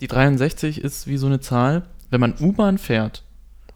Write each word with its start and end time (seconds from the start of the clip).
Die 0.00 0.08
63 0.08 0.82
ist 0.82 1.06
wie 1.06 1.18
so 1.18 1.28
eine 1.28 1.38
Zahl, 1.38 1.84
wenn 2.10 2.20
man 2.20 2.34
U-Bahn 2.40 2.78
fährt 2.78 3.22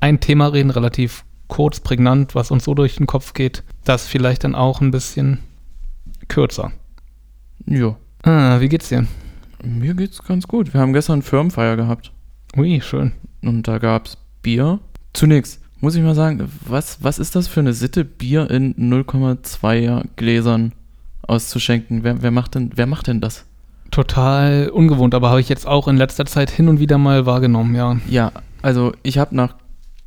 ein 0.00 0.20
Thema 0.20 0.48
reden, 0.48 0.70
relativ 0.70 1.24
kurz, 1.48 1.80
prägnant, 1.80 2.34
was 2.34 2.50
uns 2.50 2.64
so 2.64 2.74
durch 2.74 2.96
den 2.96 3.06
Kopf 3.06 3.34
geht. 3.34 3.62
Das 3.84 4.06
vielleicht 4.06 4.44
dann 4.44 4.54
auch 4.54 4.80
ein 4.80 4.90
bisschen 4.90 5.38
kürzer. 6.28 6.72
Ja, 7.66 7.96
Ah, 8.22 8.60
wie 8.60 8.68
geht's 8.68 8.88
dir? 8.88 9.06
mir 9.62 9.94
geht's 9.94 10.22
ganz 10.22 10.46
gut. 10.46 10.72
Wir 10.74 10.80
haben 10.80 10.92
gestern 10.92 11.22
Firmenfeier 11.22 11.76
gehabt 11.76 12.12
Ui, 12.56 12.80
schön. 12.82 13.12
und 13.42 13.66
da 13.68 13.78
gab's 13.78 14.18
Bier. 14.42 14.78
Zunächst 15.14 15.60
muss 15.80 15.94
ich 15.94 16.02
mal 16.02 16.14
sagen, 16.14 16.46
was, 16.66 17.02
was 17.02 17.18
ist 17.18 17.34
das 17.34 17.48
für 17.48 17.60
eine 17.60 17.72
Sitte, 17.74 18.04
Bier 18.04 18.50
in 18.50 18.74
0,2er 18.76 20.04
Gläsern 20.16 20.72
auszuschenken? 21.26 22.02
Wer, 22.04 22.22
wer, 22.22 22.30
macht 22.30 22.54
denn, 22.54 22.70
wer 22.74 22.86
macht 22.86 23.06
denn 23.06 23.20
das? 23.20 23.44
Total 23.90 24.68
ungewohnt, 24.70 25.14
aber 25.14 25.30
habe 25.30 25.40
ich 25.40 25.48
jetzt 25.48 25.66
auch 25.66 25.88
in 25.88 25.96
letzter 25.96 26.26
Zeit 26.26 26.50
hin 26.50 26.68
und 26.68 26.80
wieder 26.80 26.98
mal 26.98 27.26
wahrgenommen, 27.26 27.74
ja. 27.74 27.96
Ja, 28.08 28.32
also 28.62 28.92
ich 29.02 29.18
habe 29.18 29.36
nach 29.36 29.54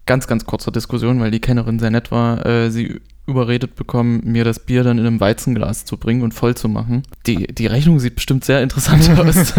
ganz, 0.06 0.28
ganz 0.28 0.46
kurzer 0.46 0.72
Diskussion, 0.72 1.20
weil 1.20 1.32
die 1.32 1.40
Kennerin 1.40 1.80
sehr 1.80 1.92
nett 1.92 2.12
war, 2.12 2.46
äh, 2.46 2.70
sie 2.70 3.02
überredet 3.28 3.76
bekommen, 3.76 4.22
mir 4.24 4.44
das 4.44 4.60
Bier 4.60 4.84
dann 4.84 4.98
in 4.98 5.06
einem 5.06 5.20
Weizenglas 5.20 5.86
zu 5.86 5.98
bringen 5.98 6.22
und 6.24 6.34
voll 6.34 6.56
zu 6.56 6.70
machen. 6.70 7.04
Die, 7.26 7.48
die 7.48 7.68
Rechnung 7.68 8.00
sieht 8.00 8.16
bestimmt 8.16 8.46
sehr 8.46 8.64
interessant 8.64 9.10
aus. 9.20 9.54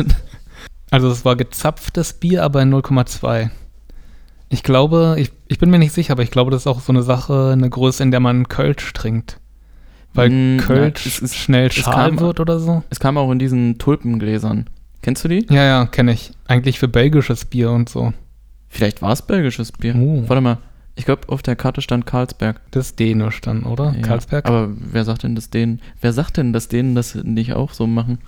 Also 0.90 1.08
es 1.10 1.24
war 1.24 1.36
gezapftes 1.36 2.14
Bier, 2.14 2.42
aber 2.44 2.62
in 2.62 2.72
0,2. 2.74 3.50
Ich 4.48 4.62
glaube, 4.62 5.16
ich, 5.18 5.30
ich 5.48 5.58
bin 5.58 5.68
mir 5.70 5.78
nicht 5.78 5.92
sicher, 5.92 6.12
aber 6.12 6.22
ich 6.22 6.30
glaube, 6.30 6.50
das 6.50 6.62
ist 6.62 6.66
auch 6.66 6.80
so 6.80 6.92
eine 6.92 7.02
Sache, 7.02 7.50
eine 7.52 7.68
Größe, 7.68 8.02
in 8.02 8.10
der 8.10 8.20
man 8.20 8.48
Kölsch 8.48 8.92
trinkt. 8.94 9.38
Weil 10.14 10.30
Mm, 10.30 10.56
Kölsch 10.58 11.04
ja, 11.04 11.10
es 11.12 11.18
ist- 11.20 11.36
schnell 11.36 11.66
es 11.66 11.74
schal 11.74 12.08
kam- 12.10 12.20
wird 12.20 12.40
oder 12.40 12.58
so. 12.58 12.82
es 12.88 12.98
kam 12.98 13.18
auch 13.18 13.30
in 13.30 13.38
diesen 13.38 13.76
Tulpengläsern. 13.76 14.70
Kennst 15.02 15.22
du 15.24 15.28
die? 15.28 15.46
Ja, 15.50 15.64
ja, 15.64 15.86
kenne 15.86 16.12
ich. 16.12 16.32
Eigentlich 16.46 16.78
für 16.78 16.88
belgisches 16.88 17.44
Bier 17.44 17.70
und 17.70 17.90
so. 17.90 18.14
Vielleicht 18.70 19.02
war 19.02 19.12
es 19.12 19.20
belgisches 19.22 19.70
Bier. 19.72 19.94
Oh. 19.96 20.24
Warte 20.26 20.40
mal, 20.40 20.58
ich 20.98 21.04
glaube, 21.06 21.28
auf 21.28 21.42
der 21.42 21.56
Karte 21.56 21.80
stand 21.80 22.04
Karlsberg. 22.06 22.60
Das 22.72 22.86
ist 22.88 22.98
dänisch 22.98 23.40
dann, 23.40 23.62
oder? 23.62 23.94
Ja, 23.96 24.02
Karlsberg? 24.02 24.46
Aber 24.46 24.68
wer 24.76 25.04
sagt 25.04 25.22
denn, 25.22 25.34
dass 25.34 25.48
denen, 25.50 25.80
wer 26.00 26.12
sagt 26.12 26.36
denn, 26.36 26.52
dass 26.52 26.68
denen 26.68 26.94
das 26.94 27.14
nicht 27.14 27.54
auch 27.54 27.72
so 27.72 27.86
machen? 27.86 28.18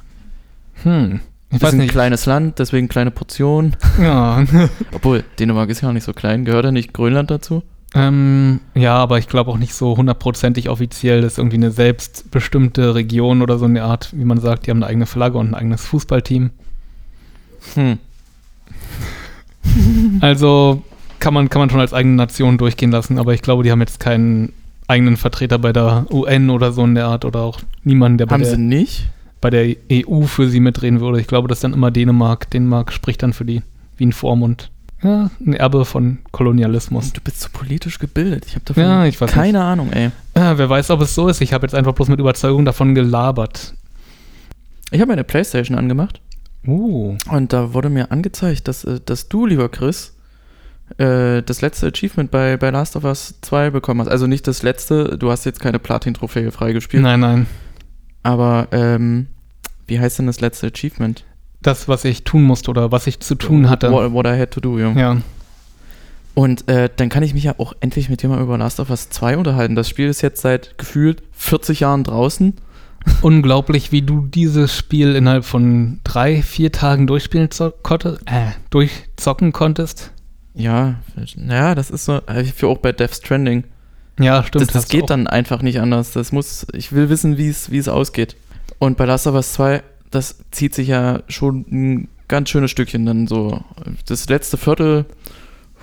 hm. 0.83 1.21
Ich 1.53 1.59
Das 1.59 1.63
weiß 1.63 1.69
ist 1.71 1.75
ein 1.75 1.81
nicht. 1.81 1.91
kleines 1.91 2.27
Land, 2.27 2.61
deswegen 2.61 2.89
kleine 2.89 3.11
Portionen. 3.11 3.77
Ja. 4.01 4.45
Obwohl, 4.93 5.25
Dänemark 5.39 5.69
ist 5.69 5.81
ja 5.81 5.89
auch 5.89 5.93
nicht 5.93 6.05
so 6.05 6.13
klein. 6.13 6.45
Gehört 6.45 6.65
da 6.65 6.73
nicht 6.73 6.93
Grönland 6.95 7.31
dazu? 7.31 7.63
ähm, 7.93 8.61
ja, 8.77 8.95
aber 8.95 9.19
ich 9.19 9.27
glaube 9.27 9.51
auch 9.51 9.59
nicht 9.59 9.75
so 9.75 9.97
hundertprozentig 9.97 10.69
offiziell. 10.69 11.23
Das 11.23 11.33
ist 11.33 11.39
irgendwie 11.39 11.57
eine 11.57 11.73
selbstbestimmte 11.73 12.95
Region 12.95 13.43
oder 13.43 13.59
so 13.59 13.65
eine 13.65 13.83
Art, 13.83 14.11
wie 14.17 14.25
man 14.25 14.39
sagt, 14.39 14.67
die 14.67 14.71
haben 14.71 14.79
eine 14.79 14.87
eigene 14.87 15.07
Flagge 15.07 15.39
und 15.39 15.49
ein 15.49 15.55
eigenes 15.57 15.85
Fußballteam. 15.87 16.51
Hm. 17.75 17.99
Also 20.21 20.83
kann 21.21 21.35
man, 21.35 21.49
kann 21.49 21.61
man 21.61 21.71
schon 21.71 21.81
als 21.81 21.93
eigene 21.93 22.17
Nation 22.17 22.59
durchgehen 22.59 22.91
lassen, 22.91 23.19
aber 23.19 23.35
ich 23.35 23.43
glaube, 23.43 23.63
die 23.63 23.71
haben 23.71 23.81
jetzt 23.81 24.01
keinen 24.01 24.53
eigenen 24.89 25.17
Vertreter 25.17 25.59
bei 25.59 25.73
der 25.73 26.07
UN 26.11 26.51
oder 26.51 26.73
so 26.73 26.85
in 26.85 26.95
der 26.95 27.07
Art 27.07 27.25
oder 27.25 27.41
auch 27.41 27.61
niemanden, 27.85 28.19
der 28.19 28.27
bei 28.27 28.35
Haben 28.35 28.45
sie 28.45 28.51
der, 28.51 28.59
nicht? 28.59 29.09
bei 29.41 29.51
der 29.51 29.77
EU 29.93 30.23
für 30.23 30.49
sie 30.49 30.61
mitreden 30.61 31.01
würde. 31.01 31.21
Ich 31.21 31.27
glaube, 31.27 31.49
das 31.49 31.59
ist 31.59 31.65
dann 31.65 31.73
immer 31.75 31.91
Dänemark. 31.91 32.51
Dänemark 32.51 32.93
spricht 32.93 33.23
dann 33.23 33.33
für 33.33 33.45
die 33.45 33.63
wie 33.97 34.07
ein 34.07 34.13
Vormund. 34.13 34.71
Ja, 35.03 35.31
ein 35.47 35.55
Erbe 35.55 35.85
von 35.87 36.19
Kolonialismus. 36.31 37.13
Du 37.15 37.21
bist 37.23 37.41
so 37.41 37.49
politisch 37.53 37.99
gebildet. 37.99 38.45
Ich 38.47 38.55
habe 38.55 38.65
davon 38.67 38.83
Ja, 38.83 39.07
ich 39.07 39.19
keine 39.19 39.63
Ahnung, 39.63 39.91
ey. 39.93 40.11
Ja, 40.37 40.59
wer 40.59 40.69
weiß, 40.69 40.91
ob 40.91 41.01
es 41.01 41.15
so 41.15 41.29
ist. 41.29 41.41
Ich 41.41 41.55
habe 41.55 41.65
jetzt 41.67 41.75
einfach 41.75 41.93
bloß 41.95 42.09
mit 42.09 42.21
Überzeugung 42.21 42.67
davon 42.67 42.95
gelabert. 42.95 43.75
Ich 44.91 45.01
habe 45.01 45.11
meine 45.11 45.25
Playstation 45.25 45.79
angemacht 45.79 46.21
Uh. 46.67 47.17
und 47.31 47.55
da 47.55 47.73
wurde 47.73 47.89
mir 47.89 48.11
angezeigt, 48.13 48.69
dass, 48.69 48.85
äh, 48.85 49.01
dass 49.03 49.29
du, 49.31 49.47
lieber 49.47 49.71
Chris, 49.71 50.15
äh, 50.99 51.43
das 51.43 51.61
letzte 51.61 51.89
Achievement 51.89 52.31
bei, 52.31 52.57
bei 52.57 52.71
Last 52.71 52.97
of 52.97 53.05
Us 53.05 53.35
2 53.43 53.71
bekommen 53.71 54.01
hast. 54.01 54.09
Also 54.09 54.27
nicht 54.27 54.47
das 54.47 54.63
letzte, 54.63 55.19
du 55.19 55.31
hast 55.31 55.45
jetzt 55.45 55.61
keine 55.61 55.79
Platin-Trophäe 55.79 56.51
freigespielt, 56.53 57.03
Nein, 57.03 57.21
nein. 57.21 57.47
aber 58.23 58.69
ähm, 58.73 59.27
wie 59.87 60.01
heißt 60.01 60.19
denn 60.19 60.27
das 60.27 60.41
letzte 60.41 60.69
Achievement? 60.69 61.25
Das, 61.63 61.89
was 61.89 62.05
ich 62.05 62.25
tun 62.25 62.43
musste 62.43 62.71
oder 62.71 62.91
was 62.91 63.07
ich 63.07 63.21
zu 63.21 63.35
tun 63.35 63.69
hatte. 63.69 63.91
What, 63.93 64.13
what 64.13 64.27
I 64.27 64.39
had 64.39 64.51
to 64.53 64.61
do, 64.61 64.79
ja. 64.79 64.93
Ja. 64.93 65.17
Und 66.35 66.69
äh, 66.69 66.89
dann 66.95 67.09
kann 67.09 67.23
ich 67.23 67.35
mich 67.35 67.45
ja 67.45 67.55
auch 67.59 67.75
endlich 67.81 68.09
mit 68.09 68.23
dir 68.23 68.29
mal 68.29 68.41
über 68.41 68.57
Last 68.57 68.81
of 68.81 68.89
Us 68.89 69.11
2 69.11 69.37
unterhalten. 69.37 69.75
Das 69.75 69.89
Spiel 69.89 70.09
ist 70.09 70.23
jetzt 70.23 70.41
seit 70.41 70.79
gefühlt 70.79 71.23
40 71.33 71.81
Jahren 71.81 72.05
draußen. 72.05 72.55
Unglaublich, 73.23 73.93
wie 73.93 74.03
du 74.03 74.27
dieses 74.27 74.77
Spiel 74.77 75.17
innerhalb 75.17 75.45
von 75.45 76.01
drei, 76.05 76.43
vier 76.43 76.71
Tagen 76.71 77.07
durchspielen 77.07 77.49
konnte, 77.83 78.21
äh, 78.27 78.53
durchzocken 78.71 79.53
konntest. 79.53 80.13
Ja, 80.61 80.97
naja, 81.37 81.75
das 81.75 81.91
ist 81.91 82.05
so, 82.05 82.21
äh, 82.27 82.45
für 82.45 82.69
auch 82.69 82.79
bei 82.79 82.93
Death 82.93 83.15
Stranding. 83.15 83.65
Ja, 84.19 84.43
stimmt. 84.43 84.67
Das, 84.67 84.73
das 84.73 84.89
geht 84.89 85.05
auch. 85.05 85.09
dann 85.09 85.27
einfach 85.27 85.63
nicht 85.63 85.81
anders. 85.81 86.13
Das 86.13 86.33
muss, 86.33 86.67
ich 86.73 86.93
will 86.93 87.09
wissen, 87.09 87.39
wie 87.39 87.49
es 87.49 87.71
wie 87.71 87.79
es 87.79 87.89
ausgeht. 87.89 88.37
Und 88.79 88.97
bei 88.97 89.05
Last 89.05 89.27
of 89.27 89.35
Us 89.35 89.53
2, 89.55 89.83
das 90.11 90.39
zieht 90.51 90.75
sich 90.75 90.89
ja 90.89 91.21
schon 91.29 91.65
ein 91.71 92.09
ganz 92.29 92.51
schönes 92.51 92.71
Stückchen 92.71 93.07
dann 93.07 93.27
so. 93.27 93.63
Das 94.07 94.29
letzte 94.29 94.57
Viertel, 94.57 95.07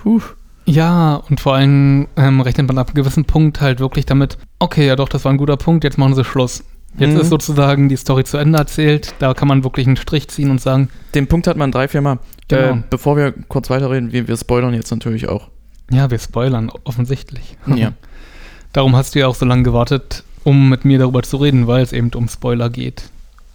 puh, 0.01 0.21
Ja, 0.65 1.15
und 1.29 1.39
vor 1.39 1.55
allem 1.55 2.07
ähm, 2.15 2.41
rechnet 2.41 2.67
man 2.67 2.77
ab 2.77 2.87
einem 2.87 2.95
gewissen 2.95 3.25
Punkt 3.25 3.61
halt 3.61 3.79
wirklich 3.79 4.05
damit, 4.05 4.37
okay, 4.59 4.85
ja 4.85 4.95
doch, 4.95 5.09
das 5.09 5.25
war 5.25 5.31
ein 5.31 5.37
guter 5.37 5.57
Punkt, 5.57 5.83
jetzt 5.83 5.97
machen 5.97 6.15
sie 6.15 6.23
Schluss. 6.23 6.63
Jetzt 6.97 7.13
Mhm. 7.13 7.19
ist 7.21 7.29
sozusagen 7.29 7.89
die 7.89 7.95
Story 7.97 8.23
zu 8.23 8.37
Ende 8.37 8.57
erzählt, 8.57 9.13
da 9.19 9.33
kann 9.33 9.47
man 9.47 9.63
wirklich 9.63 9.85
einen 9.87 9.97
Strich 9.97 10.27
ziehen 10.29 10.49
und 10.49 10.59
sagen, 10.61 10.89
den 11.13 11.27
Punkt 11.27 11.45
hat 11.47 11.55
man 11.57 11.71
drei, 11.71 11.87
vier 11.87 12.01
Mal. 12.01 12.19
Genau. 12.47 12.75
Äh, 12.77 12.83
bevor 12.89 13.15
wir 13.17 13.33
kurz 13.47 13.69
weiterreden, 13.69 14.11
wir, 14.11 14.27
wir 14.27 14.35
spoilern 14.37 14.73
jetzt 14.73 14.89
natürlich 14.91 15.29
auch. 15.29 15.47
ja, 15.91 16.09
wir 16.09 16.19
spoilern 16.19 16.71
offensichtlich. 16.85 17.55
Ja. 17.67 17.93
Darum 18.73 18.95
hast 18.95 19.15
du 19.15 19.19
ja 19.19 19.27
auch 19.27 19.35
so 19.35 19.45
lange 19.45 19.63
gewartet, 19.63 20.23
um 20.43 20.69
mit 20.69 20.85
mir 20.85 20.99
darüber 20.99 21.23
zu 21.23 21.37
reden, 21.37 21.67
weil 21.67 21.81
es 21.83 21.93
eben 21.93 22.09
um 22.15 22.27
Spoiler 22.27 22.69
geht. 22.69 23.09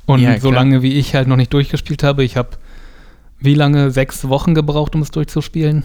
Und 0.06 0.20
Ja, 0.20 0.38
so 0.40 0.50
lange 0.50 0.82
wie 0.82 0.94
ich 0.94 1.14
halt 1.14 1.28
noch 1.28 1.36
nicht 1.36 1.52
durchgespielt 1.52 2.02
habe, 2.02 2.24
ich 2.24 2.36
habe 2.36 2.50
wie 3.38 3.54
lange? 3.54 3.90
Sechs 3.90 4.28
Wochen 4.28 4.54
gebraucht, 4.54 4.94
um 4.94 5.02
es 5.02 5.10
durchzuspielen. 5.10 5.82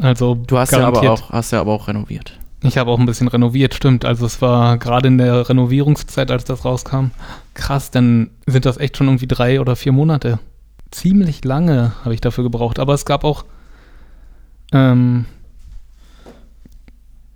Also 0.00 0.34
Du 0.46 0.58
hast 0.58 0.72
ja, 0.72 0.86
aber 0.86 1.10
auch, 1.10 1.30
hast 1.30 1.52
ja 1.52 1.60
aber 1.60 1.72
auch 1.72 1.88
renoviert. 1.88 2.38
Ich 2.62 2.76
habe 2.76 2.90
auch 2.90 2.98
ein 2.98 3.06
bisschen 3.06 3.28
renoviert, 3.28 3.74
stimmt. 3.74 4.04
Also 4.04 4.26
es 4.26 4.42
war 4.42 4.78
gerade 4.78 5.06
in 5.08 5.18
der 5.18 5.48
Renovierungszeit, 5.48 6.30
als 6.30 6.44
das 6.44 6.64
rauskam, 6.64 7.12
krass, 7.54 7.90
dann 7.92 8.30
sind 8.46 8.64
das 8.66 8.78
echt 8.78 8.96
schon 8.96 9.06
irgendwie 9.06 9.28
drei 9.28 9.60
oder 9.60 9.76
vier 9.76 9.92
Monate. 9.92 10.40
Ziemlich 10.90 11.44
lange 11.44 11.92
habe 12.04 12.14
ich 12.14 12.20
dafür 12.20 12.42
gebraucht. 12.44 12.78
Aber 12.80 12.94
es 12.94 13.04
gab 13.04 13.22
auch, 13.22 13.44
ähm, 14.72 15.26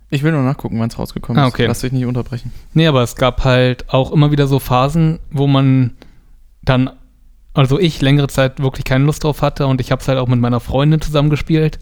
Ich 0.09 0.21
will 0.23 0.31
nur 0.31 0.43
nachgucken, 0.43 0.79
wann 0.79 0.89
es 0.89 0.99
rausgekommen 0.99 1.41
Ah, 1.41 1.47
ist. 1.47 1.53
okay. 1.53 1.65
Lass 1.67 1.79
dich 1.81 1.91
nicht 1.91 2.05
unterbrechen. 2.05 2.51
nee, 2.73 2.85
aber 2.87 3.01
es 3.01 3.15
gab 3.15 3.43
halt 3.45 3.89
auch 3.93 4.11
immer 4.11 4.31
wieder 4.31 4.47
so 4.47 4.59
Phasen, 4.59 5.19
wo 5.31 5.47
man 5.47 5.91
dann, 6.63 6.89
also 7.53 7.79
ich 7.79 8.01
längere 8.01 8.27
Zeit 8.27 8.59
wirklich 8.61 8.85
keine 8.85 9.05
Lust 9.05 9.23
drauf 9.23 9.41
hatte 9.41 9.67
und 9.67 9.81
ich 9.81 9.91
habe 9.91 10.01
es 10.01 10.07
halt 10.07 10.19
auch 10.19 10.27
mit 10.27 10.39
meiner 10.39 10.59
Freundin 10.59 11.01
zusammen 11.01 11.29
gespielt. 11.29 11.79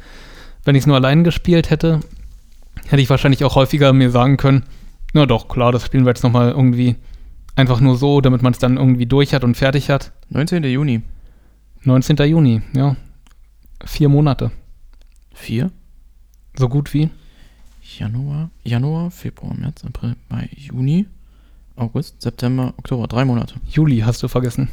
Wenn 0.64 0.76
ich 0.76 0.82
es 0.84 0.88
nur 0.88 0.96
allein 0.96 1.24
gespielt 1.24 1.70
hätte, 1.72 2.00
hätte 2.88 3.02
ich 3.02 3.10
wahrscheinlich 3.10 3.44
auch 3.44 3.56
häufiger 3.56 3.94
mir 3.94 4.12
sagen 4.12 4.38
können, 4.38 4.64
na 5.14 5.26
doch, 5.26 5.48
klar, 5.48 5.72
das 5.72 5.86
spielen 5.86 6.06
wir 6.06 6.12
jetzt 6.12 6.24
nochmal 6.24 6.52
irgendwie 6.52 6.96
einfach 7.56 7.82
nur 7.82 7.98
so, 7.98 8.22
damit 8.22 8.42
man 8.42 8.54
es 8.54 8.60
dann 8.60 8.78
irgendwie 8.78 9.06
durch 9.06 9.34
hat 9.34 9.44
und 9.44 9.56
fertig 9.56 9.90
hat. 9.90 10.12
19. 10.30 10.64
Juni. 10.64 11.02
19. 11.84 12.18
Juni, 12.18 12.62
ja. 12.74 12.96
Vier 13.84 14.10
Monate. 14.10 14.52
Vier? 15.34 15.72
So 16.56 16.70
gut 16.70 16.94
wie. 16.94 17.10
Januar, 17.98 18.50
Januar, 18.64 19.12
Februar, 19.12 19.54
März, 19.54 19.84
April, 19.84 20.16
Mai, 20.30 20.50
Juni, 20.56 21.08
August, 21.76 22.22
September, 22.22 22.74
Oktober. 22.78 23.08
Drei 23.08 23.26
Monate. 23.26 23.56
Juli 23.68 24.00
hast 24.00 24.22
du 24.24 24.28
vergessen. 24.28 24.70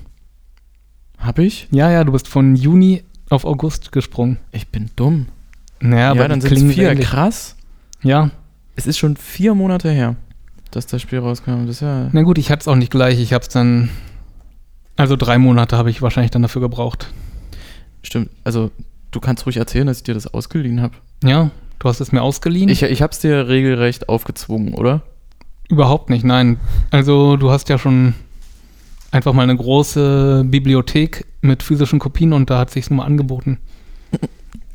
Hab 1.18 1.38
ich? 1.38 1.68
Ja, 1.70 1.90
ja, 1.90 2.04
du 2.04 2.12
bist 2.12 2.28
von 2.28 2.54
Juni 2.54 3.02
auf 3.30 3.44
August 3.44 3.92
gesprungen. 3.92 4.38
Ich 4.52 4.68
bin 4.68 4.90
dumm. 4.94 5.26
Naja, 5.80 6.14
ja, 6.14 6.28
dann 6.28 6.40
die 6.40 6.48
sind 6.48 6.72
vier. 6.72 6.90
ähnlich. 6.90 7.06
Krass. 7.06 7.56
Ja, 8.02 8.30
Es 8.76 8.86
ist 8.86 8.98
schon 8.98 9.16
vier 9.16 9.54
Monate 9.54 9.90
her, 9.90 10.16
dass 10.70 10.86
das 10.86 11.02
Spiel 11.02 11.18
rauskam. 11.18 11.66
Das 11.66 11.80
ja. 11.80 12.08
na 12.12 12.22
gut, 12.22 12.38
ich 12.38 12.50
hatte 12.50 12.60
es 12.60 12.68
auch 12.68 12.76
nicht 12.76 12.92
gleich. 12.92 13.20
Ich 13.20 13.32
habe 13.32 13.42
es 13.42 13.48
dann, 13.48 13.90
also 14.96 15.16
drei 15.16 15.38
Monate 15.38 15.76
habe 15.76 15.90
ich 15.90 16.00
wahrscheinlich 16.02 16.30
dann 16.30 16.42
dafür 16.42 16.62
gebraucht. 16.62 17.12
Stimmt. 18.02 18.30
Also, 18.44 18.70
du 19.10 19.20
kannst 19.20 19.46
ruhig 19.46 19.56
erzählen, 19.56 19.86
dass 19.86 19.98
ich 19.98 20.04
dir 20.04 20.14
das 20.14 20.32
ausgeliehen 20.32 20.80
habe. 20.80 20.94
Ja, 21.24 21.50
du 21.78 21.88
hast 21.88 22.00
es 22.00 22.12
mir 22.12 22.22
ausgeliehen. 22.22 22.68
Ich, 22.68 22.82
ich 22.82 23.02
habe 23.02 23.12
es 23.12 23.18
dir 23.18 23.48
regelrecht 23.48 24.08
aufgezwungen, 24.08 24.74
oder? 24.74 25.02
Überhaupt 25.68 26.08
nicht, 26.08 26.24
nein. 26.24 26.58
Also 26.90 27.36
du 27.36 27.50
hast 27.50 27.68
ja 27.68 27.78
schon 27.78 28.14
einfach 29.10 29.32
mal 29.32 29.42
eine 29.42 29.56
große 29.56 30.44
Bibliothek 30.46 31.26
mit 31.40 31.62
physischen 31.62 31.98
Kopien 31.98 32.32
und 32.32 32.48
da 32.50 32.58
hat 32.58 32.70
sich's 32.70 32.90
nun 32.90 32.98
mal 32.98 33.04
angeboten. 33.04 33.58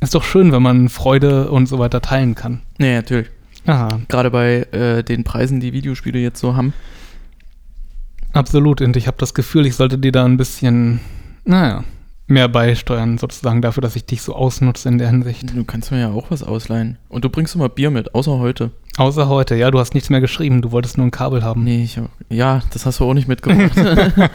Ist 0.04 0.16
doch 0.16 0.24
schön, 0.24 0.52
wenn 0.52 0.62
man 0.62 0.90
Freude 0.90 1.50
und 1.50 1.68
so 1.68 1.80
weiter 1.80 2.02
teilen 2.02 2.36
kann. 2.36 2.62
Nee, 2.78 2.96
natürlich. 2.96 3.30
Aha, 3.66 4.02
Gerade 4.10 4.30
bei 4.30 4.64
äh, 4.72 5.04
den 5.04 5.24
Preisen, 5.24 5.62
die 5.62 5.72
Videospiele 5.72 6.20
jetzt 6.20 6.40
so 6.40 6.56
haben. 6.56 6.74
absolut. 8.34 8.82
Und 8.82 8.98
ich 8.98 9.08
habe 9.08 9.18
das 9.18 9.34
Gefühl, 9.34 9.66
ich 9.66 9.76
sollte 9.76 9.98
dir 9.98 10.12
da 10.12 10.26
ein 10.26 10.36
bisschen, 10.36 11.00
naja, 11.46 11.86
mehr 12.28 12.50
beisteuern, 12.50 13.18
sozusagen 13.18 13.62
dafür, 13.62 13.82
dass 13.82 13.96
ich 13.96 14.06
dich 14.06 14.22
so 14.22 14.36
ausnutze 14.36 14.90
in 14.90 14.98
der 14.98 15.10
Hinsicht. 15.10 15.56
Du 15.56 15.64
kannst 15.64 15.92
mir 15.92 16.00
ja 16.02 16.12
auch 16.12 16.32
was 16.32 16.44
ausleihen. 16.44 16.98
Und 17.08 17.24
du 17.24 17.30
bringst 17.30 17.56
immer 17.56 17.70
Bier 17.70 17.90
mit, 17.90 18.14
außer 18.14 18.40
heute. 18.40 18.72
Außer 18.98 19.30
heute, 19.30 19.56
ja, 19.56 19.72
du 19.72 19.80
hast 19.80 19.94
nichts 19.94 20.10
mehr 20.10 20.22
geschrieben, 20.22 20.62
du 20.62 20.72
wolltest 20.72 20.98
nur 20.98 21.08
ein 21.08 21.12
Kabel 21.12 21.44
haben. 21.44 21.64
Nee, 21.64 21.84
ich 21.84 22.00
ja, 22.30 22.62
das 22.72 22.86
hast 22.86 23.00
du 23.00 23.06
auch 23.06 23.14
nicht 23.14 23.28
mitgebracht. 23.28 23.72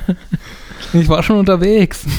Ich 0.92 1.08
war 1.08 1.22
schon 1.22 1.36
unterwegs. 1.36 2.06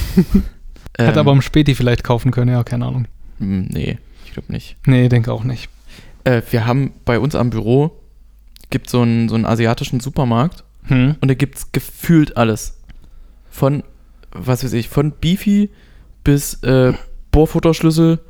Ähm, 0.98 1.06
Hätte 1.06 1.20
aber 1.20 1.30
am 1.30 1.40
Späti 1.40 1.76
vielleicht 1.76 2.02
kaufen 2.02 2.32
können, 2.32 2.50
ja, 2.50 2.64
keine 2.64 2.84
Ahnung. 2.84 3.06
M, 3.40 3.66
Nee, 3.70 3.98
ich 4.26 4.32
glaube 4.32 4.52
nicht. 4.52 4.76
Nee, 4.86 5.08
denke 5.08 5.32
auch 5.32 5.44
nicht. 5.44 5.68
Äh, 6.24 6.42
wir 6.50 6.66
haben 6.66 6.92
bei 7.04 7.18
uns 7.18 7.34
am 7.34 7.50
Büro 7.50 7.92
gibt 8.70 8.88
so 8.90 9.02
einen, 9.02 9.28
so 9.28 9.34
einen 9.34 9.46
asiatischen 9.46 10.00
Supermarkt 10.00 10.64
Hm? 10.84 11.16
und 11.20 11.28
da 11.28 11.34
gibt 11.34 11.58
es 11.58 11.72
gefühlt 11.72 12.36
alles. 12.36 12.76
Von, 13.50 13.82
was 14.32 14.64
weiß 14.64 14.72
ich, 14.74 14.88
von 14.88 15.12
Beefy 15.20 15.70
bis 16.24 16.62
äh, 16.62 16.92
Bohrfutterschlüssel 17.32 18.20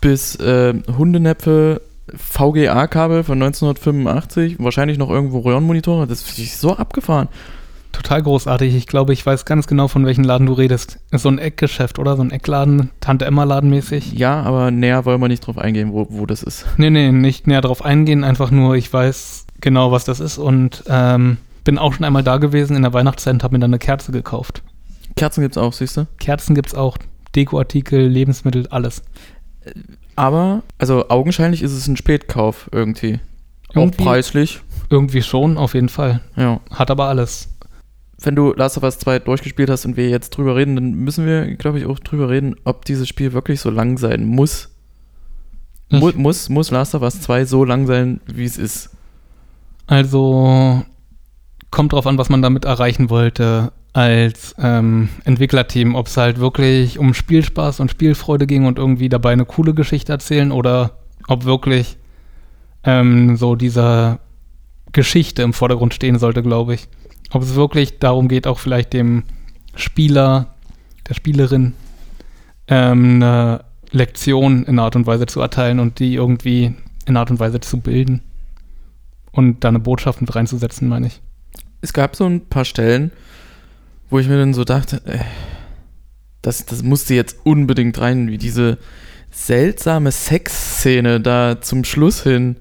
bis 0.00 0.36
äh, 0.36 0.74
Hundenäpfe, 0.96 1.82
VGA-Kabel 2.14 3.22
von 3.22 3.40
1985, 3.42 4.56
wahrscheinlich 4.58 4.98
noch 4.98 5.10
irgendwo 5.10 5.40
Röhrenmonitore. 5.40 6.06
Das 6.06 6.22
ich 6.38 6.56
so 6.56 6.76
abgefahren. 6.76 7.28
Total 8.02 8.22
großartig. 8.22 8.74
Ich 8.74 8.86
glaube, 8.86 9.12
ich 9.12 9.24
weiß 9.26 9.44
ganz 9.44 9.66
genau, 9.66 9.86
von 9.86 10.06
welchem 10.06 10.24
Laden 10.24 10.46
du 10.46 10.54
redest. 10.54 10.98
Ist 11.10 11.22
so 11.22 11.28
ein 11.28 11.38
Eckgeschäft, 11.38 11.98
oder? 11.98 12.16
So 12.16 12.22
ein 12.22 12.30
Eckladen, 12.30 12.88
Tante 13.00 13.26
Emma-Laden 13.26 13.68
mäßig. 13.68 14.12
Ja, 14.14 14.42
aber 14.42 14.70
näher 14.70 15.04
wollen 15.04 15.20
wir 15.20 15.28
nicht 15.28 15.46
drauf 15.46 15.58
eingehen, 15.58 15.92
wo, 15.92 16.06
wo 16.08 16.24
das 16.24 16.42
ist. 16.42 16.64
Nee, 16.78 16.88
nee, 16.88 17.12
nicht 17.12 17.46
näher 17.46 17.60
drauf 17.60 17.84
eingehen. 17.84 18.24
Einfach 18.24 18.50
nur, 18.50 18.74
ich 18.74 18.90
weiß 18.90 19.46
genau, 19.60 19.92
was 19.92 20.04
das 20.06 20.18
ist 20.18 20.38
und 20.38 20.82
ähm, 20.88 21.36
bin 21.64 21.76
auch 21.76 21.92
schon 21.92 22.04
einmal 22.06 22.22
da 22.22 22.38
gewesen 22.38 22.74
in 22.74 22.82
der 22.82 22.94
Weihnachtszeit 22.94 23.34
und 23.34 23.44
habe 23.44 23.54
mir 23.56 23.60
dann 23.60 23.70
eine 23.70 23.78
Kerze 23.78 24.12
gekauft. 24.12 24.62
Kerzen 25.16 25.42
gibt 25.42 25.56
es 25.56 25.62
auch, 25.62 25.74
siehst 25.74 25.98
du? 25.98 26.06
Kerzen 26.18 26.54
gibt's 26.54 26.74
auch, 26.74 26.96
Dekoartikel, 27.36 28.00
Lebensmittel, 28.06 28.66
alles. 28.68 29.02
Aber, 30.16 30.62
also 30.78 31.10
augenscheinlich 31.10 31.62
ist 31.62 31.72
es 31.72 31.86
ein 31.86 31.96
Spätkauf 31.98 32.70
irgendwie. 32.72 33.20
Auch 33.70 33.76
Irgendwie- 33.76 34.02
preislich. 34.04 34.60
Irgendwie 34.88 35.22
schon, 35.22 35.58
auf 35.58 35.74
jeden 35.74 35.88
Fall. 35.90 36.20
Ja. 36.36 36.60
Hat 36.72 36.90
aber 36.90 37.04
alles. 37.06 37.49
Wenn 38.22 38.36
du 38.36 38.52
Last 38.54 38.76
of 38.76 38.82
Us 38.82 38.98
2 38.98 39.20
durchgespielt 39.20 39.70
hast 39.70 39.86
und 39.86 39.96
wir 39.96 40.08
jetzt 40.10 40.30
drüber 40.30 40.54
reden, 40.56 40.74
dann 40.76 40.92
müssen 40.92 41.24
wir, 41.26 41.54
glaube 41.56 41.78
ich, 41.78 41.86
auch 41.86 41.98
drüber 41.98 42.28
reden, 42.28 42.54
ob 42.64 42.84
dieses 42.84 43.08
Spiel 43.08 43.32
wirklich 43.32 43.60
so 43.60 43.70
lang 43.70 43.96
sein 43.98 44.24
muss. 44.26 44.68
Mu 45.90 46.10
Ich- 46.10 46.16
muss, 46.16 46.48
muss 46.48 46.70
Last 46.70 46.94
of 46.94 47.02
Us 47.02 47.20
2 47.22 47.44
so 47.46 47.64
lang 47.64 47.86
sein, 47.86 48.20
wie 48.26 48.44
es 48.44 48.58
ist. 48.58 48.90
Also 49.86 50.82
kommt 51.70 51.92
drauf 51.92 52.06
an, 52.06 52.18
was 52.18 52.28
man 52.28 52.42
damit 52.42 52.64
erreichen 52.64 53.10
wollte 53.10 53.72
als 53.92 54.54
ähm, 54.58 55.08
Entwicklerteam. 55.24 55.94
Ob 55.94 56.06
es 56.06 56.16
halt 56.16 56.38
wirklich 56.38 56.98
um 56.98 57.14
Spielspaß 57.14 57.80
und 57.80 57.90
Spielfreude 57.90 58.46
ging 58.46 58.66
und 58.66 58.78
irgendwie 58.78 59.08
dabei 59.08 59.32
eine 59.32 59.44
coole 59.46 59.74
Geschichte 59.74 60.12
erzählen 60.12 60.52
oder 60.52 60.98
ob 61.26 61.44
wirklich 61.44 61.96
ähm, 62.84 63.36
so 63.36 63.56
dieser 63.56 64.20
Geschichte 64.92 65.42
im 65.42 65.52
Vordergrund 65.52 65.94
stehen 65.94 66.18
sollte, 66.18 66.42
glaube 66.42 66.74
ich. 66.74 66.88
Ob 67.30 67.42
es 67.42 67.54
wirklich 67.54 67.98
darum 67.98 68.28
geht, 68.28 68.46
auch 68.46 68.58
vielleicht 68.58 68.92
dem 68.92 69.24
Spieler, 69.74 70.54
der 71.08 71.14
Spielerin 71.14 71.74
ähm, 72.68 73.22
eine 73.22 73.64
Lektion 73.90 74.64
in 74.64 74.78
Art 74.78 74.96
und 74.96 75.06
Weise 75.06 75.26
zu 75.26 75.40
erteilen 75.40 75.80
und 75.80 75.98
die 75.98 76.14
irgendwie 76.14 76.74
in 77.06 77.16
Art 77.16 77.30
und 77.30 77.40
Weise 77.40 77.60
zu 77.60 77.80
bilden 77.80 78.22
und 79.32 79.64
da 79.64 79.68
eine 79.68 79.78
Botschaft 79.78 80.20
mit 80.20 80.34
reinzusetzen, 80.34 80.88
meine 80.88 81.08
ich. 81.08 81.20
Es 81.80 81.92
gab 81.92 82.16
so 82.16 82.26
ein 82.26 82.46
paar 82.46 82.64
Stellen, 82.64 83.10
wo 84.10 84.18
ich 84.18 84.28
mir 84.28 84.38
dann 84.38 84.54
so 84.54 84.64
dachte, 84.64 85.00
äh, 85.06 85.18
das, 86.42 86.66
das 86.66 86.82
musste 86.82 87.14
jetzt 87.14 87.38
unbedingt 87.44 88.00
rein, 88.00 88.28
wie 88.28 88.38
diese 88.38 88.78
seltsame 89.30 90.10
Sexszene 90.10 91.20
da 91.20 91.60
zum 91.60 91.84
Schluss 91.84 92.22
hin. 92.22 92.56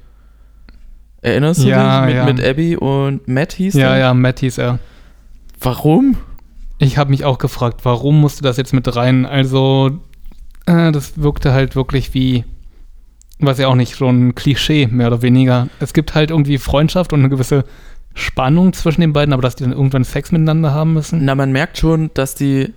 Erinnerst 1.22 1.64
du 1.64 1.68
Ja, 1.68 2.06
dich? 2.06 2.08
Mit, 2.08 2.16
ja. 2.16 2.26
mit 2.34 2.44
Abby 2.46 2.76
und 2.78 3.28
Matt 3.28 3.54
hieß 3.54 3.74
Ja, 3.76 3.90
der? 3.92 3.98
ja, 4.00 4.14
Matt 4.14 4.40
hieß 4.40 4.58
er. 4.58 4.80
Warum? 5.60 6.16
Ich 6.78 6.98
habe 6.98 7.10
mich 7.10 7.26
auch 7.26 7.38
gefragt, 7.38 7.82
warum 7.84 8.22
musste 8.22 8.42
das 8.42 8.56
jetzt 8.58 8.74
mit 8.74 8.96
rein? 8.96 9.26
Also, 9.26 10.00
äh, 10.66 10.92
das 10.94 11.22
wirkte 11.22 11.52
halt 11.52 11.76
wirklich 11.76 12.14
wie, 12.14 12.46
was 13.40 13.58
ja 13.60 13.68
auch 13.68 13.76
nicht 13.76 13.96
so 13.96 14.08
ein 14.08 14.34
Klischee, 14.36 14.88
mehr 14.88 15.08
oder 15.08 15.22
weniger. 15.22 15.68
Es 15.82 15.92
gibt 15.94 16.16
halt 16.16 16.32
irgendwie 16.32 16.58
Freundschaft 16.58 17.12
und 17.12 17.20
eine 17.20 17.30
gewisse 17.30 17.66
Spannung 18.14 18.72
zwischen 18.74 19.02
den 19.02 19.12
beiden, 19.14 19.34
aber 19.34 19.42
dass 19.42 19.56
die 19.58 19.64
dann 19.64 19.74
irgendwann 19.74 20.06
Sex 20.06 20.32
miteinander 20.32 20.74
haben 20.74 20.94
müssen. 20.94 21.26
Na, 21.26 21.36
man 21.36 21.52
merkt 21.52 21.78
schon, 21.78 22.12
dass 22.14 22.36
die, 22.36 22.74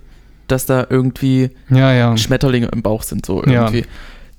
dass 0.47 0.65
da 0.65 0.85
irgendwie 0.89 1.51
Ja, 1.69 1.93
ja. 1.93 2.17
Schmetterlinge 2.17 2.67
im 2.67 2.81
Bauch 2.81 3.03
sind, 3.03 3.25
so 3.25 3.41
Ja. 3.45 3.71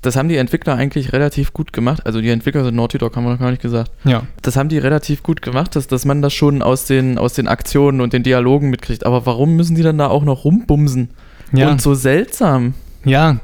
Das 0.04 0.16
haben 0.16 0.28
die 0.28 0.36
Entwickler 0.36 0.74
eigentlich 0.74 1.12
relativ 1.12 1.52
gut 1.52 1.72
gemacht. 1.72 2.04
Also 2.04 2.20
die 2.20 2.28
Entwickler 2.28 2.62
sind 2.62 2.76
Naughty 2.76 2.98
Dog, 2.98 3.16
haben 3.16 3.24
wir 3.24 3.32
noch 3.32 3.38
gar 3.38 3.50
nicht 3.50 3.62
gesagt. 3.62 3.90
Ja. 4.04 4.24
Das 4.42 4.56
haben 4.56 4.68
die 4.68 4.78
relativ 4.78 5.22
gut 5.22 5.40
gemacht, 5.40 5.74
dass, 5.76 5.86
dass 5.86 6.04
man 6.04 6.20
das 6.20 6.34
schon 6.34 6.60
aus 6.60 6.84
den, 6.84 7.16
aus 7.16 7.32
den 7.32 7.48
Aktionen 7.48 8.00
und 8.00 8.12
den 8.12 8.22
Dialogen 8.22 8.68
mitkriegt. 8.68 9.06
Aber 9.06 9.24
warum 9.24 9.56
müssen 9.56 9.76
die 9.76 9.82
dann 9.82 9.96
da 9.96 10.08
auch 10.08 10.24
noch 10.24 10.44
rumbumsen? 10.44 11.10
Ja, 11.52 11.70
Und 11.70 11.80
so 11.80 11.94
seltsam. 11.94 12.74
ja. 13.04 13.40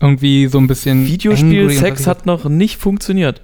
Irgendwie 0.00 0.48
so 0.48 0.58
ein 0.58 0.66
bisschen. 0.66 1.06
Videospiel-Sex 1.06 2.06
hat 2.06 2.26
noch 2.26 2.44
nicht 2.44 2.76
funktioniert. 2.76 3.40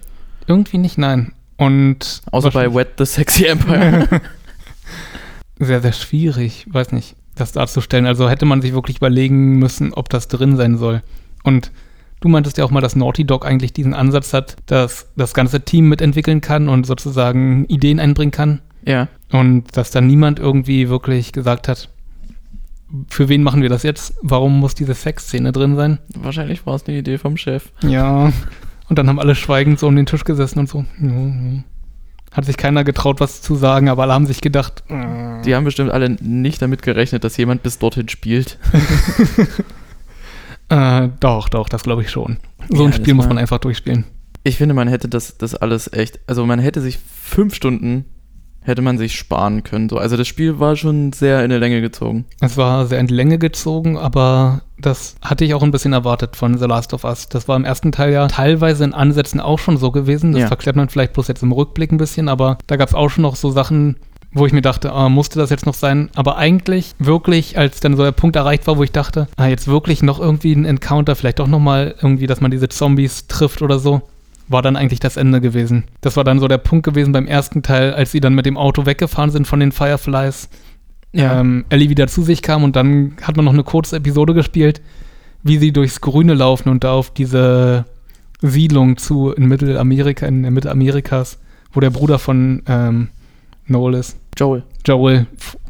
Irgendwie 0.46 0.76
nicht, 0.76 0.98
nein. 0.98 1.32
Und. 1.56 2.20
Außer 2.30 2.50
bei 2.50 2.74
Wet 2.74 2.88
the 2.98 3.06
Sexy 3.06 3.46
Empire. 3.46 4.06
sehr, 5.58 5.80
sehr 5.80 5.92
schwierig, 5.92 6.66
weiß 6.68 6.92
nicht, 6.92 7.16
das 7.34 7.52
darzustellen. 7.52 8.04
Also 8.04 8.28
hätte 8.28 8.44
man 8.44 8.60
sich 8.60 8.74
wirklich 8.74 8.98
überlegen 8.98 9.58
müssen, 9.58 9.94
ob 9.94 10.10
das 10.10 10.28
drin 10.28 10.56
sein 10.56 10.76
soll. 10.76 11.02
Und 11.44 11.70
du 12.20 12.28
meintest 12.28 12.58
ja 12.58 12.64
auch 12.64 12.70
mal, 12.70 12.80
dass 12.80 12.96
Naughty 12.96 13.24
Dog 13.24 13.44
eigentlich 13.46 13.72
diesen 13.72 13.94
Ansatz 13.94 14.32
hat, 14.32 14.56
dass 14.66 15.08
das 15.16 15.34
ganze 15.34 15.62
Team 15.62 15.88
mitentwickeln 15.88 16.40
kann 16.40 16.68
und 16.68 16.86
sozusagen 16.86 17.64
Ideen 17.66 17.98
einbringen 18.00 18.32
kann. 18.32 18.60
ja. 18.84 19.08
Und 19.32 19.76
dass 19.76 19.92
dann 19.92 20.08
niemand 20.08 20.40
irgendwie 20.40 20.88
wirklich 20.88 21.32
gesagt 21.32 21.68
hat, 21.68 21.88
für 23.08 23.28
wen 23.28 23.44
machen 23.44 23.62
wir 23.62 23.68
das 23.68 23.84
jetzt? 23.84 24.14
Warum 24.22 24.58
muss 24.58 24.74
diese 24.74 24.94
Sexszene 24.94 25.52
drin 25.52 25.76
sein? 25.76 25.98
Wahrscheinlich 26.16 26.66
war 26.66 26.74
es 26.74 26.84
eine 26.86 26.98
Idee 26.98 27.16
vom 27.16 27.36
Chef. 27.36 27.70
Ja. 27.82 28.32
Und 28.88 28.98
dann 28.98 29.08
haben 29.08 29.20
alle 29.20 29.36
schweigend 29.36 29.78
so 29.78 29.86
um 29.86 29.94
den 29.94 30.06
Tisch 30.06 30.24
gesessen 30.24 30.58
und 30.58 30.68
so. 30.68 30.84
Hat 32.32 32.44
sich 32.44 32.56
keiner 32.56 32.82
getraut, 32.82 33.20
was 33.20 33.40
zu 33.40 33.54
sagen, 33.54 33.88
aber 33.88 34.02
alle 34.02 34.14
haben 34.14 34.26
sich 34.26 34.40
gedacht, 34.40 34.82
Die 35.44 35.54
haben 35.54 35.62
bestimmt 35.62 35.92
alle 35.92 36.10
nicht 36.20 36.60
damit 36.60 36.82
gerechnet, 36.82 37.22
dass 37.22 37.36
jemand 37.36 37.62
bis 37.62 37.78
dorthin 37.78 38.08
spielt. 38.08 38.58
Äh, 40.70 41.08
doch, 41.20 41.48
doch, 41.48 41.68
das 41.68 41.82
glaube 41.82 42.02
ich 42.02 42.10
schon. 42.10 42.38
So 42.68 42.82
Ja, 42.82 42.86
ein 42.88 42.92
Spiel 42.92 43.14
muss 43.14 43.26
man 43.28 43.38
einfach 43.38 43.58
durchspielen. 43.58 44.04
Ich 44.44 44.56
finde, 44.56 44.74
man 44.74 44.88
hätte 44.88 45.08
das, 45.08 45.36
das 45.36 45.54
alles 45.54 45.92
echt, 45.92 46.20
also 46.26 46.46
man 46.46 46.58
hätte 46.60 46.80
sich 46.80 46.98
fünf 46.98 47.54
Stunden, 47.54 48.06
hätte 48.62 48.80
man 48.82 48.96
sich 48.96 49.14
sparen 49.18 49.64
können. 49.64 49.88
So. 49.88 49.98
Also 49.98 50.16
das 50.16 50.28
Spiel 50.28 50.58
war 50.60 50.76
schon 50.76 51.12
sehr 51.12 51.42
in 51.44 51.50
der 51.50 51.58
Länge 51.58 51.80
gezogen. 51.80 52.24
Es 52.40 52.56
war 52.56 52.86
sehr 52.86 53.00
in 53.00 53.06
die 53.06 53.14
Länge 53.14 53.38
gezogen, 53.38 53.98
aber 53.98 54.62
das 54.78 55.16
hatte 55.20 55.44
ich 55.44 55.52
auch 55.54 55.62
ein 55.62 55.70
bisschen 55.72 55.92
erwartet 55.92 56.36
von 56.36 56.56
The 56.56 56.66
Last 56.66 56.94
of 56.94 57.04
Us. 57.04 57.28
Das 57.28 57.48
war 57.48 57.56
im 57.56 57.64
ersten 57.64 57.90
Teil 57.92 58.12
ja 58.12 58.28
teilweise 58.28 58.84
in 58.84 58.94
Ansätzen 58.94 59.40
auch 59.40 59.58
schon 59.58 59.76
so 59.76 59.90
gewesen. 59.90 60.32
Das 60.32 60.42
Ja. 60.42 60.46
verklärt 60.48 60.76
man 60.76 60.88
vielleicht 60.88 61.12
bloß 61.14 61.28
jetzt 61.28 61.42
im 61.42 61.52
Rückblick 61.52 61.90
ein 61.92 61.98
bisschen, 61.98 62.28
aber 62.28 62.58
da 62.66 62.76
gab 62.76 62.88
es 62.88 62.94
auch 62.94 63.08
schon 63.10 63.22
noch 63.22 63.36
so 63.36 63.50
Sachen, 63.50 63.96
wo 64.32 64.46
ich 64.46 64.52
mir 64.52 64.62
dachte, 64.62 64.92
ah, 64.92 65.08
musste 65.08 65.38
das 65.38 65.50
jetzt 65.50 65.66
noch 65.66 65.74
sein? 65.74 66.08
Aber 66.14 66.36
eigentlich 66.36 66.94
wirklich, 66.98 67.58
als 67.58 67.80
dann 67.80 67.96
so 67.96 68.04
der 68.04 68.12
Punkt 68.12 68.36
erreicht 68.36 68.66
war, 68.66 68.76
wo 68.78 68.84
ich 68.84 68.92
dachte, 68.92 69.26
ah, 69.36 69.46
jetzt 69.46 69.66
wirklich 69.66 70.02
noch 70.02 70.20
irgendwie 70.20 70.52
ein 70.52 70.64
Encounter, 70.64 71.16
vielleicht 71.16 71.40
doch 71.40 71.48
nochmal 71.48 71.94
irgendwie, 72.00 72.26
dass 72.26 72.40
man 72.40 72.50
diese 72.50 72.68
Zombies 72.68 73.26
trifft 73.26 73.62
oder 73.62 73.78
so, 73.78 74.02
war 74.48 74.62
dann 74.62 74.76
eigentlich 74.76 75.00
das 75.00 75.16
Ende 75.16 75.40
gewesen. 75.40 75.84
Das 76.00 76.16
war 76.16 76.24
dann 76.24 76.38
so 76.38 76.48
der 76.48 76.58
Punkt 76.58 76.84
gewesen 76.84 77.12
beim 77.12 77.26
ersten 77.26 77.62
Teil, 77.62 77.92
als 77.92 78.12
sie 78.12 78.20
dann 78.20 78.34
mit 78.34 78.46
dem 78.46 78.56
Auto 78.56 78.86
weggefahren 78.86 79.30
sind 79.30 79.46
von 79.46 79.60
den 79.60 79.72
Fireflies 79.72 80.48
ähm, 81.12 81.64
Ellie 81.68 81.88
wieder 81.88 82.06
zu 82.06 82.22
sich 82.22 82.42
kam 82.42 82.62
und 82.62 82.76
dann 82.76 83.16
hat 83.22 83.36
man 83.36 83.44
noch 83.44 83.52
eine 83.52 83.64
kurze 83.64 83.96
Episode 83.96 84.34
gespielt, 84.34 84.80
wie 85.42 85.58
sie 85.58 85.72
durchs 85.72 86.00
Grüne 86.00 86.34
laufen 86.34 86.68
und 86.68 86.84
da 86.84 86.92
auf 86.92 87.10
diese 87.10 87.84
Siedlung 88.42 88.96
zu 88.96 89.32
in 89.32 89.46
Mittelamerika, 89.46 90.26
in 90.26 90.42
der 90.42 90.50
Mitte 90.50 90.70
Amerikas, 90.70 91.38
wo 91.72 91.80
der 91.80 91.90
Bruder 91.90 92.18
von 92.18 92.62
ähm, 92.66 93.08
Noel 93.70 93.94
ist. 93.94 94.18
Joel. 94.36 94.62
Joel, 94.86 95.26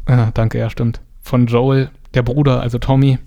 äh, 0.07 0.27
danke, 0.33 0.57
ja, 0.57 0.69
stimmt. 0.69 1.01
Von 1.21 1.47
Joel, 1.47 1.89
der 2.13 2.23
Bruder, 2.23 2.61
also 2.61 2.77
Tommy. 2.77 3.19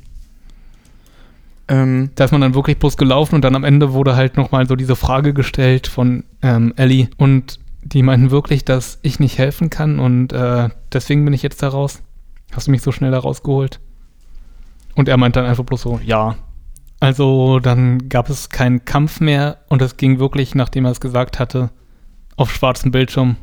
Ähm, 1.68 2.10
Da 2.14 2.24
ist 2.24 2.32
man 2.32 2.42
dann 2.42 2.54
wirklich 2.54 2.78
bloß 2.78 2.96
gelaufen 2.96 3.36
und 3.36 3.42
dann 3.42 3.56
am 3.56 3.64
Ende 3.64 3.92
wurde 3.92 4.16
halt 4.16 4.36
nochmal 4.36 4.66
so 4.66 4.76
diese 4.76 4.96
Frage 4.96 5.32
gestellt 5.32 5.86
von 5.86 6.24
ähm, 6.42 6.74
Ellie 6.76 7.08
und 7.16 7.58
die 7.82 8.02
meinten 8.02 8.30
wirklich, 8.30 8.64
dass 8.64 8.98
ich 9.02 9.20
nicht 9.20 9.38
helfen 9.38 9.70
kann 9.70 9.98
und 9.98 10.32
äh, 10.32 10.68
deswegen 10.92 11.24
bin 11.24 11.34
ich 11.34 11.42
jetzt 11.42 11.62
da 11.62 11.68
raus. 11.68 12.02
Hast 12.52 12.66
du 12.66 12.70
mich 12.70 12.82
so 12.82 12.92
schnell 12.92 13.10
da 13.10 13.18
rausgeholt? 13.18 13.80
Und 14.94 15.08
er 15.08 15.16
meint 15.16 15.36
dann 15.36 15.46
einfach 15.46 15.64
bloß 15.64 15.82
so, 15.82 16.00
ja. 16.04 16.36
Also 17.00 17.58
dann 17.60 18.08
gab 18.08 18.30
es 18.30 18.48
keinen 18.48 18.84
Kampf 18.84 19.20
mehr 19.20 19.58
und 19.68 19.82
es 19.82 19.96
ging 19.96 20.18
wirklich, 20.18 20.54
nachdem 20.54 20.84
er 20.84 20.92
es 20.92 21.00
gesagt 21.00 21.38
hatte, 21.38 21.70
auf 22.36 22.52
schwarzem 22.52 22.90
Bildschirm 22.90 23.36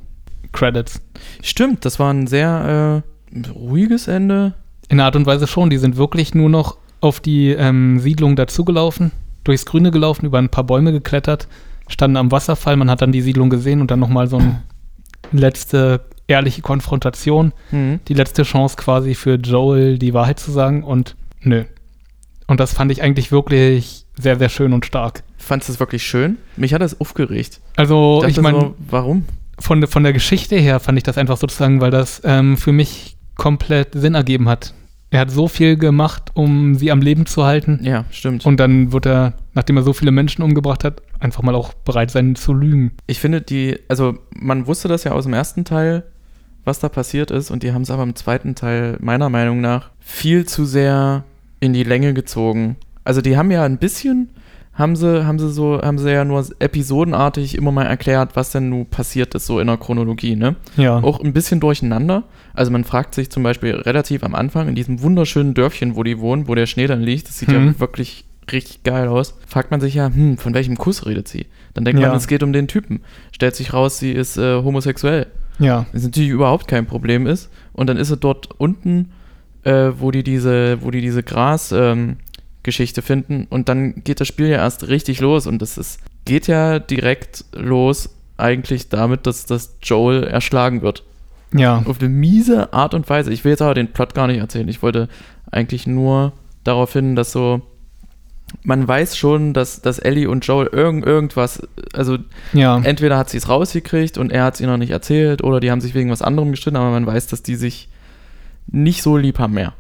Credits. 0.51 1.01
stimmt, 1.41 1.85
das 1.85 1.99
war 1.99 2.13
ein 2.13 2.27
sehr 2.27 3.03
äh, 3.35 3.49
ruhiges 3.49 4.07
Ende. 4.07 4.53
In 4.89 4.99
einer 4.99 5.05
Art 5.05 5.15
und 5.15 5.25
Weise 5.25 5.47
schon. 5.47 5.69
Die 5.69 5.77
sind 5.77 5.97
wirklich 5.97 6.35
nur 6.35 6.49
noch 6.49 6.77
auf 6.99 7.19
die 7.19 7.49
ähm, 7.49 7.99
Siedlung 7.99 8.35
dazugelaufen, 8.35 9.11
durchs 9.43 9.65
Grüne 9.65 9.91
gelaufen, 9.91 10.25
über 10.25 10.37
ein 10.37 10.49
paar 10.49 10.65
Bäume 10.65 10.91
geklettert, 10.91 11.47
standen 11.87 12.17
am 12.17 12.31
Wasserfall. 12.31 12.75
Man 12.75 12.89
hat 12.89 13.01
dann 13.01 13.11
die 13.11 13.21
Siedlung 13.21 13.49
gesehen 13.49 13.81
und 13.81 13.89
dann 13.89 13.99
nochmal 13.99 14.27
so 14.27 14.37
eine 14.37 14.63
letzte 15.31 16.01
ehrliche 16.27 16.61
Konfrontation. 16.61 17.53
Mhm. 17.71 17.99
Die 18.07 18.13
letzte 18.13 18.43
Chance 18.43 18.75
quasi 18.77 19.15
für 19.15 19.35
Joel, 19.35 19.97
die 19.97 20.13
Wahrheit 20.13 20.39
zu 20.39 20.51
sagen 20.51 20.83
und 20.83 21.15
nö. 21.41 21.63
Und 22.47 22.59
das 22.59 22.73
fand 22.73 22.91
ich 22.91 23.01
eigentlich 23.01 23.31
wirklich 23.31 24.05
sehr, 24.19 24.37
sehr 24.37 24.49
schön 24.49 24.73
und 24.73 24.85
stark. 24.85 25.23
Fandest 25.37 25.69
du 25.69 25.73
es 25.73 25.79
wirklich 25.79 26.03
schön? 26.03 26.37
Mich 26.57 26.73
hat 26.73 26.81
das 26.81 26.99
aufgeregt. 26.99 27.61
Also, 27.75 28.19
Dachte 28.21 28.31
ich 28.31 28.41
meine, 28.41 28.59
so, 28.59 28.75
warum? 28.89 29.25
Von, 29.61 29.81
der- 29.81 29.87
von 29.89 30.03
der 30.03 30.13
Geschichte 30.13 30.55
her 30.57 30.79
fand 30.79 30.97
ich 30.97 31.03
das 31.03 31.17
einfach 31.17 31.37
sozusagen, 31.37 31.79
weil 31.81 31.91
das 31.91 32.21
ähm, 32.25 32.57
für 32.57 32.71
mich 32.71 33.15
komplett 33.35 33.89
Sinn 33.93 34.15
ergeben 34.15 34.49
hat. 34.49 34.73
Er 35.09 35.19
hat 35.21 35.31
so 35.31 35.47
viel 35.49 35.75
gemacht, 35.77 36.31
um 36.35 36.75
sie 36.75 36.89
am 36.91 37.01
Leben 37.01 37.25
zu 37.25 37.43
halten. 37.43 37.79
Ja, 37.83 38.05
stimmt. 38.11 38.45
Und 38.45 38.59
dann 38.61 38.93
wird 38.93 39.05
er, 39.05 39.33
nachdem 39.53 39.75
er 39.77 39.83
so 39.83 39.91
viele 39.93 40.11
Menschen 40.11 40.41
umgebracht 40.41 40.83
hat, 40.85 41.01
einfach 41.19 41.43
mal 41.43 41.55
auch 41.55 41.73
bereit 41.73 42.11
sein 42.11 42.35
zu 42.35 42.53
lügen. 42.53 42.93
Ich 43.07 43.19
finde 43.19 43.41
die, 43.41 43.77
also 43.89 44.17
man 44.33 44.67
wusste 44.67 44.87
das 44.87 45.03
ja 45.03 45.11
aus 45.11 45.25
dem 45.25 45.33
ersten 45.33 45.65
Teil, 45.65 46.03
was 46.63 46.79
da 46.79 46.87
passiert 46.89 47.29
ist, 47.31 47.51
und 47.51 47.63
die 47.63 47.73
haben 47.73 47.81
es 47.81 47.91
aber 47.91 48.03
im 48.03 48.15
zweiten 48.15 48.55
Teil 48.55 48.97
meiner 49.01 49.29
Meinung 49.29 49.59
nach 49.61 49.89
viel 49.99 50.45
zu 50.45 50.63
sehr 50.63 51.23
in 51.59 51.73
die 51.73 51.83
Länge 51.83 52.13
gezogen. 52.13 52.77
Also 53.03 53.19
die 53.21 53.35
haben 53.35 53.51
ja 53.51 53.63
ein 53.65 53.79
bisschen, 53.79 54.29
haben 54.73 54.95
sie, 54.95 55.25
haben 55.25 55.37
sie 55.37 55.49
so, 55.51 55.81
haben 55.81 55.97
sie 55.97 56.11
ja 56.11 56.23
nur 56.25 56.43
episodenartig 56.59 57.55
immer 57.57 57.71
mal 57.71 57.85
erklärt, 57.85 58.35
was 58.35 58.51
denn 58.51 58.69
nun 58.69 58.85
passiert 58.85 59.35
ist, 59.35 59.45
so 59.45 59.59
in 59.59 59.67
der 59.67 59.77
Chronologie, 59.77 60.35
ne? 60.35 60.55
Ja. 60.77 60.97
Auch 61.03 61.19
ein 61.19 61.33
bisschen 61.33 61.59
durcheinander. 61.59 62.23
Also 62.53 62.71
man 62.71 62.83
fragt 62.83 63.13
sich 63.15 63.29
zum 63.29 63.43
Beispiel 63.43 63.75
relativ 63.75 64.23
am 64.23 64.33
Anfang 64.35 64.67
in 64.67 64.75
diesem 64.75 65.01
wunderschönen 65.01 65.53
Dörfchen, 65.53 65.95
wo 65.95 66.03
die 66.03 66.19
wohnen, 66.19 66.47
wo 66.47 66.55
der 66.55 66.65
Schnee 66.65 66.87
dann 66.87 67.01
liegt, 67.01 67.27
das 67.27 67.37
sieht 67.39 67.51
ja 67.51 67.59
Mhm. 67.59 67.79
wirklich 67.79 68.25
richtig 68.51 68.83
geil 68.83 69.07
aus, 69.07 69.37
fragt 69.47 69.71
man 69.71 69.79
sich 69.81 69.93
ja, 69.93 70.07
hm, 70.07 70.37
von 70.37 70.53
welchem 70.53 70.77
Kuss 70.77 71.05
redet 71.05 71.27
sie? 71.27 71.45
Dann 71.73 71.85
denkt 71.85 72.01
Ja. 72.01 72.07
man, 72.07 72.17
es 72.17 72.27
geht 72.27 72.43
um 72.43 72.51
den 72.53 72.67
Typen. 72.67 73.01
Stellt 73.31 73.55
sich 73.55 73.73
raus, 73.73 73.99
sie 73.99 74.11
ist 74.11 74.37
äh, 74.37 74.55
homosexuell. 74.63 75.27
Ja. 75.59 75.85
Was 75.93 76.03
natürlich 76.03 76.31
überhaupt 76.31 76.67
kein 76.67 76.85
Problem 76.85 77.27
ist. 77.27 77.49
Und 77.71 77.87
dann 77.87 77.97
ist 77.97 78.07
sie 78.07 78.17
dort 78.17 78.49
unten, 78.57 79.11
äh, 79.63 79.91
wo 79.99 80.11
die 80.11 80.23
diese, 80.23 80.81
wo 80.81 80.89
die 80.91 81.01
diese 81.01 81.23
Gras, 81.23 81.71
ähm, 81.71 82.17
Geschichte 82.63 83.01
finden 83.01 83.47
und 83.49 83.69
dann 83.69 84.03
geht 84.03 84.19
das 84.19 84.27
Spiel 84.27 84.47
ja 84.47 84.57
erst 84.57 84.87
richtig 84.87 85.19
los 85.19 85.47
und 85.47 85.61
das 85.61 85.77
ist, 85.77 85.99
geht 86.25 86.47
ja 86.47 86.79
direkt 86.79 87.45
los 87.53 88.09
eigentlich 88.37 88.89
damit, 88.89 89.25
dass, 89.27 89.45
dass 89.45 89.75
Joel 89.81 90.23
erschlagen 90.25 90.81
wird 90.81 91.03
Ja. 91.53 91.81
auf 91.85 91.99
eine 91.99 92.09
miese 92.09 92.73
Art 92.73 92.93
und 92.93 93.09
Weise. 93.09 93.31
Ich 93.33 93.43
will 93.43 93.51
jetzt 93.51 93.61
aber 93.61 93.73
den 93.73 93.91
Plot 93.91 94.13
gar 94.13 94.27
nicht 94.27 94.37
erzählen. 94.39 94.67
Ich 94.67 94.81
wollte 94.83 95.09
eigentlich 95.51 95.87
nur 95.87 96.33
darauf 96.63 96.93
hin, 96.93 97.15
dass 97.15 97.31
so 97.31 97.61
man 98.63 98.85
weiß 98.87 99.15
schon, 99.15 99.53
dass, 99.53 99.81
dass 99.81 99.97
Ellie 99.97 100.29
und 100.29 100.45
Joel 100.45 100.67
irgend, 100.67 101.05
irgendwas, 101.05 101.65
also 101.93 102.17
Ja. 102.51 102.79
entweder 102.83 103.17
hat 103.17 103.29
sie 103.29 103.37
es 103.37 103.47
rausgekriegt 103.47 104.17
und 104.17 104.29
er 104.31 104.43
hat 104.43 104.55
es 104.55 104.61
ihr 104.61 104.67
noch 104.67 104.75
nicht 104.77 104.91
erzählt 104.91 105.41
oder 105.43 105.59
die 105.61 105.71
haben 105.71 105.79
sich 105.81 105.93
wegen 105.95 106.11
was 106.11 106.21
anderem 106.21 106.51
gestritten, 106.51 106.75
aber 106.77 106.91
man 106.91 107.05
weiß, 107.05 107.27
dass 107.27 107.43
die 107.43 107.55
sich 107.55 107.87
nicht 108.67 109.03
so 109.03 109.15
lieb 109.17 109.39
haben 109.39 109.53
mehr. 109.53 109.73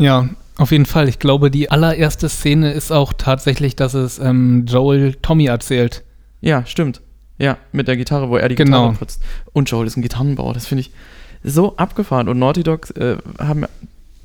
Ja. 0.00 0.28
Auf 0.60 0.72
jeden 0.72 0.86
Fall. 0.86 1.08
Ich 1.08 1.18
glaube, 1.18 1.50
die 1.50 1.70
allererste 1.70 2.28
Szene 2.28 2.72
ist 2.72 2.92
auch 2.92 3.12
tatsächlich, 3.12 3.76
dass 3.76 3.94
es 3.94 4.18
ähm, 4.18 4.66
Joel 4.66 5.14
Tommy 5.14 5.46
erzählt. 5.46 6.04
Ja, 6.40 6.64
stimmt. 6.66 7.00
Ja, 7.38 7.56
mit 7.72 7.88
der 7.88 7.96
Gitarre, 7.96 8.28
wo 8.28 8.36
er 8.36 8.48
die 8.48 8.54
Genau. 8.56 8.82
Gitarre 8.90 8.98
putzt. 8.98 9.22
Und 9.52 9.70
Joel 9.70 9.86
ist 9.86 9.96
ein 9.96 10.02
Gitarrenbauer, 10.02 10.52
das 10.54 10.66
finde 10.66 10.82
ich 10.82 10.90
so 11.42 11.76
abgefahren. 11.76 12.28
Und 12.28 12.38
Naughty 12.38 12.62
Dog 12.62 12.94
äh, 12.98 13.16
haben, 13.38 13.64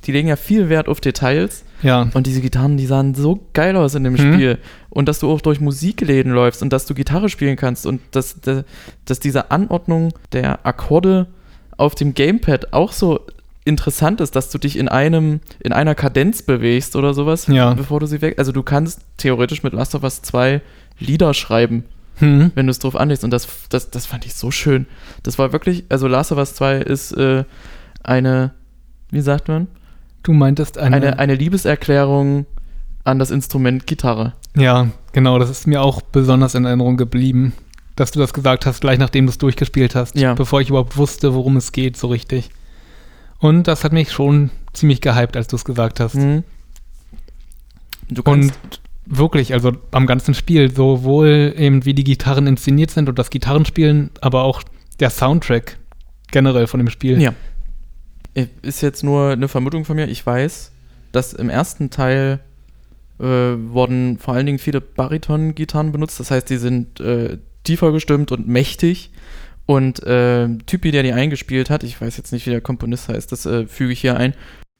die 0.04 0.12
legen 0.12 0.28
ja 0.28 0.36
viel 0.36 0.68
Wert 0.68 0.88
auf 0.88 1.00
Details. 1.00 1.64
Ja. 1.82 2.08
Und 2.12 2.26
diese 2.26 2.42
Gitarren, 2.42 2.76
die 2.76 2.84
sahen 2.86 3.14
so 3.14 3.40
geil 3.54 3.74
aus 3.76 3.94
in 3.94 4.04
dem 4.04 4.12
Mhm. 4.12 4.18
Spiel. 4.34 4.58
Und 4.90 5.08
dass 5.08 5.18
du 5.20 5.30
auch 5.32 5.40
durch 5.40 5.60
Musikläden 5.60 6.32
läufst 6.32 6.60
und 6.62 6.72
dass 6.72 6.84
du 6.84 6.92
Gitarre 6.94 7.30
spielen 7.30 7.56
kannst 7.56 7.86
und 7.86 8.00
dass, 8.10 8.38
dass, 8.42 8.64
dass 9.06 9.20
diese 9.20 9.50
Anordnung 9.50 10.12
der 10.32 10.66
Akkorde 10.66 11.26
auf 11.78 11.94
dem 11.94 12.12
Gamepad 12.14 12.72
auch 12.74 12.92
so 12.92 13.20
interessant 13.66 14.20
ist, 14.20 14.36
dass 14.36 14.50
du 14.50 14.58
dich 14.58 14.78
in 14.78 14.88
einem, 14.88 15.40
in 15.60 15.72
einer 15.72 15.94
Kadenz 15.94 16.42
bewegst 16.42 16.96
oder 16.96 17.12
sowas, 17.14 17.46
Ja. 17.48 17.74
bevor 17.74 18.00
du 18.00 18.06
sie 18.06 18.22
weg. 18.22 18.38
Also 18.38 18.52
du 18.52 18.62
kannst 18.62 19.00
theoretisch 19.16 19.62
mit 19.62 19.72
Last 19.72 19.94
of 19.94 20.02
Us 20.02 20.22
2 20.22 20.60
Lieder 20.98 21.34
schreiben, 21.34 21.84
Hm. 22.18 22.52
wenn 22.54 22.66
du 22.66 22.70
es 22.70 22.78
drauf 22.78 22.96
anlegst. 22.96 23.24
Und 23.24 23.30
das, 23.30 23.46
das, 23.68 23.90
das 23.90 24.06
fand 24.06 24.24
ich 24.24 24.34
so 24.34 24.50
schön. 24.50 24.86
Das 25.22 25.38
war 25.38 25.52
wirklich, 25.52 25.84
also 25.90 26.06
Last 26.08 26.32
of 26.32 26.38
Us 26.38 26.54
2 26.54 26.76
ist 26.78 27.12
äh, 27.12 27.44
eine, 28.02 28.52
wie 29.10 29.20
sagt 29.20 29.48
man? 29.48 29.66
Du 30.22 30.32
meintest 30.32 30.78
eine, 30.78 30.96
Eine, 30.96 31.18
eine 31.18 31.34
Liebeserklärung 31.34 32.46
an 33.04 33.18
das 33.18 33.30
Instrument 33.30 33.86
Gitarre. 33.86 34.32
Ja, 34.56 34.88
genau. 35.12 35.38
Das 35.38 35.50
ist 35.50 35.66
mir 35.66 35.82
auch 35.82 36.00
besonders 36.00 36.54
in 36.54 36.64
Erinnerung 36.64 36.96
geblieben, 36.96 37.52
dass 37.94 38.10
du 38.10 38.18
das 38.18 38.32
gesagt 38.32 38.66
hast, 38.66 38.80
gleich 38.80 38.98
nachdem 38.98 39.26
du 39.26 39.30
es 39.30 39.38
durchgespielt 39.38 39.94
hast. 39.94 40.16
Ja. 40.16 40.34
Bevor 40.34 40.60
ich 40.60 40.68
überhaupt 40.70 40.96
wusste, 40.96 41.34
worum 41.34 41.56
es 41.56 41.72
geht, 41.72 41.96
so 41.96 42.08
richtig. 42.08 42.50
Und 43.38 43.64
das 43.64 43.84
hat 43.84 43.92
mich 43.92 44.12
schon 44.12 44.50
ziemlich 44.72 45.00
gehypt, 45.00 45.36
als 45.36 45.48
du 45.48 45.56
es 45.56 45.64
gesagt 45.64 46.00
hast. 46.00 46.14
Mhm. 46.14 46.44
Du 48.08 48.22
Und 48.22 48.52
wirklich, 49.04 49.52
also 49.52 49.72
am 49.90 50.06
ganzen 50.06 50.34
Spiel, 50.34 50.74
sowohl 50.74 51.54
eben 51.56 51.84
wie 51.84 51.94
die 51.94 52.04
Gitarren 52.04 52.46
inszeniert 52.46 52.90
sind 52.90 53.08
und 53.08 53.18
das 53.18 53.30
Gitarrenspielen, 53.30 54.10
aber 54.20 54.44
auch 54.44 54.62
der 55.00 55.10
Soundtrack 55.10 55.78
generell 56.30 56.66
von 56.66 56.78
dem 56.78 56.90
Spiel. 56.90 57.20
ja. 57.20 57.34
Äh, 58.34 58.46
Ist 58.62 58.82
jetzt 58.82 59.02
nur 59.02 59.30
eine 59.30 59.48
Vermutung 59.48 59.84
von 59.84 59.96
mir. 59.96 60.08
Ich 60.08 60.24
weiß, 60.24 60.72
dass 61.12 61.32
im 61.32 61.48
ersten 61.48 61.90
Teil 61.90 62.40
äh, 63.18 63.24
wurden 63.24 64.18
vor 64.18 64.34
allen 64.34 64.46
Dingen 64.46 64.58
viele 64.58 64.80
Bariton-Gitarren 64.80 65.92
benutzt. 65.92 66.20
Das 66.20 66.30
heißt, 66.30 66.50
die 66.50 66.58
sind 66.58 67.00
äh, 67.00 67.38
tiefer 67.64 67.92
gestimmt 67.92 68.32
und 68.32 68.46
mächtig. 68.46 69.10
Und 69.66 70.02
äh, 70.04 70.48
Typi, 70.66 70.92
der 70.92 71.02
die 71.02 71.12
eingespielt 71.12 71.70
hat, 71.70 71.82
ich 71.82 72.00
weiß 72.00 72.16
jetzt 72.16 72.32
nicht, 72.32 72.46
wie 72.46 72.50
der 72.50 72.60
Komponist 72.60 73.08
heißt, 73.08 73.30
das 73.32 73.46
äh, 73.46 73.66
füge 73.66 73.92
ich 73.92 74.00
hier 74.00 74.16
ein, 74.16 74.32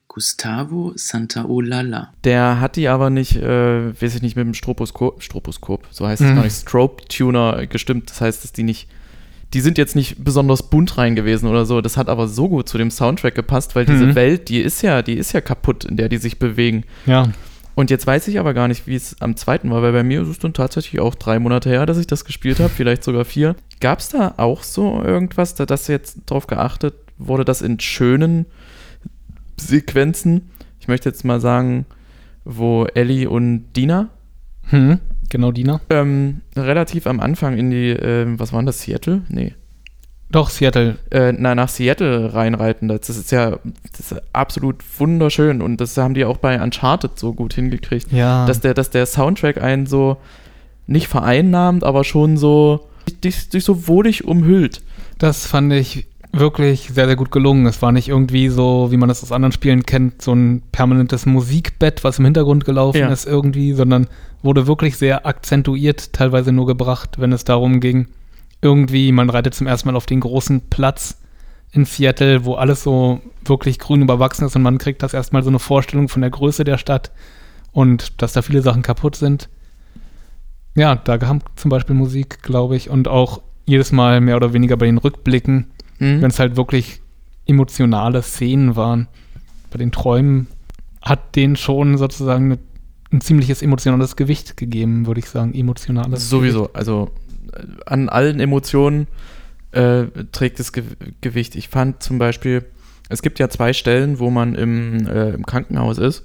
Gustavo 0.09 0.93
Santaolalla. 0.95 2.13
Der 2.25 2.61
hat 2.61 2.77
die 2.77 2.89
aber 2.89 3.11
nicht, 3.11 3.37
äh, 3.37 4.01
weiß 4.01 4.15
ich 4.15 4.23
nicht, 4.23 4.37
mit 4.37 4.47
dem 4.47 4.55
Stroboskop, 4.55 5.23
Stroboskop, 5.23 5.87
so 5.91 6.07
heißt 6.07 6.23
es 6.23 6.31
Mhm. 6.31 6.35
gar 6.37 6.45
nicht, 6.45 6.57
Strobe-Tuner 6.57 7.67
gestimmt. 7.67 8.09
Das 8.11 8.21
heißt, 8.21 8.43
dass 8.45 8.53
die 8.53 8.63
nicht, 8.63 8.89
die 9.53 9.61
sind 9.61 9.77
jetzt 9.77 9.95
nicht 9.97 10.25
besonders 10.25 10.71
bunt 10.71 10.97
rein 10.97 11.17
gewesen 11.17 11.49
oder 11.49 11.67
so. 11.67 11.81
Das 11.83 11.97
hat 11.99 12.09
aber 12.09 12.29
so 12.29 12.49
gut 12.49 12.69
zu 12.69 12.79
dem 12.79 12.91
Soundtrack 12.91 13.35
gepasst, 13.35 13.75
weil 13.77 13.85
diese 13.85 14.07
Mhm. 14.07 14.15
Welt, 14.15 14.49
die 14.49 14.61
ist 14.61 14.81
ja, 14.83 15.03
die 15.03 15.15
ist 15.19 15.33
ja 15.33 15.41
kaputt, 15.43 15.85
in 15.85 15.97
der 15.99 16.09
die 16.09 16.19
sich 16.19 16.39
bewegen. 16.39 16.85
Ja. 17.05 17.29
Und 17.77 17.91
jetzt 17.91 18.07
weiß 18.07 18.27
ich 18.29 18.41
aber 18.41 18.55
gar 18.55 18.69
nicht, 18.69 18.87
wie 18.87 18.95
es 18.97 19.21
am 19.21 19.37
zweiten 19.37 19.71
war, 19.71 19.83
weil 19.83 19.93
bei 19.93 20.03
mir 20.03 20.23
ist 20.23 20.29
es 20.29 20.39
dann 20.39 20.55
tatsächlich 20.55 20.99
auch 20.99 21.15
drei 21.15 21.39
Monate 21.39 21.69
her, 21.69 21.85
dass 21.85 21.99
ich 21.99 22.07
das 22.07 22.25
gespielt 22.25 22.59
habe, 22.59 22.71
vielleicht 22.71 23.05
sogar 23.05 23.27
vier. 23.27 23.55
Gab 23.81 23.99
es 23.99 24.09
da 24.09 24.33
auch 24.39 24.63
so 24.63 25.03
irgendwas, 25.03 25.55
da 25.55 25.67
das 25.67 25.87
jetzt 25.87 26.21
drauf 26.25 26.47
geachtet 26.47 26.95
wurde, 27.19 27.45
dass 27.45 27.61
in 27.61 27.79
schönen 27.79 28.47
Sequenzen, 29.61 30.51
ich 30.81 30.89
möchte 30.89 31.11
jetzt 31.11 31.23
mal 31.27 31.39
sagen, 31.39 31.85
wo 32.45 32.87
Ellie 32.95 33.29
und 33.29 33.67
Dina 33.77 34.09
Hm. 34.71 34.99
Genau, 35.29 35.53
Dina. 35.53 35.81
ähm, 35.91 36.41
relativ 36.57 37.07
am 37.07 37.21
Anfang 37.21 37.59
in 37.59 37.71
die, 37.71 37.91
ähm, 37.91 38.39
was 38.41 38.53
war 38.55 38.61
denn 38.61 38.67
das, 38.67 38.81
Seattle? 38.81 39.21
Nee. 39.29 39.55
Doch, 40.31 40.51
Seattle. 40.51 40.97
Äh, 41.11 41.33
na, 41.37 41.55
nach 41.55 41.69
Seattle 41.69 42.35
reinreiten. 42.35 42.89
Das 42.89 43.09
ist 43.09 43.31
ja 43.31 43.59
das 43.97 44.13
ist 44.13 44.23
absolut 44.33 44.77
wunderschön 44.99 45.63
und 45.63 45.81
das 45.81 45.97
haben 45.97 46.15
die 46.15 46.25
auch 46.25 46.39
bei 46.39 46.61
Uncharted 46.61 47.19
so 47.19 47.33
gut 47.33 47.55
hingekriegt. 47.55 48.11
Ja. 48.13 48.45
dass 48.47 48.61
der, 48.61 48.75
dass 48.75 48.91
der 48.91 49.07
Soundtrack 49.07 49.63
einen 49.63 49.87
so 49.87 50.17
nicht 50.87 51.09
vereinnahmt, 51.09 51.85
aber 51.85 52.05
schon 52.05 52.37
so 52.37 52.89
dich, 53.25 53.49
dich 53.51 53.65
so 53.65 53.87
wohlig 53.89 54.25
umhüllt. 54.25 54.83
Das 55.19 55.47
fand 55.47 55.73
ich 55.73 56.07
wirklich 56.33 56.91
sehr, 56.93 57.07
sehr 57.07 57.17
gut 57.17 57.31
gelungen. 57.31 57.67
Es 57.67 57.81
war 57.81 57.93
nicht 57.93 58.09
irgendwie 58.09 58.49
so, 58.49 58.89
wie 58.91 58.97
man 58.97 59.09
das 59.09 59.23
aus 59.23 59.33
anderen 59.33 59.53
Spielen 59.53 59.87
kennt, 59.87 60.21
so 60.23 60.33
ein 60.35 60.63
permanentes 60.71 61.25
Musikbett, 61.25 62.05
was 62.05 62.19
im 62.19 62.25
Hintergrund 62.27 62.65
gelaufen 62.65 62.99
Ja. 62.99 63.09
ist 63.09 63.27
irgendwie, 63.27 63.73
sondern 63.73 64.07
wurde 64.43 64.67
wirklich 64.67 64.97
sehr 64.99 65.25
akzentuiert, 65.27 66.13
teilweise 66.13 66.53
nur 66.53 66.67
gebracht, 66.67 67.19
wenn 67.19 67.33
es 67.33 67.45
darum 67.45 67.81
ging, 67.81 68.09
irgendwie, 68.67 69.13
man 69.13 69.31
reitet 69.31 69.55
zum 69.55 69.67
ersten 69.67 69.89
Mal 69.89 69.97
auf 69.97 70.07
den 70.07 70.21
großen 70.21 70.63
Platz 70.71 71.19
in 71.73 71.85
Seattle, 71.85 72.45
wo 72.45 72.55
alles 72.55 72.83
so 72.83 73.21
wirklich 73.45 73.79
grün 73.79 74.03
überwachsen 74.03 74.47
ist 74.47 74.57
und 74.57 74.63
man 74.63 74.79
kriegt 74.79 75.03
das 75.03 75.15
erstmal 75.15 75.43
so 75.43 75.49
eine 75.51 75.59
Vorstellung 75.59 76.09
von 76.09 76.23
der 76.23 76.31
Größe 76.31 76.65
der 76.65 76.79
Stadt 76.79 77.13
und 77.73 78.21
dass 78.23 78.33
da 78.33 78.43
viele 78.43 78.63
Sachen 78.63 78.83
kaputt 78.83 79.17
sind. 79.17 79.49
Ja, 80.75 80.95
da 80.97 81.19
kam 81.19 81.41
zum 81.57 81.71
Beispiel 81.71 81.95
Musik, 81.95 82.43
glaube 82.43 82.77
ich, 82.77 82.91
und 82.91 83.09
auch 83.09 83.41
jedes 83.65 83.93
Mal 83.93 84.21
mehr 84.21 84.37
oder 84.37 84.53
weniger 84.53 84.77
bei 84.77 84.87
den 84.87 84.99
Rückblicken, 84.99 85.67
Hm? 85.99 86.21
wenn 86.21 86.31
es 86.31 86.39
halt 86.39 86.57
wirklich 86.57 87.01
emotionale 87.47 88.23
Szenen 88.23 88.77
waren. 88.77 89.09
Bei 89.71 89.79
den 89.79 89.93
Träumen 89.93 90.47
hat 91.01 91.37
denen 91.37 91.57
schon 91.57 91.97
sozusagen 91.97 92.59
ein 93.13 93.21
ziemliches 93.21 93.63
emotionales 93.63 94.17
Gewicht 94.17 94.57
gegeben, 94.57 95.07
würde 95.07 95.21
ich 95.21 95.29
sagen. 95.31 95.55
Emotionales. 95.55 96.29
Sowieso. 96.29 96.71
Also 96.75 97.11
äh, 97.15 97.26
an 97.87 98.09
allen 98.09 98.41
Emotionen 98.41 99.07
äh, 99.73 100.05
trägt 100.33 100.61
es 100.61 100.73
Ge 100.73 100.85
Gewicht. 101.21 101.57
Ich 101.57 101.69
fand 101.69 102.03
zum 102.03 102.19
Beispiel, 102.19 102.65
es 103.09 103.23
gibt 103.23 103.39
ja 103.39 103.49
zwei 103.49 103.73
Stellen, 103.73 104.19
wo 104.19 104.31
man 104.31 104.55
im, 104.55 105.07
äh, 105.07 105.31
im 105.31 105.47
Krankenhaus 105.47 105.99
ist. 105.99 106.25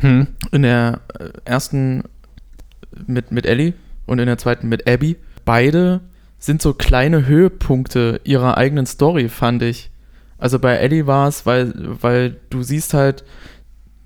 Hm. 0.00 0.28
In 0.52 0.62
der 0.62 1.00
äh, 1.18 1.28
ersten 1.44 2.04
mit, 3.06 3.32
mit 3.32 3.46
Ellie 3.46 3.74
und 4.06 4.18
in 4.18 4.26
der 4.26 4.38
zweiten 4.38 4.68
mit 4.68 4.88
Abby. 4.88 5.16
Beide 5.44 6.00
sind 6.38 6.62
so 6.62 6.74
kleine 6.74 7.26
Höhepunkte 7.26 8.20
ihrer 8.24 8.56
eigenen 8.56 8.86
Story, 8.86 9.28
fand 9.28 9.62
ich. 9.62 9.90
Also 10.38 10.58
bei 10.58 10.74
Ellie 10.74 11.06
war 11.06 11.28
es, 11.28 11.46
weil, 11.46 11.72
weil 11.76 12.36
du 12.50 12.62
siehst 12.62 12.94
halt, 12.94 13.24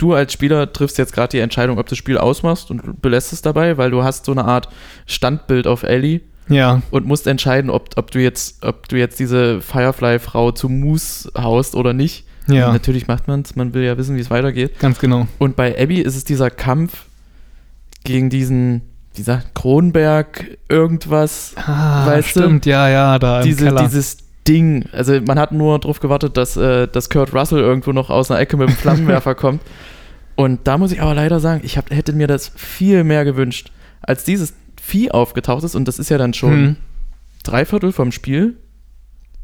du 0.00 0.14
als 0.14 0.33
Spieler 0.33 0.73
triffst 0.73 0.99
jetzt 0.99 1.12
gerade 1.12 1.30
die 1.30 1.38
Entscheidung, 1.38 1.78
ob 1.78 1.87
du 1.87 1.90
das 1.90 1.99
Spiel 1.99 2.19
ausmachst 2.19 2.71
und 2.71 3.00
belässt 3.00 3.33
es 3.33 3.42
dabei, 3.42 3.76
weil 3.78 3.90
du 3.90 4.02
hast 4.02 4.25
so 4.25 4.33
eine 4.33 4.45
Art 4.45 4.69
Standbild 5.07 5.66
auf 5.66 5.83
Ellie 5.85 6.21
Ja, 6.49 6.83
und 6.90 7.07
musst 7.07 7.26
entscheiden, 7.26 7.71
ob, 7.71 7.90
ob 7.97 8.11
du 8.11 8.19
jetzt, 8.21 8.64
ob 8.64 8.88
du 8.88 8.97
jetzt 8.97 9.19
diese 9.21 9.61
Firefly-Frau 9.61 10.50
zu 10.52 10.69
Moose 10.69 11.30
haust 11.37 11.75
oder 11.75 11.92
nicht. 11.92 12.25
ja, 12.49 12.73
Natürlich 12.73 13.07
macht 13.07 13.28
man 13.28 13.42
es, 13.42 13.54
man 13.57 13.75
will 13.75 13.83
ja 13.85 13.97
wissen, 13.97 14.16
wie 14.16 14.21
es 14.21 14.30
weitergeht. 14.30 14.78
ganz 14.80 14.99
genau. 14.99 15.26
Und 15.38 15.54
bei 15.57 15.80
Abby 15.80 16.00
ist 16.00 16.16
es 16.16 16.25
dieser 16.25 16.50
Kampf 16.50 17.04
gegen 18.04 18.30
diesen, 18.30 18.83
dieser 19.16 19.42
Kronberg 19.54 20.57
irgendwas, 20.69 21.52
Ah, 21.57 22.07
Weißt 22.07 22.35
du, 22.37 22.40
stimmt, 22.40 22.66
ja, 22.66 22.88
ja, 22.88 23.19
da 23.19 23.40
im 23.40 23.47
diese, 23.47 23.64
Keller. 23.66 23.83
dieses 23.85 24.16
Ding. 24.49 24.85
Also 24.92 25.20
man 25.20 25.38
hat 25.38 25.52
nur 25.52 25.78
darauf 25.78 26.00
gewartet, 26.00 26.37
dass, 26.37 26.56
äh, 26.56 26.88
dass 26.88 27.11
Kurt 27.11 27.35
Russell 27.35 27.61
irgendwo 27.61 27.92
noch 27.92 28.11
aus 28.11 28.30
einer 28.30 28.40
Ecke 28.40 28.56
mit 28.56 28.68
dem 28.68 28.76
Flammenwerfer 28.76 29.35
kommt. 29.37 29.61
Und 30.37 30.61
da 30.66 30.78
muss 30.78 30.92
ich 30.92 31.02
aber 31.02 31.14
leider 31.14 31.40
sagen, 31.40 31.61
ich 31.64 31.76
hab, 31.76 31.90
hätte 31.90 32.12
mir 32.12 32.26
das 32.26 32.50
viel 32.56 33.04
mehr 33.04 33.25
gewünscht, 33.25 33.70
als 34.00 34.25
dieses 34.25 34.54
Vieh 34.80 35.11
aufgetaucht 35.11 35.64
ist. 35.64 35.75
Und 35.75 35.87
das 35.87 35.99
ist 35.99 36.09
ja 36.11 36.18
dann 36.18 36.32
schon 36.35 36.50
Hm. 36.52 36.76
drei 37.42 37.64
Viertel 37.66 37.92
vom 37.92 38.11
Spiel, 38.12 38.56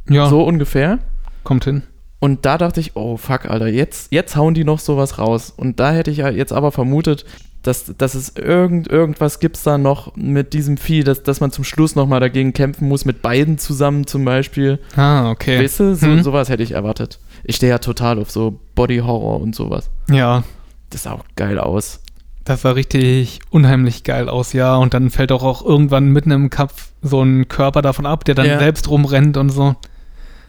Ja, 0.08 0.28
so 0.28 0.42
ungefähr. 0.44 0.98
kommt 1.44 1.64
hin. 1.64 1.82
Und 2.18 2.46
da 2.46 2.56
dachte 2.56 2.80
ich, 2.80 2.96
oh 2.96 3.18
fuck, 3.18 3.44
Alter, 3.44 3.66
jetzt, 3.68 4.10
jetzt 4.10 4.36
hauen 4.36 4.54
die 4.54 4.64
noch 4.64 4.78
sowas 4.78 5.18
raus. 5.18 5.52
Und 5.54 5.78
da 5.78 5.92
hätte 5.92 6.10
ich 6.10 6.16
ja 6.18 6.30
jetzt 6.30 6.52
aber 6.52 6.72
vermutet, 6.72 7.26
dass, 7.66 7.92
dass 7.98 8.14
es 8.14 8.34
irgend, 8.36 8.88
irgendwas 8.88 9.40
gibt 9.40 9.64
da 9.66 9.78
noch 9.78 10.14
mit 10.16 10.52
diesem 10.52 10.76
Vieh, 10.76 11.02
dass, 11.04 11.22
dass 11.22 11.40
man 11.40 11.50
zum 11.50 11.64
Schluss 11.64 11.94
nochmal 11.94 12.20
dagegen 12.20 12.52
kämpfen 12.52 12.88
muss, 12.88 13.04
mit 13.04 13.22
beiden 13.22 13.58
zusammen 13.58 14.06
zum 14.06 14.24
Beispiel. 14.24 14.78
Ah, 14.96 15.30
okay. 15.30 15.62
Weißt 15.62 15.80
du, 15.80 15.94
so, 15.94 16.06
Mhm. 16.06 16.22
sowas 16.22 16.48
hätte 16.48 16.62
ich 16.62 16.72
erwartet. 16.72 17.18
Ich 17.44 17.56
stehe 17.56 17.70
ja 17.70 17.78
total 17.78 18.18
auf 18.18 18.30
so 18.30 18.58
Body-Horror 18.74 19.40
und 19.40 19.54
sowas. 19.54 19.90
Ja, 20.10 20.42
Das 20.90 21.02
sah 21.04 21.12
auch 21.12 21.24
geil 21.36 21.58
aus. 21.58 22.00
das 22.44 22.62
sah 22.62 22.70
richtig 22.70 23.40
unheimlich 23.50 24.04
geil 24.04 24.28
aus, 24.28 24.52
ja. 24.52 24.76
Und 24.76 24.94
dann 24.94 25.10
fällt 25.10 25.32
auch, 25.32 25.42
auch 25.42 25.64
irgendwann 25.64 26.10
mitten 26.10 26.30
im 26.30 26.48
Kampf 26.50 26.90
so 27.02 27.20
ein 27.22 27.48
Körper 27.48 27.82
davon 27.82 28.06
ab, 28.06 28.24
der 28.24 28.36
dann 28.36 28.46
Ja. 28.46 28.58
selbst 28.60 28.88
rumrennt 28.88 29.36
und 29.36 29.48
so. 29.50 29.74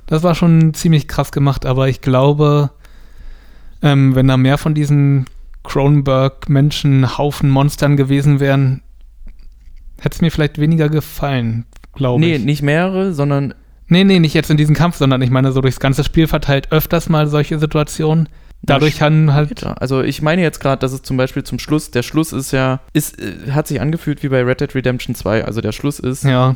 Das 0.06 0.22
war 0.24 0.36
schon 0.36 0.74
ziemlich 0.76 1.08
krass 1.08 1.32
gemacht, 1.32 1.66
aber 1.66 1.90
ich 1.90 2.02
glaube, 2.02 2.70
ähm, 3.82 4.16
wenn 4.16 4.28
da 4.28 4.38
mehr 4.38 4.58
von 4.58 4.74
diesen 4.74 5.26
Cronenberg-Menschen, 5.68 7.18
Haufen 7.18 7.50
Monstern 7.50 7.98
gewesen 7.98 8.40
wären, 8.40 8.82
hätte 10.00 10.16
es 10.16 10.22
mir 10.22 10.32
vielleicht 10.32 10.60
weniger 10.60 10.90
gefallen, 10.90 11.66
glaube 11.94 12.20
Nee, 12.22 12.36
ich. 12.36 12.46
nicht 12.46 12.62
mehrere, 12.64 13.14
sondern 13.14 13.54
Nee, 13.90 14.04
nee, 14.04 14.20
nicht 14.20 14.34
jetzt 14.34 14.50
in 14.50 14.58
diesem 14.58 14.76
Kampf, 14.76 14.98
sondern 14.98 15.22
ich 15.22 15.30
meine 15.30 15.54
so 15.54 15.62
durchs 15.62 15.80
ganze 15.80 16.04
Spiel 16.04 16.28
verteilt 16.28 16.72
öfters 16.74 17.08
mal 17.08 17.28
solche 17.28 17.58
Situationen. 17.58 18.28
Dadurch 18.64 19.02
haben 19.02 19.34
halt. 19.34 19.64
Also 19.64 20.02
ich 20.02 20.22
meine 20.22 20.42
jetzt 20.42 20.60
gerade, 20.60 20.80
dass 20.82 20.92
es 20.92 21.04
zum 21.04 21.16
Beispiel 21.16 21.44
zum 21.44 21.58
Schluss, 21.58 21.90
der 21.92 22.04
Schluss 22.04 22.34
ist 22.34 22.52
ja, 22.52 22.82
ist, 22.92 23.22
äh, 23.22 23.52
hat 23.52 23.68
sich 23.68 23.80
angefühlt 23.80 24.24
wie 24.24 24.30
bei 24.30 24.42
Red 24.44 24.60
Dead 24.60 24.76
Redemption 24.76 25.16
2. 25.16 25.46
Also 25.46 25.62
der 25.62 25.72
Schluss 25.72 26.00
ist 26.00 26.24
ja, 26.26 26.56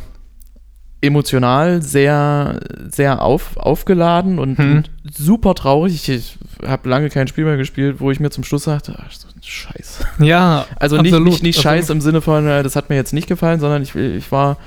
emotional 1.02 1.82
sehr, 1.82 2.60
sehr 2.90 3.22
auf, 3.24 3.58
aufgeladen 3.58 4.38
und, 4.40 4.58
Hm. 4.58 4.72
und 4.78 4.90
super 5.12 5.56
traurig. 5.56 6.08
Ich, 6.10 6.38
habe 6.66 6.88
lange 6.90 7.10
kein 7.10 7.28
Spiel 7.28 7.46
mehr 7.46 7.58
gespielt, 7.58 7.96
wo 8.00 8.12
ich 8.12 8.20
mir 8.20 8.30
zum 8.30 8.44
Schluss 8.44 8.66
sagte, 8.66 8.96
ach, 8.98 9.12
so 9.12 9.28
ein 9.28 9.42
Scheiß. 9.42 10.06
ja, 10.20 10.66
Also 10.76 10.98
nicht, 10.98 11.12
absolut. 11.14 11.28
nicht, 11.30 11.44
nicht 11.44 11.58
Also- 11.58 11.70
Scheiß 11.70 11.90
im 11.90 12.02
Sinne 12.02 12.22
von, 12.22 12.48
äh, 12.48 12.62
das 12.64 12.76
hat 12.76 12.90
mir 12.90 12.96
jetzt 12.98 13.14
nicht 13.14 13.28
gefallen, 13.28 13.60
sondern 13.60 13.82
ich, 13.82 13.96
ich 13.96 14.32
war, 14.32 14.58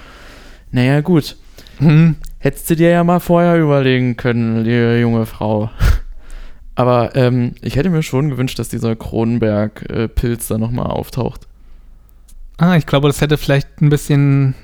naja 0.73 1.01
gut, 1.03 1.37
Hm, 1.79 2.15
hättest 2.39 2.71
du 2.71 2.77
dir 2.77 2.91
ja 2.91 3.03
mal 3.05 3.19
vorher 3.21 3.57
überlegen 3.61 4.17
können, 4.17 4.63
liebe 4.65 4.99
junge 5.01 5.27
Frau. 5.27 5.71
Aber 6.77 7.15
ähm, 7.17 7.55
ich 7.63 7.75
hätte 7.77 7.91
mir 7.91 8.03
schon 8.05 8.31
gewünscht, 8.31 8.59
dass 8.59 8.69
dieser 8.69 8.95
Kronenberg-Pilz 8.97 10.49
da 10.49 10.59
nochmal 10.59 10.87
auftaucht. 10.87 11.47
Ah, 12.57 12.77
ich 12.77 12.87
glaube, 12.87 13.09
das 13.09 13.21
hätte 13.21 13.39
vielleicht 13.39 13.81
ein 13.81 13.89
bisschen 13.91 14.55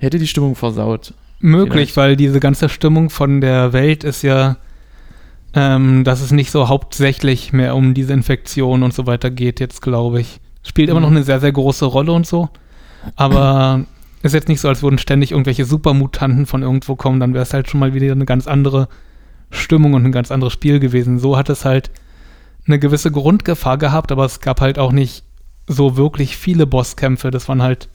Hätte 0.00 0.18
die 0.18 0.26
Stimmung 0.26 0.54
versaut. 0.56 1.14
möglich, 1.42 1.92
Vielleicht. 1.92 1.96
weil 1.96 2.16
diese 2.16 2.38
ganze 2.40 2.68
Stimmung 2.68 3.08
von 3.08 3.40
der 3.40 3.72
Welt 3.72 4.04
ist 4.04 4.20
ja, 4.22 4.56
ähm, 5.54 6.04
dass 6.04 6.20
es 6.20 6.32
nicht 6.32 6.50
so 6.50 6.68
hauptsächlich 6.68 7.52
mehr 7.54 7.74
um 7.76 7.94
diese 7.94 8.12
Infektion 8.12 8.82
und 8.82 8.92
so 8.92 9.06
weiter 9.06 9.30
geht, 9.30 9.58
jetzt 9.60 9.80
glaube 9.80 10.20
ich. 10.20 10.38
Spielt 10.62 10.90
immer 10.90 11.00
Mhm. 11.00 11.04
noch 11.04 11.10
eine 11.12 11.22
sehr, 11.22 11.40
sehr 11.40 11.52
große 11.52 11.86
Rolle 11.86 12.12
und 12.12 12.26
so. 12.26 12.50
Aber 13.16 13.84
ist 14.22 14.34
jetzt 14.34 14.48
nicht 14.48 14.60
so, 14.60 14.68
als 14.68 14.82
würden 14.82 14.98
ständig 14.98 15.30
irgendwelche 15.32 15.64
Supermutanten 15.64 16.44
von 16.44 16.62
irgendwo 16.62 16.94
kommen, 16.94 17.20
dann 17.20 17.32
wäre 17.32 17.42
es 17.42 17.54
halt 17.54 17.70
schon 17.70 17.80
mal 17.80 17.94
wieder 17.94 18.12
eine 18.12 18.26
ganz 18.26 18.46
andere 18.46 18.88
Stimmung 19.50 19.94
und 19.94 20.04
ein 20.04 20.12
ganz 20.12 20.30
anderes 20.30 20.52
Spiel 20.52 20.78
gewesen. 20.78 21.18
So 21.18 21.36
hat 21.38 21.48
es 21.48 21.64
halt 21.64 21.90
eine 22.66 22.78
gewisse 22.78 23.10
Grundgefahr 23.10 23.78
gehabt, 23.78 24.12
aber 24.12 24.26
es 24.26 24.40
gab 24.40 24.60
halt 24.60 24.78
auch 24.78 24.92
nicht 24.92 25.24
so 25.66 25.96
wirklich 25.96 26.36
viele 26.36 26.66
Bosskämpfe. 26.66 27.30
Das 27.30 27.48
waren 27.48 27.62
halt 27.62 27.88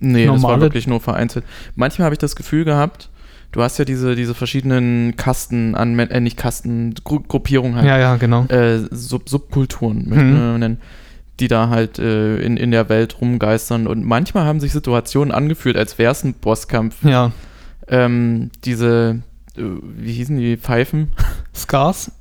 Nee, 0.00 0.26
das 0.26 0.32
war 0.34 0.40
Normale- 0.40 0.62
wirklich 0.62 0.86
nur 0.86 1.00
vereinzelt. 1.00 1.44
Manchmal 1.76 2.06
habe 2.06 2.14
ich 2.14 2.18
das 2.18 2.34
Gefühl 2.36 2.64
gehabt, 2.64 3.10
du 3.52 3.62
hast 3.62 3.78
ja 3.78 3.84
diese, 3.84 4.14
diese 4.16 4.34
verschiedenen 4.34 5.14
Kasten 5.16 5.74
an, 5.74 5.98
äh, 5.98 6.20
nicht 6.20 6.36
Kasten, 6.36 6.94
Gru 7.04 7.20
Gruppierungen 7.20 7.76
halt, 7.76 7.86
Ja, 7.86 7.98
ja, 7.98 8.16
genau. 8.16 8.44
äh, 8.46 8.78
Sub 8.90 9.28
Subkulturen, 9.28 10.04
Mhm. 10.08 10.58
nennen, 10.58 10.78
die 11.38 11.48
da 11.48 11.68
halt 11.68 11.98
äh, 11.98 12.36
in, 12.38 12.56
in 12.56 12.70
der 12.70 12.88
Welt 12.88 13.20
rumgeistern. 13.20 13.86
Und 13.86 14.04
manchmal 14.04 14.44
haben 14.44 14.60
sich 14.60 14.72
Situationen 14.72 15.32
angefühlt, 15.32 15.76
als 15.76 15.98
wäre 15.98 16.12
es 16.12 16.22
ein 16.24 16.34
Bosskampf. 16.34 17.02
Ja. 17.04 17.32
Ähm, 17.88 18.50
diese, 18.64 19.22
äh, 19.56 19.62
wie 19.96 20.12
hießen 20.12 20.36
die 20.38 20.56
Pfeifen? 20.56 21.08
Scars? 21.54 22.12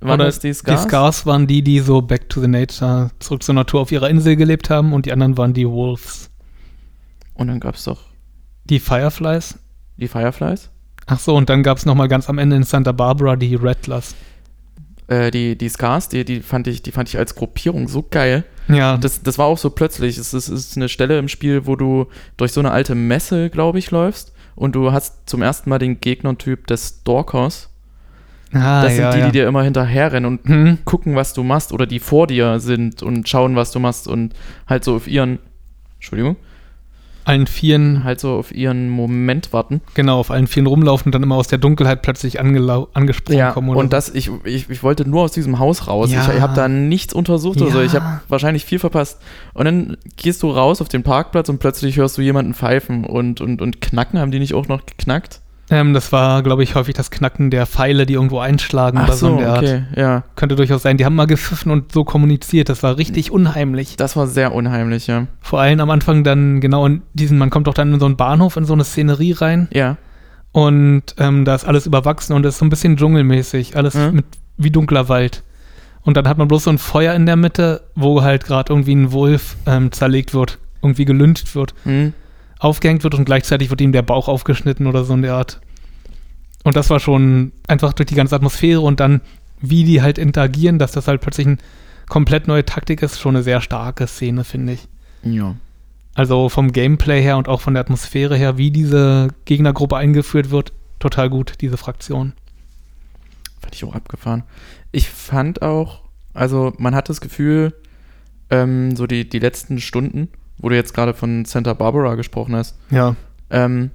Waren 0.00 0.20
Oder 0.20 0.24
das 0.26 0.40
die 0.40 0.52
Scars? 0.52 0.82
Die 0.82 0.88
Scars 0.88 1.24
waren 1.26 1.46
die, 1.46 1.62
die 1.62 1.80
so 1.80 2.02
back 2.02 2.28
to 2.28 2.40
the 2.40 2.48
nature, 2.48 3.10
zurück 3.18 3.42
zur 3.42 3.54
Natur 3.54 3.80
auf 3.80 3.90
ihrer 3.92 4.10
Insel 4.10 4.36
gelebt 4.36 4.68
haben 4.68 4.92
und 4.92 5.06
die 5.06 5.12
anderen 5.12 5.38
waren 5.38 5.54
die 5.54 5.66
Wolves. 5.66 6.28
Und 7.36 7.48
dann 7.48 7.60
gab 7.60 7.74
es 7.76 7.84
doch 7.84 8.00
Die 8.64 8.80
Fireflies? 8.80 9.58
die 9.98 10.08
Fireflies. 10.08 10.68
Ach 11.06 11.18
so, 11.20 11.34
und 11.36 11.48
dann 11.48 11.62
gab 11.62 11.78
es 11.78 11.86
nochmal 11.86 12.08
ganz 12.08 12.28
am 12.28 12.36
Ende 12.38 12.56
in 12.56 12.64
Santa 12.64 12.92
Barbara 12.92 13.36
die 13.36 13.54
Rattlers. 13.54 14.14
Äh, 15.08 15.30
die, 15.30 15.56
die 15.56 15.68
Scars, 15.68 16.08
die, 16.08 16.24
die, 16.24 16.40
fand 16.40 16.66
ich, 16.66 16.82
die 16.82 16.90
fand 16.92 17.08
ich 17.08 17.16
als 17.16 17.34
Gruppierung 17.36 17.86
so 17.88 18.02
geil. 18.10 18.44
Ja, 18.68 18.96
Das, 18.98 19.22
das 19.22 19.38
war 19.38 19.46
auch 19.46 19.56
so 19.56 19.70
plötzlich. 19.70 20.18
Es 20.18 20.34
ist, 20.34 20.48
es 20.48 20.66
ist 20.66 20.76
eine 20.76 20.88
Stelle 20.88 21.18
im 21.18 21.28
Spiel, 21.28 21.66
wo 21.66 21.76
du 21.76 22.08
durch 22.36 22.52
so 22.52 22.60
eine 22.60 22.72
alte 22.72 22.94
Messe, 22.96 23.48
glaube 23.50 23.78
ich, 23.78 23.90
läufst 23.92 24.32
und 24.56 24.74
du 24.74 24.90
hast 24.92 25.30
zum 25.30 25.42
ersten 25.42 25.70
Mal 25.70 25.78
den 25.78 26.00
Gegnertyp 26.00 26.66
des 26.66 26.98
Stalkers. 27.00 27.70
ah, 28.52 28.82
Das 28.82 28.96
ja, 28.98 29.12
sind 29.12 29.14
die, 29.14 29.18
ja. 29.20 29.26
die 29.26 29.32
dir 29.32 29.46
immer 29.48 29.62
hinterherrennen 29.62 30.26
und 30.40 30.48
Hm, 30.48 30.78
gucken, 30.84 31.14
was 31.14 31.32
du 31.34 31.44
machst 31.44 31.72
oder 31.72 31.86
die 31.86 32.00
vor 32.00 32.26
dir 32.26 32.58
sind 32.58 33.02
und 33.04 33.28
schauen, 33.28 33.54
was 33.54 33.70
du 33.70 33.78
machst 33.78 34.08
und 34.08 34.34
halt 34.66 34.82
so 34.84 34.96
auf 34.96 35.06
ihren, 35.06 35.38
Entschuldigung, 35.98 36.36
allen 37.26 37.46
Vieren, 37.46 38.04
halt 38.04 38.20
so 38.20 38.34
auf 38.34 38.54
ihren 38.54 38.88
Moment 38.88 39.52
warten. 39.52 39.80
genau, 39.94 40.20
auf 40.20 40.30
allen 40.30 40.46
Vieren 40.46 40.66
rumlaufen 40.66 41.06
und 41.06 41.14
dann 41.14 41.22
immer 41.22 41.34
aus 41.36 41.48
der 41.48 41.58
Dunkelheit 41.58 42.02
plötzlich 42.02 42.40
angesprungen 42.40 43.52
kommen. 43.52 43.68
Oder 43.70 43.80
und 43.80 43.92
das, 43.92 44.08
ich, 44.14 44.30
ich, 44.44 44.70
ich 44.70 44.82
wollte 44.82 45.08
nur 45.08 45.22
aus 45.22 45.32
diesem 45.32 45.58
Haus 45.58 45.88
raus. 45.88 46.12
Ja. 46.12 46.30
Ich 46.34 46.40
habe 46.40 46.54
da 46.54 46.68
nichts 46.68 47.12
untersucht 47.12 47.60
oder 47.60 47.70
so. 47.70 47.80
Ich 47.80 47.92
Ja. 47.92 48.00
habe 48.02 48.20
wahrscheinlich 48.28 48.64
viel 48.64 48.78
verpasst. 48.78 49.20
Und 49.54 49.64
dann 49.64 49.96
gehst 50.16 50.42
du 50.42 50.50
raus 50.50 50.80
auf 50.80 50.88
den 50.88 51.02
Parkplatz 51.02 51.48
und 51.48 51.58
plötzlich 51.58 51.96
hörst 51.96 52.16
du 52.18 52.22
jemanden 52.22 52.54
pfeifen 52.54 53.04
und, 53.04 53.40
und, 53.40 53.60
und 53.60 53.80
knacken. 53.80 54.18
Haben 54.20 54.30
die 54.30 54.38
nicht 54.38 54.54
auch 54.54 54.68
noch 54.68 54.86
geknackt? 54.86 55.40
Ähm, 55.68 55.94
das 55.94 56.12
war, 56.12 56.42
glaube 56.44 56.62
ich, 56.62 56.74
häufig 56.76 56.94
das 56.94 57.10
Knacken 57.10 57.50
der 57.50 57.66
Pfeile, 57.66 58.06
die 58.06 58.14
irgendwo 58.14 58.38
einschlagen 58.38 58.98
Ach 58.98 59.04
oder 59.04 59.12
so 59.14 59.26
so, 59.26 59.32
in 59.32 59.38
der 59.38 59.48
Art. 59.52 59.62
okay, 59.64 59.82
ja. 59.96 60.22
Könnte 60.36 60.54
durchaus 60.54 60.82
sein. 60.82 60.96
Die 60.96 61.04
haben 61.04 61.16
mal 61.16 61.26
gepfiffen 61.26 61.72
und 61.72 61.90
so 61.90 62.04
kommuniziert. 62.04 62.68
Das 62.68 62.82
war 62.84 62.96
richtig 62.98 63.32
unheimlich. 63.32 63.96
Das 63.96 64.14
war 64.16 64.28
sehr 64.28 64.54
unheimlich, 64.54 65.08
ja. 65.08 65.26
Vor 65.40 65.60
allem 65.60 65.80
am 65.80 65.90
Anfang 65.90 66.22
dann 66.22 66.60
genau 66.60 66.86
in 66.86 67.02
diesen, 67.14 67.36
man 67.38 67.50
kommt 67.50 67.66
doch 67.66 67.74
dann 67.74 67.92
in 67.92 67.98
so 67.98 68.06
einen 68.06 68.16
Bahnhof, 68.16 68.56
in 68.56 68.64
so 68.64 68.74
eine 68.74 68.84
Szenerie 68.84 69.32
rein 69.32 69.66
Ja. 69.72 69.96
und 70.52 71.02
ähm, 71.18 71.44
da 71.44 71.54
ist 71.54 71.64
alles 71.64 71.86
überwachsen 71.86 72.34
und 72.36 72.46
es 72.46 72.54
ist 72.54 72.58
so 72.60 72.64
ein 72.64 72.70
bisschen 72.70 72.96
dschungelmäßig. 72.96 73.76
Alles 73.76 73.94
Mhm. 73.94 74.12
mit 74.14 74.24
wie 74.56 74.70
dunkler 74.70 75.08
Wald. 75.08 75.42
Und 76.02 76.16
dann 76.16 76.28
hat 76.28 76.38
man 76.38 76.46
bloß 76.46 76.64
so 76.64 76.70
ein 76.70 76.78
Feuer 76.78 77.14
in 77.14 77.26
der 77.26 77.34
Mitte, 77.36 77.82
wo 77.96 78.22
halt 78.22 78.44
gerade 78.44 78.72
irgendwie 78.72 78.94
ein 78.94 79.10
Wolf 79.10 79.56
ähm, 79.66 79.90
zerlegt 79.90 80.32
wird, 80.32 80.58
irgendwie 80.80 81.04
gelüncht 81.04 81.56
wird. 81.56 81.74
Hm. 81.82 82.12
Aufgehängt 82.58 83.04
wird 83.04 83.14
und 83.14 83.24
gleichzeitig 83.24 83.70
wird 83.70 83.80
ihm 83.80 83.92
der 83.92 84.02
Bauch 84.02 84.28
aufgeschnitten 84.28 84.86
oder 84.86 85.04
so 85.04 85.14
in 85.14 85.22
der 85.22 85.34
Art. 85.34 85.60
Und 86.64 86.76
das 86.76 86.90
war 86.90 87.00
schon 87.00 87.52
einfach 87.68 87.92
durch 87.92 88.08
die 88.08 88.14
ganze 88.14 88.34
Atmosphäre 88.34 88.80
und 88.80 89.00
dann, 89.00 89.20
wie 89.60 89.84
die 89.84 90.02
halt 90.02 90.18
interagieren, 90.18 90.78
dass 90.78 90.92
das 90.92 91.06
halt 91.06 91.20
plötzlich 91.20 91.46
eine 91.46 91.58
komplett 92.08 92.48
neue 92.48 92.64
Taktik 92.64 93.02
ist, 93.02 93.20
schon 93.20 93.36
eine 93.36 93.42
sehr 93.42 93.60
starke 93.60 94.06
Szene, 94.06 94.44
finde 94.44 94.74
ich. 94.74 94.88
Ja. 95.22 95.54
Also 96.14 96.48
vom 96.48 96.72
Gameplay 96.72 97.22
her 97.22 97.36
und 97.36 97.48
auch 97.48 97.60
von 97.60 97.74
der 97.74 97.82
Atmosphäre 97.82 98.36
her, 98.36 98.56
wie 98.56 98.70
diese 98.70 99.28
Gegnergruppe 99.44 99.96
eingeführt 99.96 100.50
wird, 100.50 100.72
total 100.98 101.28
gut, 101.28 101.54
diese 101.60 101.76
Fraktion. 101.76 102.32
Fand 103.60 103.74
ich 103.74 103.84
auch 103.84 103.94
abgefahren. 103.94 104.42
Ich 104.92 105.10
fand 105.10 105.62
auch, 105.62 106.02
also 106.32 106.72
man 106.78 106.94
hat 106.94 107.08
das 107.08 107.20
Gefühl, 107.20 107.74
ähm, 108.50 108.96
so 108.96 109.06
die, 109.06 109.28
die 109.28 109.40
letzten 109.40 109.78
Stunden, 109.78 110.28
wo 110.58 110.68
du 110.68 110.74
jetzt 110.76 110.94
gerade 110.94 111.14
von 111.14 111.44
Santa 111.44 111.74
Barbara 111.74 112.14
gesprochen 112.14 112.54
hast, 112.56 112.76
Ja. 112.90 113.16
ähm, 113.50 113.90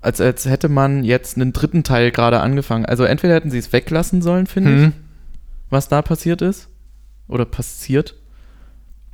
als, 0.00 0.20
als 0.20 0.44
hätte 0.46 0.68
man 0.68 1.02
jetzt 1.04 1.36
einen 1.36 1.52
dritten 1.54 1.82
Teil 1.82 2.10
gerade 2.10 2.40
angefangen. 2.40 2.84
Also 2.84 3.04
entweder 3.04 3.34
hätten 3.34 3.50
sie 3.50 3.58
es 3.58 3.72
weglassen 3.72 4.20
sollen, 4.22 4.46
finde 4.46 4.74
ich, 4.74 4.82
Hm. 4.82 4.92
was 5.70 5.88
da 5.88 6.02
passiert 6.02 6.42
ist. 6.42 6.68
Oder 7.26 7.46
passiert. 7.46 8.14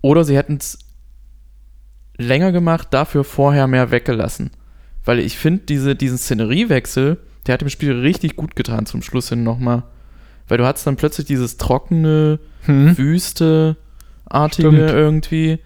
Oder 0.02 0.24
sie 0.24 0.36
hätten 0.36 0.56
es 0.56 0.78
länger 2.18 2.50
gemacht, 2.52 2.88
dafür 2.90 3.22
vorher 3.24 3.66
mehr 3.68 3.90
weggelassen. 3.92 4.50
Weil 5.04 5.20
ich 5.20 5.38
finde, 5.38 5.62
diese, 5.68 5.94
diesen 5.94 6.18
Szeneriewechsel, 6.18 7.18
der 7.46 7.54
hat 7.54 7.60
dem 7.62 7.68
Spiel 7.70 7.92
richtig 8.00 8.34
gut 8.36 8.56
getan 8.56 8.84
zum 8.86 9.00
Schluss 9.02 9.28
hin 9.28 9.42
nochmal. 9.44 9.84
Weil 10.48 10.58
du 10.58 10.66
hattest 10.66 10.86
dann 10.86 10.96
plötzlich 10.96 11.26
dieses 11.26 11.56
trockene, 11.56 12.40
Hm. 12.62 12.98
Wüste-artige 12.98 14.68
Stimmt. 14.68 14.90
irgendwie. 14.90 15.58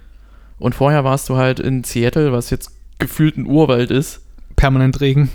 Und 0.59 0.75
vorher 0.75 1.05
warst 1.05 1.29
du 1.29 1.37
halt 1.37 1.61
in 1.61 1.85
Seattle, 1.85 2.33
was 2.33 2.51
jetzt 2.51 2.71
gefühlt 2.99 3.37
ein 3.37 3.47
Urwald 3.47 3.91
ist. 3.91 4.21
Permanent 4.57 5.01
Regen. 5.01 5.31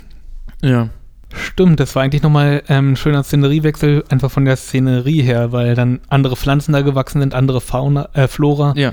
Ja. 0.62 0.88
Stimmt, 1.32 1.78
das 1.78 1.94
war 1.94 2.02
eigentlich 2.02 2.22
nochmal 2.22 2.62
ähm, 2.68 2.92
ein 2.92 2.96
schöner 2.96 3.22
Szeneriewechsel, 3.22 4.04
einfach 4.08 4.30
von 4.30 4.44
der 4.44 4.56
Szenerie 4.56 5.22
her, 5.22 5.52
weil 5.52 5.74
dann 5.76 6.00
andere 6.08 6.36
Pflanzen 6.36 6.72
da 6.72 6.80
gewachsen 6.80 7.20
sind, 7.20 7.34
andere 7.34 7.60
Fauna, 7.60 8.08
äh, 8.14 8.26
Flora. 8.26 8.74
Ja. 8.76 8.92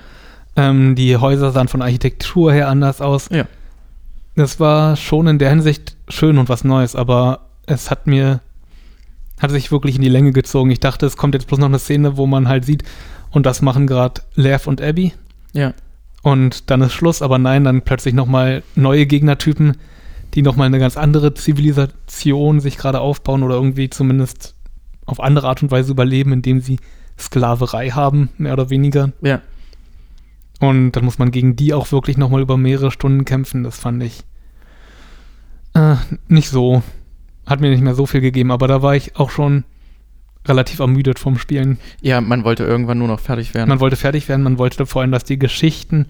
Ähm, 0.55 0.95
die 0.95 1.17
Häuser 1.17 1.51
sahen 1.51 1.67
von 1.67 1.81
Architektur 1.81 2.53
her 2.53 2.67
anders 2.67 3.01
aus. 3.01 3.29
Ja. 3.31 3.45
Das 4.35 4.59
war 4.59 4.95
schon 4.95 5.25
in 5.27 5.39
der 5.39 5.49
Hinsicht 5.49 5.95
schön 6.09 6.37
und 6.37 6.47
was 6.47 6.63
Neues, 6.63 6.95
aber 6.95 7.47
es 7.65 7.89
hat 7.89 8.05
mir, 8.05 8.41
hat 9.39 9.49
sich 9.49 9.71
wirklich 9.71 9.95
in 9.95 10.03
die 10.03 10.09
Länge 10.09 10.31
gezogen. 10.31 10.69
Ich 10.69 10.79
dachte, 10.79 11.07
es 11.07 11.17
kommt 11.17 11.33
jetzt 11.33 11.47
bloß 11.47 11.59
noch 11.59 11.67
eine 11.67 11.79
Szene, 11.79 12.17
wo 12.17 12.27
man 12.27 12.47
halt 12.47 12.65
sieht, 12.65 12.83
und 13.31 13.45
das 13.47 13.63
machen 13.63 13.87
gerade 13.87 14.21
Lev 14.35 14.67
und 14.67 14.81
Abby. 14.81 15.13
Ja. 15.53 15.73
Und 16.27 16.69
dann 16.69 16.81
ist 16.81 16.91
Schluss, 16.91 17.21
aber 17.21 17.37
nein, 17.37 17.63
dann 17.63 17.83
plötzlich 17.83 18.13
nochmal 18.13 18.61
neue 18.75 19.05
Gegnertypen, 19.05 19.77
die 20.33 20.41
nochmal 20.41 20.65
eine 20.65 20.77
ganz 20.77 20.97
andere 20.97 21.33
Zivilisation 21.33 22.59
sich 22.59 22.77
gerade 22.77 22.99
aufbauen 22.99 23.43
oder 23.43 23.55
irgendwie 23.55 23.89
zumindest 23.89 24.53
auf 25.05 25.21
andere 25.21 25.47
Art 25.47 25.63
und 25.63 25.71
Weise 25.71 25.93
überleben, 25.93 26.33
indem 26.33 26.59
sie 26.59 26.79
Sklaverei 27.17 27.91
haben, 27.91 28.27
mehr 28.37 28.51
oder 28.51 28.69
weniger. 28.69 29.13
Ja. 29.21 29.39
Und 30.59 30.91
dann 30.91 31.05
muss 31.05 31.17
man 31.17 31.31
gegen 31.31 31.55
die 31.55 31.73
auch 31.73 31.93
wirklich 31.93 32.17
nochmal 32.17 32.41
über 32.41 32.57
mehrere 32.57 32.91
Stunden 32.91 33.23
kämpfen. 33.23 33.63
Das 33.63 33.79
fand 33.79 34.03
ich 34.03 34.25
äh, 35.75 35.95
nicht 36.27 36.49
so. 36.49 36.83
Hat 37.45 37.61
mir 37.61 37.69
nicht 37.69 37.83
mehr 37.83 37.95
so 37.95 38.05
viel 38.05 38.19
gegeben, 38.19 38.51
aber 38.51 38.67
da 38.67 38.81
war 38.81 38.97
ich 38.97 39.15
auch 39.15 39.29
schon 39.29 39.63
relativ 40.47 40.79
ermüdet 40.79 41.19
vom 41.19 41.37
Spielen. 41.37 41.77
Ja, 42.01 42.21
man 42.21 42.43
wollte 42.43 42.63
irgendwann 42.63 42.97
nur 42.97 43.07
noch 43.07 43.19
fertig 43.19 43.53
werden. 43.53 43.69
Man 43.69 43.79
wollte 43.79 43.95
fertig 43.95 44.27
werden, 44.29 44.43
man 44.43 44.57
wollte 44.57 44.85
vor 44.85 45.01
allem, 45.01 45.11
dass 45.11 45.23
die 45.23 45.39
Geschichten 45.39 46.07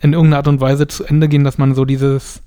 in 0.00 0.12
irgendeiner 0.12 0.38
Art 0.38 0.48
und 0.48 0.60
Weise 0.60 0.86
zu 0.86 1.04
Ende 1.04 1.28
gehen, 1.28 1.44
dass 1.44 1.58
man 1.58 1.74
so 1.74 1.84
dieses, 1.84 2.42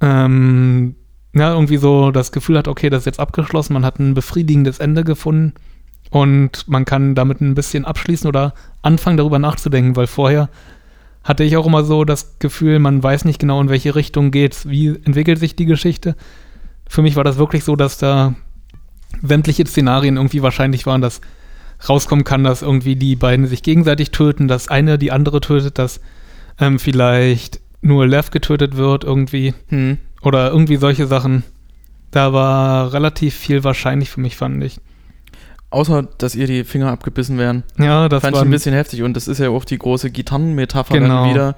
ähm, 0.00 0.96
ja, 1.34 1.52
irgendwie 1.52 1.76
so 1.76 2.10
das 2.10 2.32
Gefühl 2.32 2.58
hat, 2.58 2.68
okay, 2.68 2.90
das 2.90 3.00
ist 3.00 3.06
jetzt 3.06 3.20
abgeschlossen, 3.20 3.74
man 3.74 3.84
hat 3.84 3.98
ein 3.98 4.14
befriedigendes 4.14 4.78
Ende 4.78 5.04
gefunden 5.04 5.52
und 6.10 6.66
man 6.68 6.84
kann 6.84 7.14
damit 7.14 7.40
ein 7.40 7.54
bisschen 7.54 7.84
abschließen 7.84 8.28
oder 8.28 8.54
anfangen, 8.82 9.16
darüber 9.16 9.38
nachzudenken, 9.38 9.96
weil 9.96 10.06
vorher 10.06 10.48
hatte 11.24 11.44
ich 11.44 11.56
auch 11.56 11.66
immer 11.66 11.82
so 11.82 12.04
das 12.04 12.38
Gefühl, 12.38 12.78
man 12.78 13.02
weiß 13.02 13.24
nicht 13.24 13.40
genau, 13.40 13.60
in 13.60 13.68
welche 13.68 13.94
Richtung 13.96 14.30
geht's, 14.30 14.68
wie 14.68 14.88
entwickelt 14.88 15.40
sich 15.40 15.56
die 15.56 15.66
Geschichte. 15.66 16.14
Für 16.88 17.02
mich 17.02 17.16
war 17.16 17.24
das 17.24 17.36
wirklich 17.36 17.64
so, 17.64 17.74
dass 17.74 17.98
da 17.98 18.34
sämtliche 19.22 19.66
Szenarien 19.66 20.16
irgendwie 20.16 20.42
wahrscheinlich 20.42 20.86
waren, 20.86 21.00
dass 21.00 21.20
rauskommen 21.88 22.24
kann, 22.24 22.44
dass 22.44 22.62
irgendwie 22.62 22.96
die 22.96 23.16
beiden 23.16 23.46
sich 23.46 23.62
gegenseitig 23.62 24.10
töten, 24.10 24.48
dass 24.48 24.68
eine 24.68 24.98
die 24.98 25.12
andere 25.12 25.40
tötet, 25.40 25.78
dass 25.78 26.00
ähm, 26.58 26.78
vielleicht 26.78 27.60
nur 27.82 28.06
Lev 28.06 28.30
getötet 28.30 28.76
wird 28.76 29.04
irgendwie 29.04 29.54
hm. 29.68 29.98
oder 30.22 30.50
irgendwie 30.50 30.76
solche 30.76 31.06
Sachen. 31.06 31.44
Da 32.10 32.32
war 32.32 32.92
relativ 32.92 33.34
viel 33.34 33.62
wahrscheinlich 33.62 34.10
für 34.10 34.20
mich, 34.20 34.36
fand 34.36 34.62
ich. 34.64 34.80
Außer, 35.70 36.08
dass 36.18 36.34
ihr 36.34 36.46
die 36.46 36.64
Finger 36.64 36.90
abgebissen 36.90 37.38
werden. 37.38 37.64
Ja, 37.78 38.08
das 38.08 38.22
fand 38.22 38.34
war 38.34 38.42
ich 38.42 38.48
ein 38.48 38.50
bisschen 38.50 38.72
heftig. 38.72 39.02
Und 39.02 39.14
das 39.14 39.28
ist 39.28 39.38
ja 39.38 39.50
auch 39.50 39.64
die 39.64 39.78
große 39.78 40.10
Gitarrenmetapher 40.10 40.94
Genau. 40.94 41.24
dann 41.24 41.30
wieder, 41.30 41.56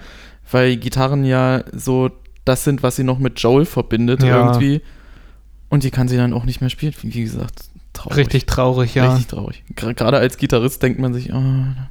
weil 0.50 0.76
Gitarren 0.76 1.24
ja 1.24 1.62
so 1.72 2.10
das 2.44 2.64
sind, 2.64 2.82
was 2.82 2.96
sie 2.96 3.04
noch 3.04 3.18
mit 3.18 3.38
Joel 3.38 3.66
verbindet 3.66 4.22
Ja. 4.22 4.46
irgendwie. 4.46 4.80
Und 5.68 5.82
die 5.84 5.90
kann 5.90 6.08
sie 6.08 6.16
dann 6.16 6.32
auch 6.32 6.44
nicht 6.44 6.60
mehr 6.60 6.70
spielen. 6.70 6.94
Wie 7.02 7.22
gesagt, 7.24 7.64
traurig. 7.92 8.16
richtig 8.18 8.46
traurig, 8.46 8.94
ja. 8.94 9.10
Richtig 9.10 9.26
traurig. 9.28 9.62
Gerade 9.74 10.16
als 10.18 10.36
Gitarrist 10.38 10.82
denkt 10.82 10.98
man 10.98 11.12
sich, 11.12 11.32
oh, 11.32 11.40
man 11.40 11.88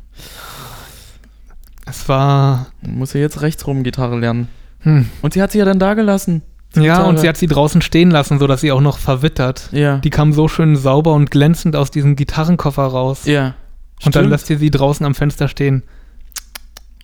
Es 1.85 2.09
war. 2.09 2.67
muss 2.81 3.13
ja 3.13 3.19
jetzt 3.21 3.41
rechts 3.41 3.65
rum 3.67 3.83
Gitarre 3.83 4.17
lernen. 4.19 4.47
Hm. 4.81 5.07
Und 5.21 5.33
sie 5.33 5.41
hat 5.41 5.51
sie 5.51 5.59
ja 5.59 5.65
dann 5.65 5.79
da 5.79 5.93
gelassen. 5.93 6.41
Ja, 6.75 6.81
Gitarre. 6.81 7.07
und 7.09 7.19
sie 7.19 7.27
hat 7.29 7.37
sie 7.37 7.47
draußen 7.47 7.81
stehen 7.81 8.11
lassen, 8.11 8.39
sodass 8.39 8.61
sie 8.61 8.71
auch 8.71 8.81
noch 8.81 8.97
verwittert. 8.97 9.69
Ja. 9.71 9.97
Die 9.99 10.09
kam 10.09 10.33
so 10.33 10.47
schön 10.47 10.75
sauber 10.75 11.13
und 11.13 11.31
glänzend 11.31 11.75
aus 11.75 11.91
diesem 11.91 12.15
Gitarrenkoffer 12.15 12.83
raus. 12.85 13.25
ja. 13.25 13.55
und 14.03 14.15
dann 14.15 14.23
Stimmt. 14.23 14.29
lässt 14.31 14.47
sie 14.47 14.57
sie 14.57 14.69
draußen 14.71 15.05
am 15.05 15.15
Fenster 15.15 15.47
stehen. 15.47 15.83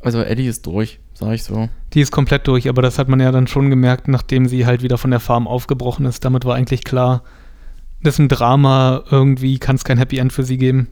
Also 0.02 0.22
Eddie 0.22 0.48
ist 0.48 0.66
durch, 0.66 1.00
sag 1.14 1.34
ich 1.34 1.44
so. 1.44 1.70
Die 1.94 2.02
ist 2.02 2.12
komplett 2.12 2.48
durch, 2.48 2.68
aber 2.70 2.82
das 2.82 2.98
hat 3.00 3.08
man 3.08 3.20
ja 3.20 3.32
dann 3.32 3.48
schon 3.48 3.70
gemerkt, 3.70 4.08
nachdem 4.08 4.48
sie 4.48 4.66
halt 4.66 4.82
wieder 4.84 4.98
von 4.98 5.12
der 5.12 5.20
Farm 5.20 5.48
aufgebrochen 5.48 6.06
ist. 6.06 6.26
Damit 6.26 6.46
war 6.46 6.56
eigentlich 6.56 6.84
klar, 6.84 7.24
das 8.02 8.16
ist 8.16 8.20
ein 8.20 8.30
Drama, 8.30 9.04
irgendwie 9.10 9.60
kann 9.60 9.76
es 9.76 9.84
kein 9.84 9.98
Happy 9.98 10.18
End 10.18 10.34
für 10.34 10.44
sie 10.44 10.58
geben. 10.58 10.88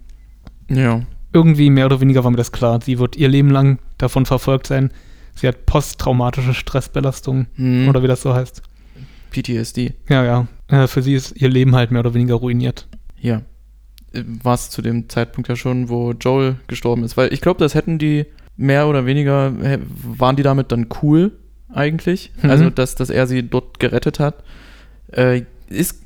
Ja. 0.69 1.01
Irgendwie 1.33 1.69
mehr 1.69 1.85
oder 1.85 2.01
weniger 2.01 2.23
war 2.23 2.31
mir 2.31 2.37
das 2.37 2.51
klar. 2.51 2.79
Sie 2.83 2.99
wird 2.99 3.15
ihr 3.15 3.27
Leben 3.29 3.49
lang 3.49 3.79
davon 3.97 4.25
verfolgt 4.25 4.67
sein. 4.67 4.91
Sie 5.33 5.47
hat 5.47 5.65
posttraumatische 5.65 6.53
Stressbelastung 6.53 7.47
Hm. 7.55 7.87
oder 7.89 8.03
wie 8.03 8.07
das 8.07 8.21
so 8.21 8.33
heißt. 8.33 8.61
PTSD. 9.31 9.93
Ja, 10.09 10.23
ja. 10.25 10.47
Äh, 10.67 10.87
für 10.87 11.01
sie 11.01 11.13
ist 11.13 11.35
ihr 11.41 11.49
Leben 11.49 11.73
halt 11.75 11.91
mehr 11.91 12.01
oder 12.01 12.13
weniger 12.13 12.35
ruiniert. 12.35 12.87
Ja. 13.19 13.41
War 14.13 14.55
es 14.55 14.69
zu 14.69 14.81
dem 14.81 15.07
Zeitpunkt 15.07 15.47
ja 15.47 15.55
schon, 15.55 15.87
wo 15.87 16.11
Joel 16.11 16.57
gestorben 16.67 17.03
ist. 17.05 17.15
Weil 17.15 17.33
ich 17.33 17.39
glaube, 17.39 17.59
das 17.59 17.75
hätten 17.75 17.97
die 17.97 18.25
mehr 18.61 18.87
oder 18.87 19.05
weniger, 19.05 19.53
waren 20.03 20.35
die 20.35 20.43
damit 20.43 20.71
dann 20.71 20.87
cool 21.01 21.31
eigentlich. 21.73 22.31
Mhm. 22.41 22.49
Also, 22.49 22.69
dass, 22.69 22.95
dass 22.95 23.09
er 23.09 23.27
sie 23.27 23.43
dort 23.43 23.79
gerettet 23.79 24.19
hat. 24.19 24.43
Äh, 25.11 25.43
ist, 25.69 26.03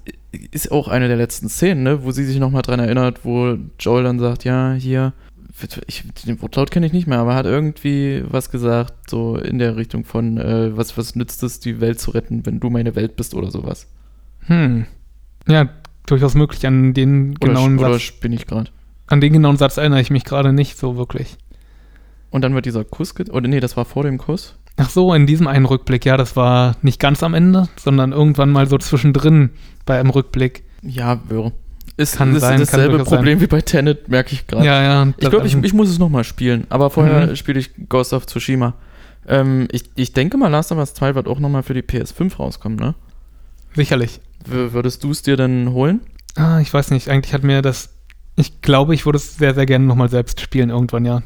ist 0.52 0.72
auch 0.72 0.88
eine 0.88 1.08
der 1.08 1.18
letzten 1.18 1.50
Szenen, 1.50 1.84
ne? 1.84 2.04
wo 2.04 2.12
sie 2.12 2.26
sich 2.26 2.40
nochmal 2.40 2.62
dran 2.62 2.80
erinnert, 2.80 3.24
wo 3.24 3.58
Joel 3.80 4.04
dann 4.04 4.20
sagt, 4.20 4.44
ja, 4.44 4.74
hier, 4.74 5.14
ich, 5.88 6.04
den 6.26 6.42
Wortlaut 6.42 6.72
kenne 6.72 6.86
ich 6.86 6.94
nicht 6.94 7.08
mehr, 7.08 7.20
aber 7.20 7.32
er 7.32 7.38
hat 7.38 7.46
irgendwie 7.46 8.24
was 8.28 8.52
gesagt, 8.52 9.10
so 9.10 9.38
in 9.38 9.58
der 9.58 9.78
Richtung 9.78 10.04
von, 10.04 10.38
äh, 10.38 10.76
was, 10.76 10.98
was 10.98 11.16
nützt 11.16 11.44
es, 11.44 11.60
die 11.60 11.80
Welt 11.80 12.00
zu 12.00 12.12
retten, 12.12 12.46
wenn 12.46 12.60
du 12.60 12.70
meine 12.70 12.96
Welt 12.96 13.16
bist 13.16 13.34
oder 13.34 13.52
sowas. 13.52 13.88
Hm. 14.48 14.86
Ja, 15.48 15.70
durchaus 16.06 16.36
möglich. 16.36 16.66
An 16.68 16.94
den 16.94 17.38
Oder, 17.38 17.54
genauen 17.54 17.80
oder 17.80 17.94
Satz, 17.94 18.02
spinne 18.02 18.36
ich 18.36 18.46
gerade. 18.46 18.70
an 19.08 19.22
den 19.22 19.34
genauen 19.34 19.58
Satz 19.58 19.78
erinnere 19.78 20.02
ich 20.02 20.12
mich 20.12 20.26
gerade 20.26 20.54
nicht 20.54 20.78
so 20.78 20.98
wirklich. 20.98 21.38
Und 22.30 22.42
dann 22.42 22.54
wird 22.54 22.66
dieser 22.66 22.84
Kuss, 22.84 23.14
oder 23.30 23.48
nee, 23.48 23.60
das 23.60 23.78
war 23.78 23.86
vor 23.86 24.04
dem 24.04 24.18
Kuss. 24.18 24.56
Ach 24.78 24.90
so, 24.90 25.14
in 25.14 25.26
diesem 25.26 25.48
einen 25.48 25.66
Rückblick, 25.66 26.06
ja, 26.06 26.18
das 26.18 26.36
war 26.36 26.76
nicht 26.82 27.00
ganz 27.00 27.24
am 27.24 27.34
Ende, 27.34 27.70
sondern 27.78 28.12
irgendwann 28.12 28.52
mal 28.52 28.68
so 28.68 28.78
zwischendrin 28.78 29.52
bei 29.86 30.00
einem 30.00 30.10
Rückblick. 30.10 30.64
Ja, 30.82 31.20
wäre. 31.30 31.54
Ist, 31.98 32.18
Kann 32.18 32.36
ist 32.36 32.42
sein, 32.42 32.58
kann 32.58 32.60
dasselbe 32.60 32.98
sein. 32.98 33.06
Problem 33.06 33.40
wie 33.40 33.48
bei 33.48 33.62
Tenet, 33.62 34.10
merke 34.10 34.34
ich 34.34 34.48
gerade. 34.48 34.66
Ja, 34.66 34.84
ja. 34.84 35.14
ich 35.18 35.30
glaube, 35.30 35.48
ich, 35.48 35.56
ich 35.56 35.74
muss 35.74 35.90
es 35.90 35.98
nochmal 35.98 36.26
spielen, 36.26 36.66
aber 36.70 36.90
vorher 36.90 37.28
Mhm. 37.28 37.36
spiele 37.38 37.60
ich 37.60 37.72
Ghost 37.88 38.12
of 38.12 38.26
Tsushima. 38.26 38.74
Ähm, 39.28 39.68
ich, 39.72 39.86
ich 39.96 40.12
denke 40.12 40.36
mal, 40.38 40.50
Last 40.50 40.74
of 40.74 40.78
Us 40.78 40.94
2 40.94 41.16
wird 41.16 41.28
auch 41.30 41.40
nochmal 41.40 41.64
für 41.64 41.74
die 41.74 41.82
PS5 41.82 42.36
rauskommen, 42.38 42.78
ne? 42.78 42.96
sicherlich. 43.74 44.20
W 44.46 44.74
würdest 44.74 45.04
du 45.04 45.12
es 45.12 45.22
dir 45.22 45.38
denn 45.38 45.72
holen? 45.72 46.02
Ah, 46.36 46.60
ich 46.60 46.74
weiß 46.74 46.92
nicht. 46.92 47.10
Eigentlich 47.10 47.34
hat 47.34 47.44
mir 47.44 47.62
das. 47.62 47.90
Ich 48.36 48.62
glaube, 48.62 48.94
ich 48.94 49.06
würde 49.06 49.18
es 49.18 49.38
sehr, 49.38 49.54
sehr 49.56 49.66
gerne 49.66 49.86
nochmal 49.86 50.10
selbst 50.10 50.42
spielen 50.42 50.70
irgendwann, 50.70 51.06
ja. 51.06 51.24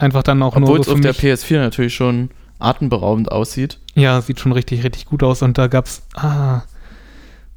Einfach 0.00 0.22
dann 0.22 0.42
auch 0.42 0.56
Obwohl 0.56 0.68
nur 0.70 0.80
es 0.80 0.86
so 0.86 0.92
auf 0.92 0.96
für 0.96 1.02
der 1.02 1.12
mich. 1.12 1.20
PS4 1.20 1.58
natürlich 1.58 1.94
schon 1.94 2.30
atemberaubend 2.58 3.30
aussieht. 3.30 3.78
Ja, 3.94 4.22
sieht 4.22 4.40
schon 4.40 4.52
richtig, 4.52 4.82
richtig 4.82 5.04
gut 5.04 5.22
aus. 5.22 5.42
Und 5.42 5.58
da 5.58 5.66
gab's 5.66 6.02
ah, 6.14 6.62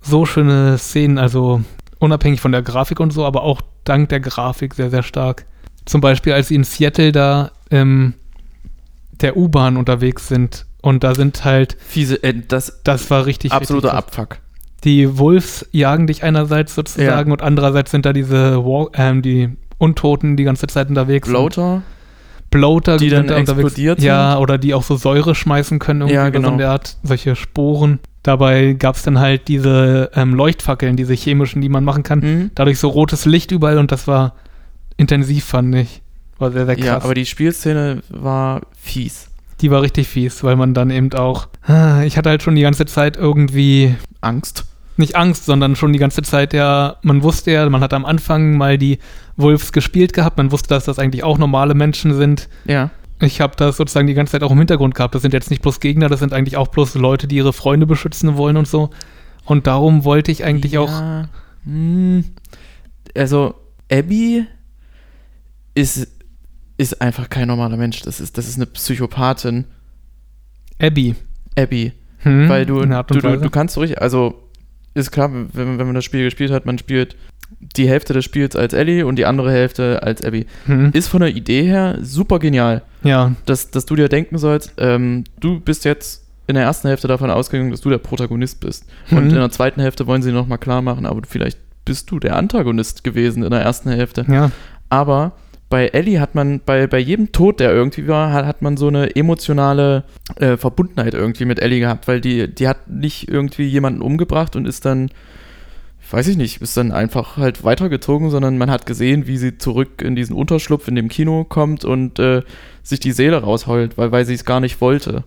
so 0.02 0.26
schöne 0.26 0.78
Szenen, 0.78 1.18
also 1.18 1.62
unabhängig 2.00 2.42
von 2.42 2.52
der 2.52 2.62
Grafik 2.62 3.00
und 3.00 3.12
so, 3.12 3.24
aber 3.26 3.44
auch 3.44 3.62
dank 3.86 4.10
der 4.10 4.20
Grafik 4.20 4.74
sehr, 4.74 4.90
sehr 4.90 5.04
stark. 5.04 5.46
Zum 5.86 6.02
Beispiel, 6.02 6.34
als 6.34 6.50
sie 6.50 6.56
in 6.56 6.66
Seattle 6.66 7.14
da 7.14 7.52
ähm, 7.72 8.14
der 9.22 9.38
U-Bahn 9.38 9.78
unterwegs 9.78 10.28
sind. 10.28 10.66
Und 10.82 11.06
da 11.06 11.16
sind 11.16 11.46
halt, 11.46 11.78
Fiese, 11.80 12.22
äh, 12.24 12.34
das 12.46 12.82
das 12.84 13.10
war 13.10 13.26
richtig, 13.26 13.54
absoluter 13.54 13.94
richtig. 13.94 14.00
Abfuck. 14.00 14.40
Die 14.84 15.18
Wolves 15.18 15.66
jagen 15.72 16.08
dich 16.08 16.24
einerseits 16.24 16.76
sozusagen 16.76 17.32
und 17.32 17.42
andererseits 17.42 17.92
sind 17.92 18.06
da 18.06 18.12
diese 18.12 18.58
War 18.66 18.90
ähm, 18.96 19.22
die 19.22 19.56
Untoten 19.78 20.36
die 20.36 20.44
ganze 20.44 20.68
Zeit 20.68 20.90
unterwegs. 20.90 21.30
Bloater, 21.30 21.84
Bloater 22.54 22.98
Die 22.98 23.10
sind 23.10 23.30
dann 23.30 23.39
explodiert 23.42 24.00
Ja, 24.02 24.38
oder 24.38 24.58
die 24.58 24.74
auch 24.74 24.84
so 24.84 24.96
Säure 24.96 25.36
schmeißen 25.36 25.80
können 25.80 26.02
irgendwie 26.02 26.16
Ja, 26.16 26.22
oder 26.28 26.32
so 26.34 26.39
genau. 26.39 26.52
in 26.54 26.58
der 26.60 26.70
Art, 26.72 26.98
solche 27.04 27.36
Sporen. 27.36 28.00
Dabei 28.24 28.74
gab 28.74 28.96
es 28.96 29.04
dann 29.04 29.20
halt 29.20 29.48
diese 29.50 30.10
ähm, 30.16 30.34
Leuchtfackeln, 30.34 30.96
diese 30.96 31.13
chemischen, 31.13 31.62
die 31.62 31.68
man 31.70 31.84
machen 31.84 32.04
kann. 32.04 32.20
Mhm. 32.20 32.52
Dadurch 32.56 32.80
so 32.80 32.88
rotes 32.88 33.26
Licht 33.26 33.52
überall 33.52 33.78
und 33.78 33.92
das 33.92 34.08
war 34.08 34.34
intensiv, 34.96 35.44
fand 35.46 35.76
ich. 35.76 36.02
War 36.39 36.52
sehr, 36.52 36.66
sehr 36.66 36.76
krass. 36.76 36.86
Ja, 36.86 37.02
aber 37.04 37.13
die 37.16 37.26
Spielszene 37.26 38.02
war 38.10 38.62
fies. 38.80 39.28
die 39.62 39.72
war 39.72 39.82
richtig 39.82 40.08
fies, 40.08 40.44
weil 40.44 40.56
man 40.56 40.74
dann 40.74 40.89
eben 40.89 41.12
auch. 41.13 41.48
Ah, 41.66 42.04
Ich 42.04 42.18
hatte 42.18 42.30
halt 42.30 42.44
schon 42.44 42.56
die 42.56 42.62
ganze 42.62 42.86
Zeit 42.86 43.18
irgendwie 43.18 43.96
Angst. 44.22 44.66
Nicht 44.98 45.16
Angst, 45.16 45.46
sondern 45.46 45.76
schon 45.76 45.94
die 45.94 46.00
ganze 46.00 46.22
Zeit 46.22 46.54
ja, 46.54 46.98
man 47.02 47.24
wusste 47.24 47.52
ja, 47.52 47.70
man 47.70 47.82
hat 47.82 47.94
am 47.94 48.06
Anfang 48.06 48.58
mal 48.58 48.78
die 48.78 49.00
Wolves 49.38 49.72
gespielt 49.72 50.14
gehabt, 50.14 50.38
man 50.38 50.52
wusste, 50.52 50.70
dass 50.70 50.86
das 50.86 51.00
eigentlich 51.00 51.24
auch 51.24 51.38
normale 51.38 51.74
Menschen 51.74 52.14
sind. 52.14 52.50
Ja. 52.66 52.92
Ich 53.22 53.42
habe 53.42 53.56
das 53.56 53.78
sozusagen 53.78 54.08
die 54.08 54.14
ganze 54.14 54.34
Zeit 54.34 54.44
auch 54.44 54.52
im 54.52 54.58
Hintergrund 54.58 54.96
gehabt. 54.96 55.16
Das 55.16 55.22
sind 55.22 55.34
jetzt 55.34 55.50
nicht 55.50 55.62
bloß 55.62 55.80
Gegner, 55.80 56.10
das 56.10 56.20
sind 56.20 56.34
eigentlich 56.34 56.58
auch 56.58 56.68
bloß 56.68 56.96
Leute, 56.96 57.28
die 57.28 57.38
ihre 57.38 57.54
Freunde 57.54 57.86
beschützen 57.86 58.38
wollen 58.38 58.58
und 58.58 58.68
so. 58.68 58.90
Und 59.46 59.68
darum 59.68 60.04
wollte 60.04 60.32
ich 60.32 60.44
eigentlich 60.44 60.78
auch. 60.78 60.90
Ja, 60.90 61.30
hm, 61.66 62.26
also, 63.16 63.56
Abby 63.92 64.46
ist, 65.76 66.08
ist 66.78 67.02
einfach 67.02 67.30
kein 67.30 67.48
normaler 67.48 67.78
Mensch. 67.78 68.02
Das 68.02 68.20
ist, 68.20 68.38
das 68.38 68.48
ist 68.48 68.56
eine 68.58 68.66
Psychopathin. 68.66 69.66
Abby. 70.80 71.16
Abby. 71.58 71.94
Hm, 72.20 72.50
Weil 72.50 72.66
du, 72.66 72.86
du, 72.86 73.04
du, 73.04 73.38
du 73.38 73.50
kannst 73.50 73.76
so 73.76 73.82
richtig, 73.82 74.02
also 74.02 74.50
ist 74.94 75.12
klar, 75.12 75.32
wenn, 75.32 75.78
wenn 75.78 75.86
man 75.86 75.96
das 75.96 76.06
Spiel 76.06 76.24
gespielt 76.26 76.52
hat, 76.52 76.66
man 76.66 76.78
spielt 76.78 77.16
die 77.78 77.88
Hälfte 77.88 78.14
des 78.14 78.26
Spiels 78.26 78.56
als 78.56 78.74
Ellie 78.74 79.06
und 79.06 79.16
die 79.18 79.26
andere 79.26 79.52
Hälfte 79.52 80.02
als 80.04 80.24
Abby. 80.24 80.46
Hm, 80.66 80.92
Ist 80.94 81.08
von 81.08 81.22
der 81.22 81.30
Idee 81.36 81.64
her 81.64 81.98
super 82.02 82.40
genial, 82.40 82.82
ja, 83.04 83.34
dass, 83.46 83.72
dass 83.72 83.86
du 83.86 83.96
dir 83.96 84.10
denken 84.10 84.38
sollst, 84.38 84.74
ähm, 84.78 85.24
du 85.40 85.60
bist 85.60 85.86
jetzt 85.86 86.24
in 86.48 86.56
der 86.56 86.64
ersten 86.66 86.88
Hälfte 86.90 87.08
davon 87.08 87.30
ausgegangen, 87.30 87.72
dass 87.72 87.82
du 87.82 87.90
der 87.90 88.00
Protagonist 88.00 88.60
bist. 88.60 88.86
Und 89.12 89.26
Mhm. 89.26 89.30
in 89.30 89.36
der 89.36 89.50
zweiten 89.52 89.80
Hälfte 89.82 90.08
wollen 90.08 90.22
sie 90.22 90.32
nochmal 90.32 90.58
klar 90.58 90.82
machen, 90.82 91.06
aber 91.06 91.22
vielleicht 91.28 91.58
bist 91.86 92.12
du 92.12 92.20
der 92.20 92.36
Antagonist 92.36 93.04
gewesen 93.04 93.44
in 93.44 93.52
der 93.52 93.62
ersten 93.62 93.90
Hälfte. 93.90 94.26
ja. 94.28 94.52
Aber 94.90 95.32
bei 95.74 95.88
Ellie 95.88 96.20
hat 96.20 96.36
man, 96.36 96.62
bei, 96.64 96.86
bei 96.86 97.00
jedem 97.00 97.32
Tod, 97.32 97.60
der 97.60 97.74
irgendwie 97.74 98.08
war, 98.08 98.32
hat, 98.32 98.46
hat 98.46 98.62
man 98.62 98.78
so 98.78 98.90
eine 98.90 99.16
emotionale 99.16 100.04
äh, 100.36 100.56
Verbundenheit 100.56 101.16
irgendwie 101.16 101.46
mit 101.46 101.60
Ellie 101.60 101.80
gehabt, 101.80 102.08
weil 102.08 102.22
die, 102.22 102.54
die 102.54 102.68
hat 102.68 102.88
nicht 102.88 103.28
irgendwie 103.28 103.64
jemanden 103.64 104.04
umgebracht 104.04 104.56
und 104.56 104.68
ist 104.68 104.86
dann, 104.86 105.10
weiß 106.12 106.28
ich 106.28 106.38
nicht, 106.38 106.62
ist 106.62 106.78
dann 106.78 106.92
einfach 106.92 107.38
halt 107.38 107.64
weitergezogen, 107.64 108.30
sondern 108.30 108.60
man 108.60 108.70
hat 108.70 108.86
gesehen, 108.86 109.26
wie 109.26 109.40
sie 109.40 109.58
zurück 109.58 110.04
in 110.04 110.16
diesen 110.16 110.36
Unterschlupf 110.36 110.88
in 110.88 110.94
dem 110.94 111.10
Kino 111.10 111.44
kommt 111.44 111.86
und 111.86 112.20
äh, 112.20 112.44
sich 112.84 113.00
die 113.00 113.12
Seele 113.12 113.42
rausheult, 113.42 113.98
weil, 113.98 114.12
weil 114.12 114.28
sie 114.28 114.36
es 114.36 114.46
gar 114.46 114.60
nicht 114.60 114.80
wollte. 114.80 115.24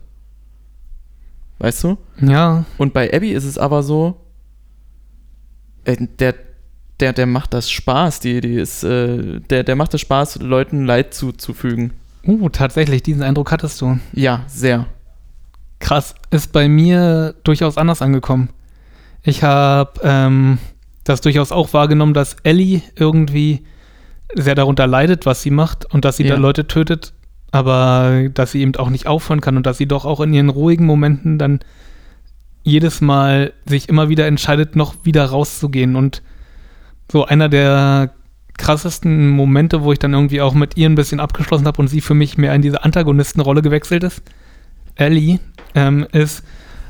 Weißt 1.57 1.83
du? 1.83 1.97
Ja, 2.21 2.63
Und 2.77 2.93
bei 2.93 3.13
Abby 3.13 3.33
ist 3.33 3.43
es 3.43 3.57
aber 3.57 3.83
so, 3.83 4.21
äh, 5.83 5.97
der, 6.19 6.35
der, 6.99 7.13
der 7.13 7.25
macht 7.27 7.53
das 7.53 7.69
Spaß, 7.69 8.19
die, 8.19 8.41
die 8.41 8.55
ist, 8.55 8.83
äh, 8.83 9.39
der, 9.49 9.63
der 9.63 9.75
macht 9.75 9.93
das 9.93 10.01
Spaß, 10.01 10.39
Leuten 10.39 10.85
Leid 10.85 11.13
zuzufügen. 11.13 11.93
uh, 12.25 12.49
tatsächlich, 12.49 13.03
diesen 13.03 13.23
Eindruck 13.23 13.51
hattest 13.51 13.79
du. 13.81 13.99
Ja, 14.13 14.43
sehr. 14.47 14.85
Krass, 15.79 16.15
ist 16.31 16.51
bei 16.53 16.67
mir 16.67 17.35
durchaus 17.43 17.77
anders 17.77 18.01
angekommen. 18.01 18.49
Ich 19.23 19.43
habe 19.43 19.99
ähm, 20.03 20.57
das 21.03 21.21
durchaus 21.21 21.51
auch 21.51 21.73
wahrgenommen, 21.73 22.13
dass 22.13 22.35
Ellie 22.43 22.81
irgendwie 22.95 23.63
sehr 24.33 24.55
darunter 24.55 24.87
leidet, 24.87 25.25
was 25.25 25.41
sie 25.41 25.51
macht 25.51 25.85
und 25.93 26.03
dass 26.03 26.17
sie 26.17 26.23
Ja. 26.23 26.35
da 26.35 26.41
Leute 26.41 26.67
tötet, 26.67 27.13
aber 27.51 28.27
dass 28.33 28.51
sie 28.53 28.61
eben 28.61 28.75
auch 28.75 28.89
nicht 28.89 29.05
aufhören 29.07 29.39
kann 29.41 29.55
und 29.55 29.65
dass 29.65 29.77
sie 29.77 29.87
doch 29.87 30.03
auch 30.05 30.19
in 30.19 30.33
ihren 30.33 30.49
ruhigen 30.49 30.85
Momenten 30.85 31.37
dann 31.37 31.59
jedes 32.63 32.99
Mal 32.99 33.53
sich 33.65 33.87
immer 33.87 34.09
wieder 34.09 34.25
entscheidet, 34.27 34.75
noch 34.75 34.95
wieder 35.03 35.25
rauszugehen. 35.25 35.95
Und 35.95 36.21
so 37.11 37.25
einer 37.25 37.49
der 37.49 38.11
krassesten 38.57 39.29
Momente, 39.29 39.83
wo 39.83 39.93
ich 39.93 39.99
dann 39.99 40.13
irgendwie 40.13 40.41
auch 40.41 40.53
mit 40.53 40.77
ihr 40.77 40.89
ein 40.89 40.95
bisschen 40.95 41.19
abgeschlossen 41.19 41.67
habe 41.67 41.79
und 41.81 41.87
sie 41.87 42.01
für 42.01 42.15
mich 42.15 42.37
mehr 42.37 42.53
in 42.55 42.61
diese 42.61 42.83
Antagonistenrolle 42.83 43.61
gewechselt 43.61 44.03
ist, 44.03 44.23
Ellie, 44.95 45.39
ähm, 45.75 46.07
ist, 46.11 46.43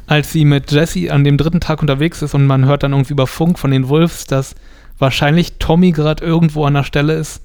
als 0.08 0.32
sie 0.32 0.46
mit 0.46 0.72
Jesse 0.72 1.12
an 1.12 1.26
dem 1.26 1.38
dritten 1.38 1.60
Tag 1.60 1.82
unterwegs 1.82 2.22
ist 2.22 2.34
und 2.34 2.48
man 2.48 2.66
hört 2.66 2.84
dann 2.84 2.94
irgendwie 2.94 3.14
über 3.14 3.28
Funk 3.28 3.60
von 3.60 3.72
den 3.72 3.90
Wolves, 3.90 4.26
dass 4.26 4.56
wahrscheinlich 4.98 5.60
Tommy 5.60 5.92
gerade 5.92 6.24
irgendwo 6.24 6.66
an 6.66 6.74
der 6.74 6.84
Stelle 6.84 7.14
ist 7.14 7.44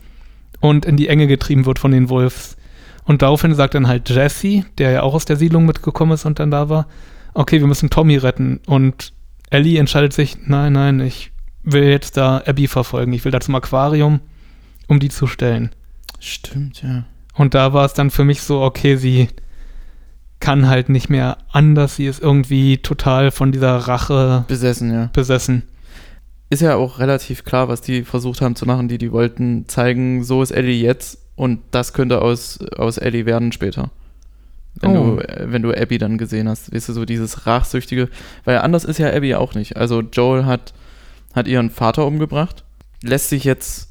und 0.60 0.86
in 0.86 0.96
die 0.96 1.08
Enge 1.08 1.26
getrieben 1.26 1.66
wird 1.66 1.80
von 1.80 1.90
den 1.90 2.08
Wolves. 2.08 2.56
Und 3.04 3.22
daraufhin 3.22 3.54
sagt 3.54 3.74
dann 3.74 3.88
halt 3.88 4.08
Jesse, 4.08 4.64
der 4.78 4.92
ja 4.92 5.02
auch 5.02 5.14
aus 5.14 5.24
der 5.24 5.36
Siedlung 5.36 5.66
mitgekommen 5.66 6.12
ist 6.12 6.24
und 6.24 6.38
dann 6.38 6.52
da 6.52 6.68
war, 6.68 6.86
okay, 7.34 7.58
wir 7.58 7.66
müssen 7.66 7.90
Tommy 7.90 8.16
retten. 8.16 8.60
Und 8.66 9.12
Ellie 9.50 9.80
entscheidet 9.80 10.12
sich, 10.12 10.36
nein, 10.46 10.74
nein, 10.74 11.00
ich 11.00 11.31
will 11.64 11.84
jetzt 11.84 12.16
da 12.16 12.42
Abby 12.46 12.66
verfolgen. 12.66 13.12
Ich 13.12 13.24
will 13.24 13.32
da 13.32 13.40
zum 13.40 13.54
Aquarium, 13.54 14.20
um 14.88 15.00
die 15.00 15.08
zu 15.08 15.26
stellen. 15.26 15.70
Stimmt, 16.18 16.82
ja. 16.82 17.04
Und 17.34 17.54
da 17.54 17.72
war 17.72 17.84
es 17.84 17.94
dann 17.94 18.10
für 18.10 18.24
mich 18.24 18.42
so, 18.42 18.60
okay, 18.62 18.96
sie 18.96 19.28
kann 20.40 20.68
halt 20.68 20.88
nicht 20.88 21.08
mehr 21.08 21.38
anders. 21.50 21.96
Sie 21.96 22.06
ist 22.06 22.20
irgendwie 22.20 22.78
total 22.78 23.30
von 23.30 23.52
dieser 23.52 23.76
Rache 23.76 24.44
Besessen, 24.48 24.92
ja. 24.92 25.10
besessen. 25.12 25.62
Ist 26.50 26.62
ja 26.62 26.74
auch 26.74 26.98
relativ 26.98 27.44
klar, 27.44 27.68
was 27.68 27.80
die 27.80 28.02
versucht 28.02 28.42
haben 28.42 28.56
zu 28.56 28.66
machen. 28.66 28.88
Die, 28.88 28.98
die 28.98 29.12
wollten 29.12 29.66
zeigen, 29.68 30.22
so 30.24 30.42
ist 30.42 30.50
Ellie 30.50 30.82
jetzt 30.82 31.18
und 31.36 31.60
das 31.70 31.92
könnte 31.94 32.20
aus, 32.20 32.58
aus 32.76 32.98
Ellie 32.98 33.24
werden 33.24 33.52
später. 33.52 33.90
Wenn, 34.74 34.96
Oh. 34.96 35.16
du, 35.16 35.52
wenn 35.52 35.62
du 35.62 35.72
Abby 35.72 35.98
dann 35.98 36.18
gesehen 36.18 36.48
hast. 36.48 36.74
Weißt 36.74 36.88
du, 36.88 36.92
so 36.92 37.04
dieses 37.04 37.46
Rachsüchtige. 37.46 38.08
Weil 38.44 38.58
anders 38.58 38.84
ist 38.84 38.98
ja 38.98 39.10
Abby 39.12 39.34
auch 39.34 39.54
nicht. 39.54 39.76
Also 39.76 40.00
Joel 40.00 40.44
hat, 40.44 40.74
hat 41.34 41.46
ihren 41.48 41.70
Vater 41.70 42.06
umgebracht. 42.06 42.64
Lässt 43.02 43.28
sich 43.30 43.44
jetzt, 43.44 43.88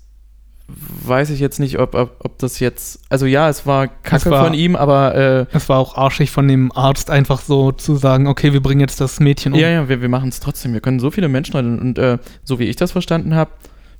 weiß 0.68 1.30
ich 1.32 1.40
jetzt 1.40 1.60
nicht, 1.60 1.80
ob, 1.80 1.96
ob, 1.96 2.16
ob 2.24 2.38
das 2.40 2.60
jetzt, 2.60 3.00
also 3.10 3.26
ja, 3.26 3.50
es 3.50 3.66
war 3.66 3.88
Kacke 3.88 4.30
war- 4.30 4.46
von 4.46 4.54
ihm, 4.54 4.76
aber 4.76 5.16
äh, 5.16 5.46
Es 5.52 5.68
war 5.70 5.80
auch 5.80 5.98
arschig 5.98 6.32
von 6.32 6.48
dem 6.48 6.72
Arzt 6.72 7.10
einfach 7.10 7.42
so 7.42 7.72
zu 7.72 7.96
sagen, 7.96 8.28
okay, 8.28 8.54
wir 8.54 8.62
bringen 8.62 8.80
jetzt 8.82 9.02
das 9.02 9.20
Mädchen 9.20 9.54
um. 9.54 9.60
ja, 9.60 9.68
ja, 9.70 9.90
wir, 9.90 10.02
wir 10.02 10.10
machen 10.10 10.30
es 10.30 10.40
trotzdem. 10.40 10.74
Wir 10.74 10.80
können 10.82 11.00
so 11.00 11.12
viele 11.12 11.28
Menschen 11.28 11.56
retten. 11.56 11.80
Und 11.80 11.98
äh, 11.98 12.20
so 12.44 12.60
wie 12.60 12.66
ich 12.66 12.76
das 12.78 12.92
verstanden 12.94 13.36
habe, 13.36 13.52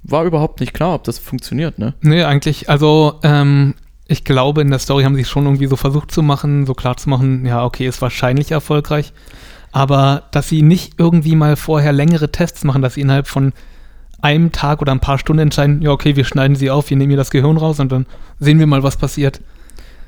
war 0.04 0.24
überhaupt 0.24 0.62
nicht 0.62 0.74
klar, 0.74 0.96
ob 0.96 1.04
das 1.04 1.20
funktioniert, 1.20 1.78
ne? 1.78 1.94
Nee, 2.02 2.24
eigentlich, 2.24 2.70
also 2.70 3.20
ähm, 3.24 3.76
ich 4.08 4.24
glaube, 4.24 4.62
in 4.62 4.70
der 4.70 4.80
Story 4.80 5.04
haben 5.04 5.16
sie 5.16 5.22
es 5.22 5.30
schon 5.30 5.46
irgendwie 5.46 5.68
so 5.68 5.76
versucht 5.76 6.12
zu 6.12 6.24
machen, 6.24 6.66
so 6.66 6.74
klar 6.74 6.98
zu 6.98 7.10
machen, 7.10 7.46
ja, 7.46 7.64
okay, 7.64 7.86
ist 7.88 8.02
wahrscheinlich 8.02 8.52
erfolgreich. 8.52 9.14
Aber 9.72 10.24
dass 10.32 10.50
sie 10.50 10.62
nicht 10.62 10.94
irgendwie 10.98 11.36
mal 11.36 11.56
vorher 11.56 11.94
längere 11.94 12.32
Tests 12.32 12.64
machen, 12.64 12.82
dass 12.82 12.96
sie 12.96 13.02
innerhalb 13.02 13.28
von 13.28 13.54
einem 14.22 14.52
Tag 14.52 14.82
oder 14.82 14.92
ein 14.92 15.00
paar 15.00 15.18
Stunden 15.18 15.42
entscheiden, 15.44 15.82
ja, 15.82 15.92
okay, 15.92 16.16
wir 16.16 16.26
schneiden 16.26 16.56
sie 16.56 16.70
auf, 16.70 16.90
wir 16.90 16.98
nehmen 16.98 17.12
ihr 17.12 17.18
das 17.18 17.32
Gehirn 17.32 17.58
raus 17.58 17.80
und 17.80 17.92
dann 17.92 18.06
sehen 18.40 18.60
wir 18.60 18.68
mal, 18.68 18.84
was 18.84 18.98
passiert. 18.98 19.42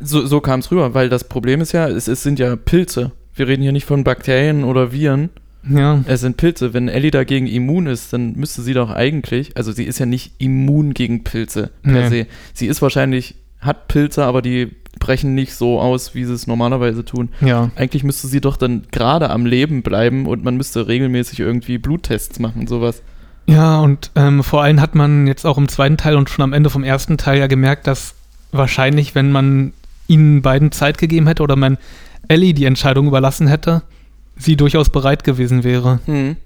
So, 0.02 0.26
so 0.26 0.40
kam 0.42 0.60
es 0.60 0.70
rüber, 0.70 0.94
weil 0.94 1.10
das 1.10 1.24
Problem 1.24 1.62
ist 1.62 1.72
ja, 1.72 1.88
es, 1.88 2.08
es 2.08 2.22
sind 2.24 2.38
ja 2.40 2.56
Pilze. 2.56 3.12
Wir 3.36 3.48
reden 3.48 3.64
hier 3.64 3.72
nicht 3.72 3.86
von 3.86 4.04
Bakterien 4.04 4.64
oder 4.66 4.92
Viren. 4.92 5.30
Ja, 5.68 6.04
Es 6.08 6.20
sind 6.20 6.36
Pilze. 6.36 6.74
Wenn 6.74 6.90
Ellie 6.90 7.10
dagegen 7.10 7.48
immun 7.48 7.88
ist, 7.88 8.12
dann 8.12 8.34
müsste 8.34 8.62
sie 8.62 8.74
doch 8.74 8.90
eigentlich, 8.92 9.56
also 9.56 9.72
sie 9.72 9.86
ist 9.86 9.98
ja 9.98 10.06
nicht 10.06 10.34
immun 10.40 10.94
gegen 10.94 11.24
Pilze 11.24 11.72
per 11.84 12.10
Nee. 12.10 12.24
se. 12.24 12.28
Sie 12.54 12.68
ist 12.68 12.82
wahrscheinlich, 12.82 13.36
hat 13.66 13.88
Pilze, 13.88 14.26
aber 14.26 14.42
die 14.42 14.72
brechen 15.00 15.36
nicht 15.36 15.54
so 15.56 15.80
aus, 15.80 16.16
wie 16.16 16.24
sie 16.24 16.34
es 16.34 16.48
normalerweise 16.48 17.04
tun. 17.04 17.30
ja. 17.42 17.72
Eigentlich 17.76 18.04
müsste 18.04 18.28
sie 18.28 18.42
doch 18.42 18.58
dann 18.58 18.84
gerade 18.92 19.30
am 19.30 19.46
Leben 19.46 19.82
bleiben 19.82 20.28
und 20.28 20.44
man 20.44 20.56
müsste 20.56 20.88
regelmäßig 20.88 21.40
irgendwie 21.40 21.78
Bluttests 21.78 22.40
machen, 22.40 22.68
sowas. 22.68 23.02
Ja, 23.46 23.80
und 23.80 24.12
ähm, 24.16 24.44
vor 24.44 24.64
allem 24.64 24.80
hat 24.80 24.96
man 24.96 25.28
jetzt 25.28 25.46
auch 25.46 25.58
im 25.58 25.68
zweiten 25.68 25.98
Teil 25.98 26.16
und 26.16 26.30
schon 26.30 26.44
am 26.44 26.54
Ende 26.54 26.70
vom 26.70 26.84
ersten 26.84 27.18
Teil 27.18 27.40
ja 27.40 27.48
gemerkt, 27.48 27.88
dass 27.88 28.16
wahrscheinlich, 28.52 29.16
wenn 29.16 29.32
man 29.32 29.74
ihnen 30.08 30.42
beiden 30.42 30.72
Zeit 30.72 30.98
gegeben 30.98 31.28
hätte 31.28 31.44
oder 31.44 31.56
man 31.56 31.78
Ellie 32.28 32.54
die 32.54 32.66
Entscheidung 32.66 33.08
überlassen 33.08 33.48
hätte, 33.48 33.82
sie 34.38 34.56
durchaus 34.56 34.90
bereit 34.90 35.24
gewesen 35.24 35.64
wäre. 35.64 36.00
Hm. 36.06 36.38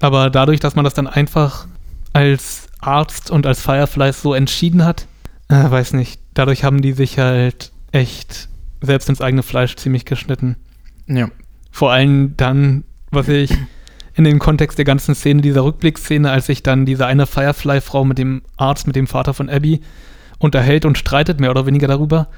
Aber 0.00 0.30
dadurch, 0.30 0.60
dass 0.60 0.76
man 0.76 0.84
das 0.84 0.94
dann 0.94 1.06
einfach 1.06 1.66
als 2.12 2.68
Arzt 2.80 3.30
und 3.30 3.46
als 3.46 3.60
Fireflies 3.60 4.22
so 4.22 4.34
entschieden 4.34 4.84
hat, 4.84 5.06
äh, 5.48 5.70
weiß 5.70 5.92
nicht, 5.94 6.20
dadurch 6.34 6.64
haben 6.64 6.82
die 6.82 6.92
sich 6.92 7.18
halt 7.18 7.72
echt 7.92 8.48
selbst 8.80 9.08
ins 9.08 9.20
eigene 9.20 9.42
Fleisch 9.42 9.76
ziemlich 9.76 10.04
geschnitten. 10.04 10.56
Ja. 11.06 11.28
Vor 11.70 11.92
allem 11.92 12.36
dann, 12.36 12.84
was 13.10 13.28
ich 13.28 13.52
in 14.14 14.24
dem 14.24 14.38
Kontext 14.38 14.78
der 14.78 14.84
ganzen 14.84 15.14
Szene, 15.14 15.42
dieser 15.42 15.64
Rückblickszene, 15.64 16.30
als 16.30 16.46
sich 16.46 16.62
dann 16.62 16.86
diese 16.86 17.06
eine 17.06 17.26
Firefly-Frau 17.26 18.04
mit 18.04 18.18
dem 18.18 18.42
Arzt, 18.56 18.86
mit 18.86 18.96
dem 18.96 19.06
Vater 19.06 19.34
von 19.34 19.48
Abby 19.48 19.80
unterhält 20.38 20.84
und 20.84 20.98
streitet 20.98 21.40
mehr 21.40 21.50
oder 21.50 21.66
weniger 21.66 21.88
darüber, 21.88 22.28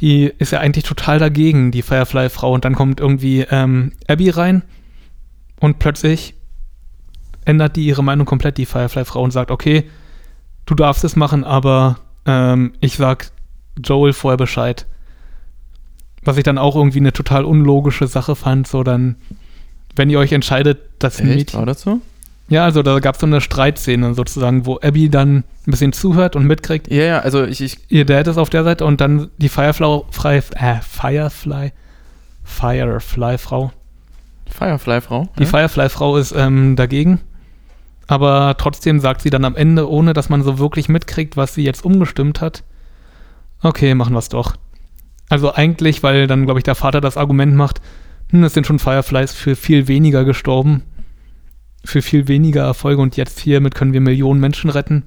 die 0.00 0.32
ist 0.38 0.52
ja 0.52 0.60
eigentlich 0.60 0.84
total 0.84 1.18
dagegen, 1.18 1.70
die 1.70 1.82
Firefly-Frau. 1.82 2.52
Und 2.52 2.64
dann 2.64 2.74
kommt 2.74 3.00
irgendwie 3.00 3.46
ähm, 3.50 3.92
Abby 4.08 4.30
rein 4.30 4.62
und 5.60 5.78
plötzlich 5.78 6.34
ändert 7.44 7.76
die 7.76 7.86
ihre 7.86 8.02
Meinung 8.02 8.26
komplett, 8.26 8.56
die 8.56 8.66
Firefly-Frau, 8.66 9.22
und 9.22 9.30
sagt, 9.30 9.50
okay, 9.50 9.84
du 10.66 10.74
darfst 10.74 11.04
es 11.04 11.16
machen, 11.16 11.44
aber 11.44 11.98
ähm, 12.26 12.72
ich 12.80 12.96
sag 12.96 13.30
Joel 13.82 14.12
vorher 14.12 14.36
Bescheid. 14.36 14.86
Was 16.22 16.36
ich 16.36 16.44
dann 16.44 16.58
auch 16.58 16.74
irgendwie 16.74 17.00
eine 17.00 17.12
total 17.12 17.44
unlogische 17.44 18.06
Sache 18.06 18.34
fand, 18.34 18.66
so 18.66 18.82
dann, 18.82 19.16
wenn 19.94 20.08
ihr 20.08 20.18
euch 20.18 20.32
entscheidet, 20.32 20.78
dass 20.98 21.20
Echt? 21.20 21.28
Mädchen. 21.28 21.58
War 21.58 21.66
das 21.66 21.82
so? 21.82 22.00
Ja, 22.48 22.64
also 22.64 22.82
da 22.82 22.98
gab 22.98 23.14
es 23.14 23.20
so 23.20 23.26
eine 23.26 23.40
Streitszene 23.40 24.14
sozusagen, 24.14 24.66
wo 24.66 24.76
Abby 24.76 25.08
dann 25.08 25.38
ein 25.38 25.70
bisschen 25.70 25.92
zuhört 25.92 26.36
und 26.36 26.46
mitkriegt, 26.46 26.90
Ja, 26.90 27.04
ja, 27.04 27.18
also 27.20 27.44
ich, 27.44 27.60
ich 27.62 27.78
ihr 27.88 28.04
Dad 28.04 28.26
ist 28.26 28.36
auf 28.36 28.50
der 28.50 28.64
Seite 28.64 28.84
und 28.84 29.00
dann 29.00 29.30
die 29.38 29.48
Firefly, 29.48 30.02
Fry, 30.10 30.42
äh, 30.54 30.80
Firefly, 30.80 31.72
Firefly-Frau. 32.44 33.72
Firefly-Frau. 34.50 35.28
Die 35.38 35.44
ja? 35.44 35.48
Firefly-Frau 35.48 36.18
ist 36.18 36.32
ähm, 36.36 36.76
dagegen, 36.76 37.20
aber 38.06 38.56
trotzdem 38.58 39.00
sagt 39.00 39.22
sie 39.22 39.30
dann 39.30 39.44
am 39.44 39.56
Ende, 39.56 39.88
ohne 39.88 40.12
dass 40.12 40.28
man 40.28 40.42
so 40.42 40.58
wirklich 40.58 40.88
mitkriegt, 40.88 41.36
was 41.36 41.54
sie 41.54 41.64
jetzt 41.64 41.84
umgestimmt 41.84 42.40
hat, 42.40 42.64
okay, 43.62 43.94
machen 43.94 44.12
wir 44.12 44.18
es 44.18 44.28
doch. 44.28 44.56
Also 45.28 45.54
eigentlich, 45.54 46.02
weil 46.02 46.26
dann, 46.26 46.44
glaube 46.44 46.60
ich, 46.60 46.64
der 46.64 46.74
Vater 46.74 47.00
das 47.00 47.16
Argument 47.16 47.54
macht, 47.54 47.80
hm, 48.30 48.44
es 48.44 48.54
sind 48.54 48.66
schon 48.66 48.78
Fireflies 48.78 49.32
für 49.32 49.56
viel 49.56 49.88
weniger 49.88 50.24
gestorben, 50.24 50.82
für 51.84 52.02
viel 52.02 52.28
weniger 52.28 52.62
Erfolge 52.62 53.00
und 53.00 53.16
jetzt 53.16 53.40
hiermit 53.40 53.74
können 53.74 53.92
wir 53.92 54.00
Millionen 54.00 54.40
Menschen 54.40 54.70
retten. 54.70 55.04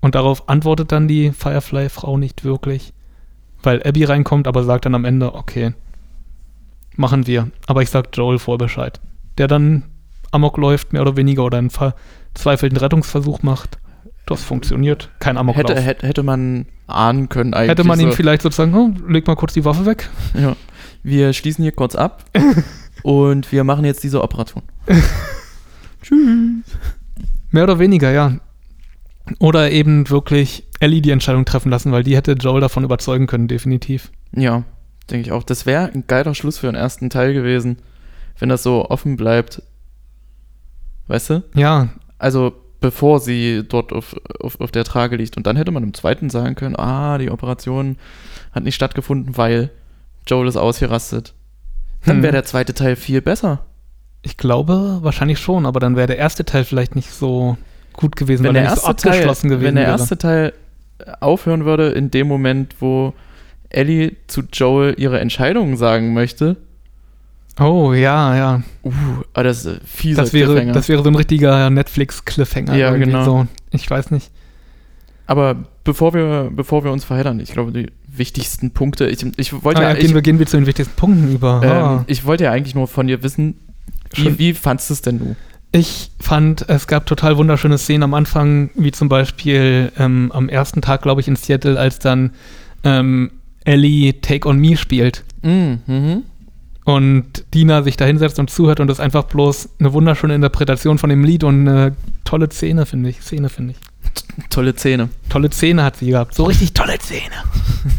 Und 0.00 0.14
darauf 0.14 0.48
antwortet 0.48 0.92
dann 0.92 1.08
die 1.08 1.32
Firefly-Frau 1.32 2.16
nicht 2.18 2.44
wirklich, 2.44 2.92
weil 3.62 3.82
Abby 3.82 4.04
reinkommt, 4.04 4.46
aber 4.46 4.64
sagt 4.64 4.86
dann 4.86 4.94
am 4.94 5.04
Ende, 5.04 5.34
okay, 5.34 5.74
machen 6.96 7.26
wir. 7.26 7.50
Aber 7.66 7.82
ich 7.82 7.90
sag 7.90 8.16
Joel 8.16 8.38
vor 8.38 8.58
Bescheid. 8.58 9.00
Der 9.38 9.48
dann 9.48 9.84
Amok 10.36 10.56
läuft, 10.58 10.92
mehr 10.92 11.02
oder 11.02 11.16
weniger, 11.16 11.44
oder 11.44 11.58
einen 11.58 11.70
verzweifelten 11.70 12.78
Rettungsversuch 12.78 13.42
macht. 13.42 13.78
Das 14.26 14.42
funktioniert. 14.42 15.10
Kein 15.20 15.36
Amoklauf. 15.36 15.70
hätte, 15.70 15.80
hätte, 15.80 16.06
hätte 16.06 16.22
man 16.22 16.66
ahnen 16.86 17.28
können 17.28 17.54
eigentlich. 17.54 17.70
Hätte 17.70 17.84
man 17.84 18.00
ihm 18.00 18.10
so, 18.10 18.16
vielleicht 18.16 18.42
sozusagen, 18.42 18.74
oh, 18.74 18.92
leg 19.08 19.26
mal 19.26 19.36
kurz 19.36 19.52
die 19.54 19.64
Waffe 19.64 19.86
weg. 19.86 20.08
ja, 20.34 20.56
Wir 21.02 21.32
schließen 21.32 21.62
hier 21.62 21.72
kurz 21.72 21.94
ab 21.94 22.24
und 23.02 23.50
wir 23.52 23.64
machen 23.64 23.84
jetzt 23.84 24.02
diese 24.02 24.22
Operation. 24.22 24.62
Tschüss. 26.02 26.64
Mehr 27.50 27.64
oder 27.64 27.78
weniger, 27.78 28.10
ja. 28.10 28.38
Oder 29.38 29.70
eben 29.70 30.08
wirklich 30.10 30.64
Ellie 30.80 31.00
die 31.00 31.10
Entscheidung 31.10 31.44
treffen 31.44 31.70
lassen, 31.70 31.92
weil 31.92 32.02
die 32.02 32.16
hätte 32.16 32.32
Joel 32.32 32.60
davon 32.60 32.84
überzeugen 32.84 33.26
können, 33.26 33.48
definitiv. 33.48 34.10
Ja, 34.32 34.64
denke 35.10 35.26
ich 35.26 35.32
auch. 35.32 35.42
Das 35.42 35.66
wäre 35.66 35.90
ein 35.92 36.04
geiler 36.06 36.34
Schluss 36.34 36.58
für 36.58 36.66
den 36.66 36.74
ersten 36.74 37.10
Teil 37.10 37.32
gewesen, 37.32 37.78
wenn 38.38 38.48
das 38.48 38.62
so 38.62 38.88
offen 38.88 39.16
bleibt. 39.16 39.62
Weißt 41.08 41.30
du? 41.30 41.42
Ja, 41.54 41.88
Also 42.18 42.52
bevor 42.80 43.20
sie 43.20 43.62
dort 43.66 43.92
auf, 43.92 44.14
auf, 44.40 44.60
auf 44.60 44.70
der 44.70 44.84
Trage 44.84 45.16
liegt. 45.16 45.36
Und 45.36 45.46
dann 45.46 45.56
hätte 45.56 45.70
man 45.72 45.82
im 45.82 45.94
zweiten 45.94 46.30
sagen 46.30 46.54
können, 46.54 46.76
ah, 46.76 47.18
die 47.18 47.30
Operation 47.30 47.96
hat 48.52 48.64
nicht 48.64 48.74
stattgefunden, 48.74 49.36
weil 49.36 49.70
Joel 50.26 50.46
ist 50.48 50.56
ausgerastet. 50.56 51.34
Dann 52.04 52.16
Hm. 52.16 52.22
wäre 52.22 52.32
der 52.32 52.44
zweite 52.44 52.74
Teil 52.74 52.94
viel 52.96 53.20
besser. 53.22 53.60
ich 54.22 54.36
glaube 54.36 54.98
wahrscheinlich 55.02 55.38
schon, 55.38 55.66
aber 55.66 55.78
dann 55.80 55.94
wäre 55.96 56.06
der 56.08 56.18
erste 56.18 56.44
Teil 56.44 56.64
vielleicht 56.64 56.96
nicht 56.96 57.10
so 57.12 57.56
gut 57.92 58.16
gewesen, 58.16 58.42
Wenn 58.44 58.48
weil 58.48 58.54
der, 58.54 58.64
er 58.64 58.70
nicht 58.72 58.80
so 58.82 58.86
erste 58.88 59.02
Teil, 59.02 59.12
abgeschlossen 59.12 59.48
gewesen 59.48 59.64
wenn 59.66 59.74
der 59.76 59.84
wäre. 59.84 59.92
erste 59.98 60.18
Teil 60.18 60.52
aufhören 61.20 61.64
würde 61.64 61.90
in 61.90 62.10
dem 62.10 62.26
Moment, 62.28 62.74
wo 62.80 63.14
Ellie 63.70 64.16
zu 64.26 64.42
Joel 64.52 64.94
ihre 64.98 65.20
Entscheidungen 65.20 65.76
sagen 65.76 66.12
möchte, 66.12 66.56
Oh, 67.58 67.92
ja, 67.94 68.36
ja. 68.36 68.62
uh, 68.84 68.92
ah, 69.32 69.42
das 69.42 69.64
ist 69.64 69.80
fieser 69.86 70.22
Das 70.22 70.32
wäre, 70.32 70.52
Cliffhanger. 70.52 70.72
das 70.72 70.88
wäre 70.88 71.02
so 71.02 71.08
ein 71.08 71.14
richtiger 71.14 71.70
Netflix-Cliffhanger. 71.70 72.76
Ja, 72.76 72.94
genau. 72.96 73.24
So. 73.24 73.46
Ich 73.70 73.88
weiß 73.90 74.10
nicht. 74.10 74.30
Aber 75.26 75.56
bevor 75.82 76.12
wir, 76.14 76.50
bevor 76.54 76.84
wir 76.84 76.92
uns 76.92 77.04
verheddern, 77.04 77.40
ich 77.40 77.52
glaube, 77.52 77.72
die 77.72 77.90
wichtigsten 78.06 78.70
Punkte, 78.72 79.06
ich, 79.08 79.24
ich 79.38 79.52
wollte 79.64 79.80
Ah, 79.80 79.84
ja, 79.84 79.88
ja, 79.90 79.94
ich, 79.96 80.00
gehen, 80.04 80.14
wir, 80.14 80.22
gehen 80.22 80.38
wir 80.38 80.46
zu 80.46 80.56
den 80.56 80.66
wichtigsten 80.66 80.94
Punkten 80.96 81.32
über. 81.32 81.60
ähm, 81.64 81.70
Ah. 81.70 82.04
ich 82.06 82.24
wollte 82.26 82.44
ja 82.44 82.52
eigentlich 82.52 82.74
nur 82.74 82.86
von 82.88 83.06
dir 83.06 83.22
wissen, 83.22 83.54
wie, 84.14 84.38
wie 84.38 84.54
fandst 84.54 84.88
du 84.90 84.94
es 84.94 85.02
denn 85.02 85.18
du? 85.18 85.36
Ich 85.72 86.10
fand, 86.20 86.68
es 86.68 86.86
gab 86.86 87.06
total 87.06 87.36
wunderschöne 87.36 87.76
Szenen 87.76 88.04
am 88.04 88.14
Anfang, 88.14 88.70
wie 88.76 88.92
zum 88.92 89.08
Beispiel 89.08 89.90
ähm, 89.98 90.30
am 90.32 90.48
ersten 90.48 90.80
Tag, 90.80 91.02
glaube 91.02 91.20
ich, 91.20 91.28
in 91.28 91.36
Seattle, 91.36 91.78
als 91.78 91.98
dann 91.98 92.30
ähm, 92.84 93.32
Ellie 93.64 94.20
Take 94.20 94.48
on 94.48 94.58
Me 94.58 94.76
spielt 94.76 95.24
Mhm. 95.42 96.22
Und 96.86 97.44
Dina 97.52 97.82
sich 97.82 97.96
da 97.96 98.04
hinsetzt 98.04 98.38
und 98.38 98.48
zuhört 98.48 98.80
und 98.80 98.86
das 98.86 98.98
ist 98.98 99.04
einfach 99.04 99.24
bloß 99.24 99.68
eine 99.80 99.92
wunderschöne 99.92 100.34
Interpretation 100.36 100.98
von 100.98 101.10
dem 101.10 101.24
Lied 101.24 101.42
und 101.44 101.68
eine 101.68 101.96
tolle 102.24 102.48
Szene, 102.50 102.86
finde 102.86 103.10
ich. 103.10 103.20
Szene, 103.20 103.48
finde 103.48 103.72
ich. 103.74 104.48
Tolle 104.50 104.74
Zähne. 104.74 105.08
Tolle 105.28 105.50
Szene 105.50 105.82
hat 105.82 105.96
sie 105.96 106.06
gehabt. 106.10 106.34
So 106.34 106.44
richtig 106.44 106.72
tolle 106.74 106.98
Szene. 107.00 107.34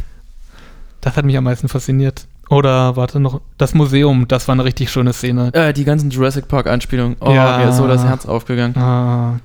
das 1.02 1.18
hat 1.18 1.26
mich 1.26 1.38
am 1.38 1.44
meisten 1.44 1.68
fasziniert. 1.68 2.28
Oder 2.50 2.96
warte 2.96 3.20
noch, 3.20 3.42
das 3.58 3.74
Museum, 3.74 4.26
das 4.30 4.48
war 4.48 4.54
eine 4.54 4.64
richtig 4.64 4.90
schöne 4.90 5.12
Szene. 5.12 5.54
Äh, 5.54 5.74
die 5.74 5.84
ganzen 5.84 6.10
Jurassic 6.10 6.48
Park 6.48 6.68
Anspielungen. 6.68 7.18
Oh, 7.20 7.32
Ja. 7.34 7.58
mir 7.58 7.70
ist 7.70 7.78
so 7.78 7.88
das 7.88 8.06
Herz 8.06 8.26
aufgegangen. 8.26 8.78
Ah, 8.78 9.40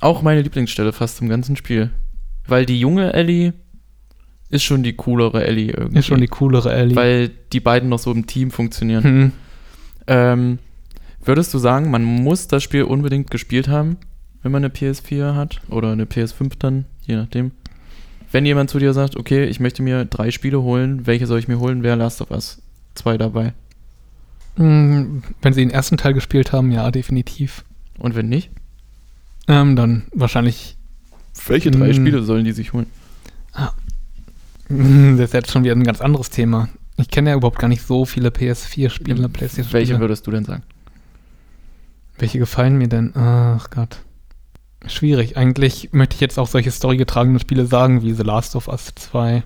Auch 0.00 0.22
meine 0.22 0.42
Lieblingsstelle 0.42 0.92
fast 0.92 1.20
im 1.20 1.28
ganzen 1.28 1.56
Spiel. 1.56 1.90
Weil 2.46 2.66
die 2.66 2.78
junge 2.78 3.12
Ellie 3.14 3.52
ist 4.54 4.62
schon 4.62 4.82
die 4.82 4.92
coolere 4.94 5.44
Ellie 5.46 5.72
irgendwie. 5.72 5.98
ist 5.98 6.06
schon 6.06 6.20
die 6.20 6.28
coolere 6.28 6.72
Ellie. 6.72 6.94
Weil 6.96 7.30
die 7.52 7.60
beiden 7.60 7.88
noch 7.88 7.98
so 7.98 8.12
im 8.12 8.26
Team 8.26 8.50
funktionieren. 8.50 9.02
hm. 9.04 9.32
Ähm, 10.06 10.58
würdest 11.24 11.52
du 11.54 11.58
sagen, 11.58 11.90
man 11.90 12.04
muss 12.04 12.46
das 12.48 12.62
Spiel 12.62 12.82
unbedingt 12.84 13.30
gespielt 13.30 13.68
haben, 13.68 13.96
wenn 14.42 14.52
man 14.52 14.64
eine 14.64 14.72
PS4 14.72 15.34
hat? 15.34 15.60
Oder 15.68 15.92
eine 15.92 16.04
PS5 16.04 16.52
dann, 16.58 16.84
je 17.06 17.16
nachdem. 17.16 17.52
Wenn 18.30 18.44
jemand 18.46 18.68
zu 18.70 18.78
dir 18.78 18.92
sagt, 18.92 19.16
okay, 19.16 19.44
ich 19.44 19.60
möchte 19.60 19.82
mir 19.82 20.04
drei 20.04 20.30
Spiele 20.30 20.60
holen, 20.62 21.06
welche 21.06 21.26
soll 21.26 21.38
ich 21.38 21.48
mir 21.48 21.58
holen? 21.60 21.82
Wäre 21.82 21.96
Last 21.96 22.20
of 22.20 22.30
Us 22.30 22.60
2 22.96 23.16
dabei? 23.16 23.54
Mm, 24.56 25.22
Wenn 25.42 25.52
sie 25.52 25.60
den 25.62 25.70
ersten 25.70 25.96
Teil 25.96 26.14
gespielt 26.14 26.52
haben, 26.52 26.70
ja, 26.70 26.90
definitiv. 26.90 27.64
Und 27.98 28.14
wenn 28.14 28.28
nicht? 28.28 28.50
Ähm, 29.48 29.76
dann 29.76 30.04
wahrscheinlich, 30.12 30.76
Welche 31.46 31.70
drei 31.70 31.88
Mm. 31.90 31.94
Spiele 31.94 32.22
sollen 32.22 32.44
die 32.44 32.52
sich 32.52 32.72
holen? 32.72 32.86
mm, 33.52 33.68
das 35.16 35.20
ist 35.20 35.34
jetzt 35.34 35.50
schon 35.50 35.64
wieder 35.64 35.74
ein 35.74 35.84
ganz 35.84 36.00
anderes 36.00 36.30
Thema. 36.30 36.68
Ich 36.96 37.08
kenne 37.08 37.30
ja 37.30 37.36
überhaupt 37.36 37.58
gar 37.58 37.68
nicht 37.68 37.82
so 37.82 38.04
viele 38.04 38.28
PS4-Spiele, 38.28 39.28
PlayStation. 39.28 39.72
Welche 39.72 39.98
würdest 39.98 40.26
du 40.26 40.30
denn 40.30 40.44
sagen? 40.44 40.62
Welche 42.18 42.38
gefallen 42.38 42.78
mir 42.78 42.88
denn? 42.88 43.12
Ach 43.16 43.70
Gott. 43.70 43.98
Schwierig. 44.86 45.36
Eigentlich 45.36 45.90
möchte 45.92 46.14
ich 46.14 46.20
jetzt 46.20 46.38
auch 46.38 46.46
solche 46.46 46.70
storygetragene 46.70 47.40
Spiele 47.40 47.66
sagen, 47.66 48.02
wie 48.02 48.12
The 48.12 48.22
Last 48.22 48.54
of 48.54 48.68
Us 48.68 48.92
2. 48.94 49.42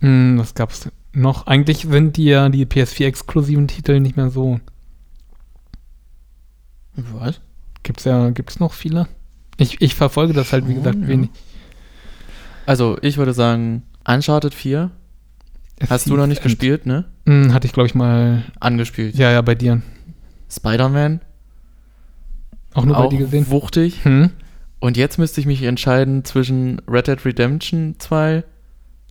Hm, 0.00 0.38
was 0.38 0.54
gab's 0.54 0.88
noch? 1.12 1.46
Eigentlich 1.46 1.80
sind 1.82 2.16
die 2.16 2.26
ja 2.26 2.48
die 2.48 2.64
PS4-exklusiven 2.64 3.66
Titel 3.68 4.00
nicht 4.00 4.16
mehr 4.16 4.30
so. 4.30 4.60
Was? 6.94 7.40
Gibt's 7.82 8.04
ja, 8.04 8.30
gibt's 8.30 8.60
noch 8.60 8.72
viele? 8.72 9.08
Ich, 9.56 9.80
ich 9.80 9.94
verfolge 9.94 10.32
das 10.32 10.52
halt, 10.52 10.68
wie 10.68 10.74
gesagt, 10.74 10.98
ja. 11.00 11.08
wenig. 11.08 11.30
Also, 12.66 12.98
ich 13.02 13.18
würde 13.18 13.34
sagen, 13.34 13.82
Uncharted 14.14 14.54
4 14.54 14.90
hast 15.88 16.08
du 16.08 16.16
noch 16.16 16.26
nicht 16.26 16.42
gespielt, 16.42 16.86
ne? 16.86 17.04
Hm, 17.26 17.54
hatte 17.54 17.66
ich, 17.66 17.72
glaube 17.72 17.86
ich, 17.86 17.94
mal. 17.94 18.44
Angespielt. 18.60 19.14
Ja, 19.14 19.30
ja, 19.30 19.40
bei 19.42 19.54
dir. 19.54 19.80
Spider-Man, 20.50 21.20
Auch 22.74 22.84
nur 22.84 22.96
bei 22.96 23.04
auch 23.04 23.08
dir 23.10 23.18
gesehen. 23.20 23.48
wuchtig. 23.50 24.04
Hm? 24.04 24.30
Und 24.80 24.96
jetzt 24.96 25.18
müsste 25.18 25.40
ich 25.40 25.46
mich 25.46 25.62
entscheiden 25.62 26.24
zwischen 26.24 26.80
Red 26.88 27.06
Dead 27.06 27.24
Redemption 27.24 27.94
2, 27.98 28.44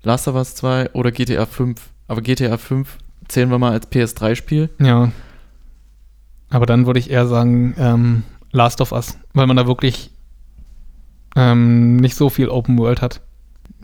Last 0.04 0.28
of 0.28 0.36
Us 0.36 0.56
2 0.56 0.92
oder 0.94 1.12
GTA 1.12 1.46
5. 1.46 1.80
Aber 2.08 2.22
GTA 2.22 2.58
5 2.58 2.98
zählen 3.28 3.50
wir 3.52 3.60
mal 3.60 3.72
als 3.72 3.90
PS3-Spiel. 3.92 4.70
Ja. 4.80 5.12
Aber 6.50 6.66
dann 6.66 6.86
würde 6.88 7.00
ich 7.00 7.10
eher 7.12 7.28
sagen, 7.28 7.76
ähm, 7.78 8.24
Last 8.52 8.82
of 8.82 8.92
Us, 8.92 9.18
weil 9.34 9.46
man 9.48 9.58
da 9.58 9.68
wirklich 9.68 10.10
ähm, 11.36 11.98
nicht 11.98 12.16
so 12.16 12.30
viel 12.30 12.50
Open 12.50 12.78
World 12.80 13.02
hat. 13.02 13.22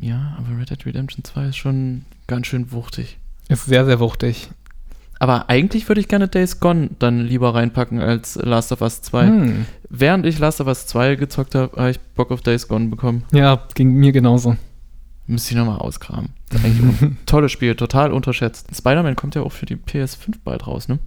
Ja, 0.02 0.36
aber 0.38 0.60
Red 0.60 0.70
Dead 0.70 0.86
Redemption 0.86 1.24
2 1.24 1.48
ist 1.48 1.58
schon 1.58 2.06
ganz 2.28 2.48
schön 2.48 2.72
wuchtig. 2.72 3.18
Ist 3.48 3.66
sehr, 3.66 3.86
sehr 3.86 4.00
wuchtig. 4.00 4.50
Aber 5.20 5.50
eigentlich 5.50 5.88
würde 5.88 6.02
ich 6.02 6.08
gerne 6.08 6.28
Days 6.28 6.60
Gone 6.60 6.90
dann 7.00 7.22
lieber 7.26 7.56
reinpacken 7.56 8.00
als 8.00 8.36
Last 8.36 8.72
of 8.72 8.82
Us 8.82 9.02
2. 9.02 9.28
Hm. 9.28 9.66
Während 9.90 10.26
ich 10.26 10.40
Last 10.40 10.60
of 10.60 10.68
Us 10.68 10.88
2 10.88 11.16
gezockt 11.16 11.56
habe, 11.56 11.78
habe 11.78 11.92
ich 11.92 12.00
Bock 12.16 12.32
auf 12.32 12.42
Days 12.42 12.68
Gone 12.68 12.88
bekommen. 12.88 13.24
Ja, 13.32 13.64
ging 13.76 13.94
mir 13.94 14.12
genauso. 14.12 14.58
Müsste 15.28 15.52
ich 15.52 15.58
nochmal 15.58 15.80
auskramen. 15.80 16.32
Das 16.50 16.60
ist 16.60 16.66
eigentlich 16.66 17.02
ein 17.02 17.18
tolles 17.26 17.52
Spiel, 17.52 17.76
total 17.76 18.12
unterschätzt. 18.12 18.68
Spider-Man 18.76 19.16
kommt 19.16 19.36
ja 19.36 19.42
auch 19.42 19.52
für 19.52 19.66
die 19.66 19.78
PS5 19.78 20.36
bald 20.44 20.68
raus, 20.68 20.88
ne? 20.88 21.00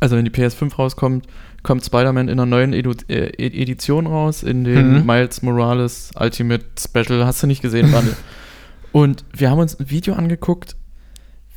Also 0.00 0.16
wenn 0.16 0.24
die 0.24 0.30
PS5 0.30 0.74
rauskommt, 0.76 1.26
kommt 1.62 1.84
Spider-Man 1.84 2.28
in 2.28 2.38
einer 2.38 2.46
neuen 2.46 2.72
Edu 2.72 2.92
äh, 3.08 3.30
Edition 3.38 4.06
raus, 4.06 4.42
in 4.42 4.64
dem 4.64 5.00
Mhm. 5.00 5.06
Miles 5.06 5.42
Morales 5.42 6.10
Ultimate 6.18 6.64
Special. 6.78 7.24
Hast 7.24 7.42
du 7.42 7.46
nicht 7.46 7.62
gesehen, 7.62 7.92
Wandel? 7.92 8.16
Und 8.92 9.24
wir 9.32 9.50
haben 9.50 9.58
uns 9.58 9.78
ein 9.78 9.90
Video 9.90 10.14
angeguckt, 10.14 10.76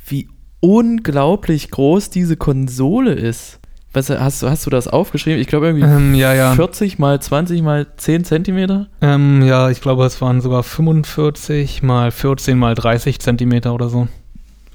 wie 0.06 0.28
unglaublich 0.60 1.70
groß 1.70 2.10
diese 2.10 2.36
Konsole 2.36 3.12
ist. 3.12 3.58
Was, 3.92 4.08
hast, 4.08 4.42
du- 4.42 4.48
hast 4.48 4.66
du 4.66 4.70
das 4.70 4.86
aufgeschrieben? 4.86 5.40
Ich 5.40 5.48
glaube 5.48 5.66
irgendwie 5.66 5.84
Ähm, 5.86 6.14
ja, 6.14 6.32
ja. 6.32 6.54
40 6.54 6.98
mal 6.98 7.20
20 7.20 7.60
mal 7.62 7.86
10 7.96 8.24
Zentimeter. 8.24 8.86
Ähm, 9.00 9.42
ja, 9.42 9.68
ich 9.70 9.80
glaube, 9.80 10.04
es 10.04 10.20
waren 10.20 10.40
sogar 10.40 10.62
45 10.62 11.82
mal 11.82 12.10
14 12.12 12.56
mal 12.58 12.74
30 12.74 13.18
Zentimeter 13.18 13.74
oder 13.74 13.88
so. 13.88 14.06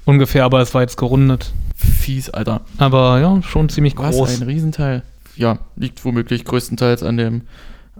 Ungefähr, 0.04 0.44
aber 0.44 0.60
es 0.60 0.74
war 0.74 0.82
jetzt 0.82 0.96
gerundet. 0.98 1.52
Fies, 1.86 2.30
Alter. 2.30 2.62
Aber 2.78 3.20
ja, 3.20 3.40
schon 3.42 3.68
ziemlich 3.68 3.96
Was 3.96 4.16
groß. 4.16 4.40
ein 4.40 4.46
Riesenteil. 4.48 5.02
Ja, 5.36 5.58
liegt 5.76 6.04
womöglich 6.04 6.44
größtenteils 6.44 7.02
an 7.02 7.16
dem, 7.16 7.42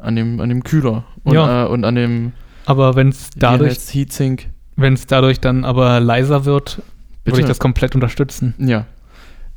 an 0.01 0.17
dem, 0.17 0.41
an 0.41 0.49
dem 0.49 0.65
Kühler 0.65 1.05
und, 1.25 1.35
Ja. 1.35 1.65
äh, 1.65 1.69
und 1.69 1.85
an 1.85 1.95
dem 1.95 2.33
Aber 2.65 2.97
wenn 2.97 3.11
es 3.11 3.31
dadurch, 3.37 3.79
Heatsink. 3.93 4.49
wenn 4.77 4.95
es 4.95 5.07
dadurch 5.07 5.41
dann 5.41 5.65
aber 5.65 6.01
leiser 6.01 6.45
wird, 6.45 6.83
würde 7.25 7.41
ich 7.41 7.47
das 7.47 7.59
komplett 7.59 7.95
unterstützen. 7.95 8.55
Ja. 8.59 8.87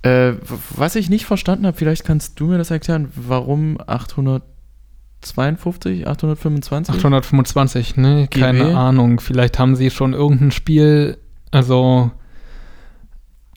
Äh, 0.02 0.34
was 0.76 0.96
ich 0.96 1.10
nicht 1.10 1.26
verstanden 1.26 1.66
habe, 1.68 1.78
vielleicht 1.78 2.06
kannst 2.06 2.40
du 2.40 2.48
mir 2.48 2.58
das 2.58 2.72
erklären, 2.72 3.10
warum 3.16 3.78
852, 3.86 6.08
825? 6.08 6.96
825, 6.96 7.98
ne? 7.98 8.28
Keine 8.30 8.64
GW? 8.66 8.74
Ahnung. 8.74 9.20
Vielleicht 9.20 9.60
haben 9.60 9.76
sie 9.76 9.90
schon 9.92 10.14
irgendein 10.14 10.52
Spiel, 10.52 11.18
also 11.52 12.12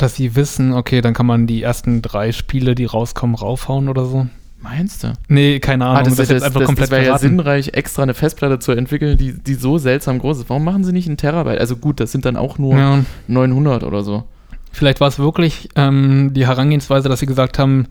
dass 0.02 0.16
sie 0.16 0.36
wissen, 0.36 0.72
okay, 0.72 1.00
dann 1.00 1.14
kann 1.14 1.26
man 1.26 1.46
die 1.46 1.62
ersten 1.62 2.02
drei 2.02 2.32
Spiele, 2.32 2.74
die 2.74 2.84
rauskommen, 2.84 3.36
raufhauen 3.36 3.88
oder 3.88 4.04
so. 4.04 4.26
Meinst 4.60 5.02
du? 5.02 5.12
Nee, 5.28 5.58
keine 5.58 5.86
Ahnung. 5.86 5.98
Ah, 5.98 6.02
das, 6.04 6.14
das, 6.16 6.28
das, 6.28 6.42
einfach 6.42 6.60
das, 6.60 6.66
komplett 6.66 6.90
das 6.90 6.98
wäre 6.98 7.06
ja 7.06 7.18
sinnreich, 7.18 7.70
extra 7.74 8.04
eine 8.04 8.14
Festplatte 8.14 8.60
zu 8.60 8.72
entwickeln, 8.72 9.18
die, 9.18 9.32
die 9.32 9.54
so 9.54 9.78
seltsam 9.78 10.20
groß 10.20 10.38
ist. 10.38 10.50
Warum 10.50 10.62
machen 10.64 10.84
sie 10.84 10.92
nicht 10.92 11.08
einen 11.08 11.16
Terabyte? 11.16 11.58
Also 11.58 11.76
gut, 11.76 11.98
das 11.98 12.12
sind 12.12 12.24
dann 12.24 12.36
auch 12.36 12.58
nur 12.58 12.76
Ja. 12.78 13.04
900 13.26 13.82
oder 13.82 14.02
so. 14.04 14.24
Vielleicht 14.70 15.00
war 15.00 15.08
es 15.08 15.18
wirklich 15.18 15.68
ähm, 15.74 16.30
die 16.32 16.46
Herangehensweise, 16.46 17.08
dass 17.08 17.20
sie 17.20 17.26
gesagt 17.26 17.58
haben, 17.58 17.86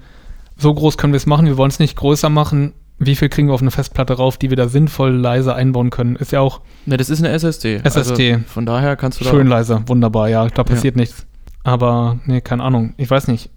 so 0.58 0.74
groß 0.74 0.98
können 0.98 1.14
wir 1.14 1.18
es 1.18 1.26
machen, 1.26 1.46
wir 1.46 1.58
wollen 1.58 1.72
es 1.72 1.80
nicht 1.80 1.98
größer 1.98 2.30
machen. 2.30 2.74
Wie 3.00 3.16
viel 3.16 3.30
kriegen 3.30 3.48
wir 3.50 3.54
auf 3.54 3.62
eine 3.62 3.72
Festplatte 3.72 4.14
rauf, 4.14 4.38
die 4.38 4.50
wir 4.50 4.58
da 4.58 4.68
sinnvoll 4.68 5.12
leise 5.12 5.56
einbauen 5.56 5.90
können? 5.90 6.16
Ist 6.16 6.32
ja 6.32 6.40
auch 6.40 6.62
Ne, 6.86 6.98
das 6.98 7.10
ist 7.10 7.20
eine 7.20 7.30
SSD. 7.34 7.82
SSD. 7.84 8.34
Also 8.34 8.44
von 8.48 8.66
daher 8.66 8.96
kannst 8.96 9.20
du 9.20 9.26
da 9.26 9.32
schön 9.32 9.48
leise, 9.48 9.82
wunderbar, 9.88 10.30
ja, 10.30 10.48
da 10.48 10.64
passiert 10.64 10.96
nichts. 10.96 11.26
Aber, 11.64 12.20
nee, 12.26 12.42
keine 12.42 12.64
Ahnung, 12.64 12.94
ich 12.98 13.10
weiß 13.10 13.28
nicht. 13.28 13.50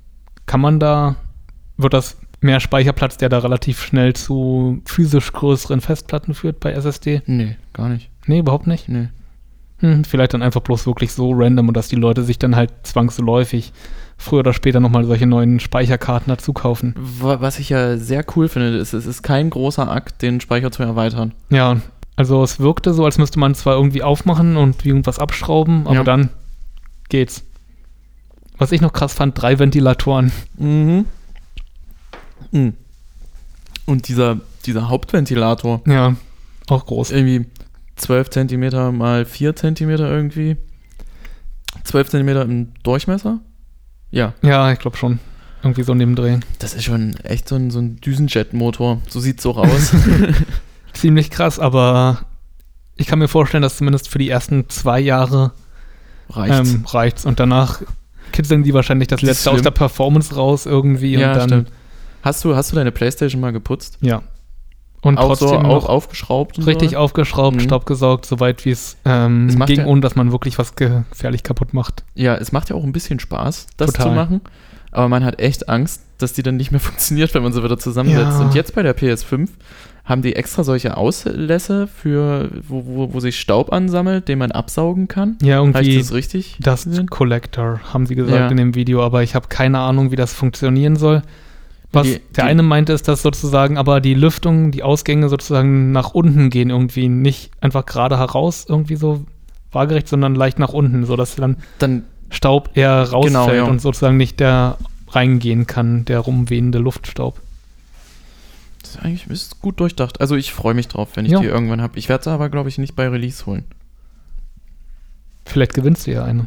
Kann 0.47 0.61
man 0.61 0.79
da, 0.79 1.17
wird 1.77 1.95
das 1.95 2.19
mehr 2.41 2.61
Speicherplatz, 2.61 3.17
der 3.17 3.31
da 3.31 3.39
relativ 3.39 3.81
schnell 3.83 4.13
zu 4.13 4.83
physisch 4.85 5.33
größeren 5.33 5.81
Festplatten 5.81 6.35
führt 6.35 6.61
bei 6.61 6.73
SSD? 6.73 7.23
Nee, 7.27 7.57
gar 7.73 7.89
nicht. 7.89 8.11
Nee, 8.27 8.41
überhaupt 8.41 8.67
nicht. 8.67 8.89
Nee. 8.89 9.09
Hm, 9.79 10.05
vielleicht 10.05 10.35
dann 10.35 10.43
einfach 10.43 10.61
bloß 10.61 10.87
wirklich 10.87 11.13
so 11.13 11.33
random 11.33 11.69
und 11.69 11.77
dass 11.77 11.89
die 11.89 11.97
Leute 11.97 12.23
sich 12.23 12.39
dann 12.39 12.55
halt 12.57 12.71
zwangsläufig 12.83 13.73
früher 14.19 14.41
oder 14.41 14.53
später 14.53 14.81
nochmal 14.81 15.05
solche 15.05 15.27
neuen 15.27 15.59
Speicherkarten 15.59 16.29
dazu 16.29 16.53
kaufen. 16.53 16.95
Wa- 16.97 17.41
Was 17.41 17.59
ich 17.59 17.71
ja 17.71 17.97
sehr 17.97 18.25
cool 18.37 18.49
finde, 18.49 18.77
ist, 18.77 18.93
es 18.93 19.07
ist 19.07 19.23
kein 19.23 19.51
großer 19.51 19.91
Akt, 19.91 20.21
den 20.23 20.41
Speicher 20.41 20.71
zu 20.71 20.83
erweitern. 20.83 21.33
Ja, 21.51 21.79
also 22.17 22.43
es 22.45 22.61
wirkte 22.61 22.95
so, 22.95 23.05
als 23.05 23.19
müsste 23.19 23.39
man 23.41 23.55
zwar 23.55 23.75
irgendwie 23.75 24.03
aufmachen 24.03 24.57
und 24.57 24.85
irgendwas 24.87 25.19
abschrauben, 25.19 25.87
aber 25.87 25.97
Ja. 25.97 26.05
dann 26.05 26.29
geht's. 27.09 27.43
Was 28.59 28.73
ich 28.73 28.81
noch 28.81 28.93
krass 28.93 29.13
fand, 29.15 29.41
drei 29.41 29.59
Ventilatoren. 29.59 30.33
Mhm. 30.57 31.07
Mhm. 32.53 32.75
Und 33.87 34.09
dieser, 34.09 34.39
dieser 34.65 34.89
Hauptventilator, 34.89 35.83
Ja, 35.87 36.17
auch 36.69 36.87
groß. 36.87 37.11
irgendwie 37.11 37.47
12 37.97 38.31
Zentimeter 38.31 38.93
mal 38.93 39.25
4 39.25 39.57
Zentimeter 39.57 40.09
irgendwie. 40.11 40.57
12 41.85 42.11
Zentimeter 42.11 42.43
im 42.43 42.73
Durchmesser? 42.83 43.41
Ja, 44.11 44.33
Ja, 44.43 44.71
ich 44.73 44.79
glaube 44.79 44.97
schon. 44.97 45.19
Irgendwie 45.63 45.83
so 45.83 45.95
neben 45.95 46.15
Dreh. 46.15 46.39
das 46.59 46.75
ist 46.75 46.85
schon 46.85 47.15
echt 47.25 47.49
so 47.49 47.57
ein, 47.57 47.71
so 47.71 47.79
ein 47.81 47.97
Düsenjet-Motor. 47.97 49.01
So 49.09 49.19
sieht 49.21 49.41
es 49.41 49.47
auch 49.47 49.57
aus. 49.57 49.93
Ziemlich 50.93 51.31
krass, 51.31 51.59
aber 51.59 52.21
ich 52.97 53.07
kann 53.07 53.19
mir 53.19 53.29
vorstellen, 53.29 53.63
dass 53.63 53.79
zumindest 53.79 54.09
für 54.09 54.19
die 54.19 54.29
ersten 54.31 54.69
zwei 54.69 55.01
Jahre 55.01 55.53
Reicht. 56.31 56.55
ähm, 56.69 56.85
reicht's. 56.87 57.25
Und 57.27 57.41
danach 57.41 57.83
kitzeln 58.35 58.63
die 58.63 58.75
wahrscheinlich 58.75 59.09
das 59.09 59.21
Das 59.21 59.29
letzte 59.29 59.51
aus 59.53 59.63
der 59.63 59.71
Performance 59.71 60.35
raus 60.35 60.67
irgendwie 60.67 61.15
ja, 61.15 61.31
und 61.33 61.37
dann. 61.39 61.49
stimmt. 61.49 61.73
Hast 62.23 62.45
du, 62.45 62.55
hast 62.57 62.73
du 62.73 62.77
deine 62.77 62.91
Playstation 62.93 63.41
mal 63.41 63.53
geputzt? 63.53 63.99
Ja. 64.03 64.23
Und 65.03 65.19
auch 65.19 65.35
so, 65.37 65.47
trotzdem 65.47 65.67
auch 65.67 65.75
noch 65.83 65.89
aufgeschraubt? 65.89 66.67
richtig 66.67 66.93
so? 66.93 66.97
aufgeschraubt, 66.97 67.57
Mhm. 67.57 67.61
Staub 67.61 67.85
gesaugt, 67.85 68.25
soweit 68.25 68.65
wie 68.65 68.71
es 68.71 68.97
ähm, 69.05 69.49
ging, 69.67 69.81
ja- 69.81 69.87
ohne 69.87 70.01
dass 70.01 70.17
man 70.17 70.33
wirklich 70.33 70.59
was 70.59 70.75
gefährlich 70.77 71.43
kaputt 71.43 71.75
macht. 71.75 72.05
Ja, 72.15 72.35
es 72.37 72.53
macht 72.53 72.71
ja 72.71 72.77
auch 72.77 72.85
ein 72.85 72.93
bisschen 72.93 73.21
Spaß, 73.21 73.67
das 73.77 73.93
Total. 73.93 74.07
zu 74.07 74.15
machen. 74.15 74.41
Aber 74.95 75.09
man 75.09 75.25
hat 75.25 75.41
echt 75.41 75.69
Angst, 75.69 76.03
dass 76.19 76.33
die 76.33 76.43
dann 76.43 76.57
nicht 76.57 76.71
mehr 76.71 76.81
funktioniert, 76.89 77.35
wenn 77.35 77.43
man 77.43 77.53
sie 77.53 77.63
wieder 77.63 77.79
zusammensetzt. 77.79 78.39
Ja. 78.39 78.41
Und 78.47 78.55
jetzt 78.55 78.75
bei 78.75 78.83
der 78.83 78.97
PS5 78.97 79.49
haben 80.05 80.21
die 80.23 80.37
extra 80.37 80.65
solche 80.65 80.97
Auslässe 80.97 81.87
für, 81.87 82.51
wo, 82.69 82.85
wo, 82.87 83.15
wo 83.15 83.21
sich 83.21 83.41
Staub 83.41 83.73
ansammelt, 83.73 84.29
den 84.29 84.39
man 84.39 84.53
absaugen 84.53 85.09
kann. 85.09 85.37
Ja, 85.43 85.59
irgendwie 85.61 85.99
das 85.99 86.13
richtig? 86.13 86.59
Dust 86.61 86.85
gesehen? 86.85 87.07
Collector, 87.09 87.81
haben 87.93 88.05
sie 88.07 88.15
gesagt 88.15 88.37
Ja. 88.39 88.49
in 88.49 88.57
dem 88.59 88.75
Video, 88.75 89.03
aber 89.03 89.23
ich 89.23 89.35
habe 89.35 89.49
keine 89.49 89.79
Ahnung, 89.79 90.11
wie 90.11 90.17
das 90.17 90.33
funktionieren 90.35 90.97
soll. 90.97 91.23
Was 91.93 92.07
Die- 92.07 92.21
der 92.37 92.45
die- 92.45 92.51
eine 92.51 92.63
meinte, 92.63 92.93
ist, 92.93 93.09
dass 93.09 93.23
sozusagen 93.23 93.79
aber 93.79 94.01
die 94.01 94.15
Lüftung, 94.15 94.73
die 94.73 94.83
Ausgänge 94.83 95.29
sozusagen 95.29 95.93
nach 95.93 96.11
unten 96.13 96.51
gehen, 96.51 96.69
irgendwie 96.71 97.09
nicht 97.09 97.51
einfach 97.61 97.87
gerade 97.87 98.19
heraus, 98.19 98.67
irgendwie 98.69 98.97
so 98.97 99.25
waagerecht, 99.73 100.09
sondern 100.09 100.35
leicht 100.35 100.59
nach 100.59 100.73
unten, 100.73 101.05
sodass 101.07 101.37
dann 101.37 101.57
Dann, 101.79 102.03
Staub 102.35 102.71
eher 102.75 103.03
rausfällt 103.03 103.25
Genau, 103.33 103.53
ja. 103.53 103.63
und 103.65 103.81
sozusagen 103.81 104.17
nicht 104.17 104.41
der 104.41 104.77
reingehen 105.09 105.67
kann, 105.67 106.05
der 106.05 106.19
rumwehende 106.21 106.79
Luftstaub. 106.79 107.41
das 108.83 108.91
ist 108.97 108.99
eigentlich 109.03 109.27
ist 109.29 109.61
gut 109.61 109.79
durchdacht. 109.81 110.21
Also 110.21 110.35
ich 110.37 110.53
freue 110.53 110.75
mich 110.75 110.89
drauf, 110.89 111.11
wenn 111.15 111.25
ich 111.25 111.33
Ja. 111.33 111.41
die 111.41 111.47
irgendwann 111.47 111.81
habe. 111.81 111.99
Ich 111.99 112.09
werde 112.09 112.25
sie 112.25 112.31
aber, 112.31 112.49
glaube 112.51 112.69
ich, 112.69 112.79
nicht 112.79 112.95
bei 112.97 113.09
Release 113.09 113.47
holen. 113.47 113.65
Vielleicht 115.47 115.75
gewinnst 115.75 116.07
du 116.07 116.13
ja 116.13 116.25
eine. 116.25 116.47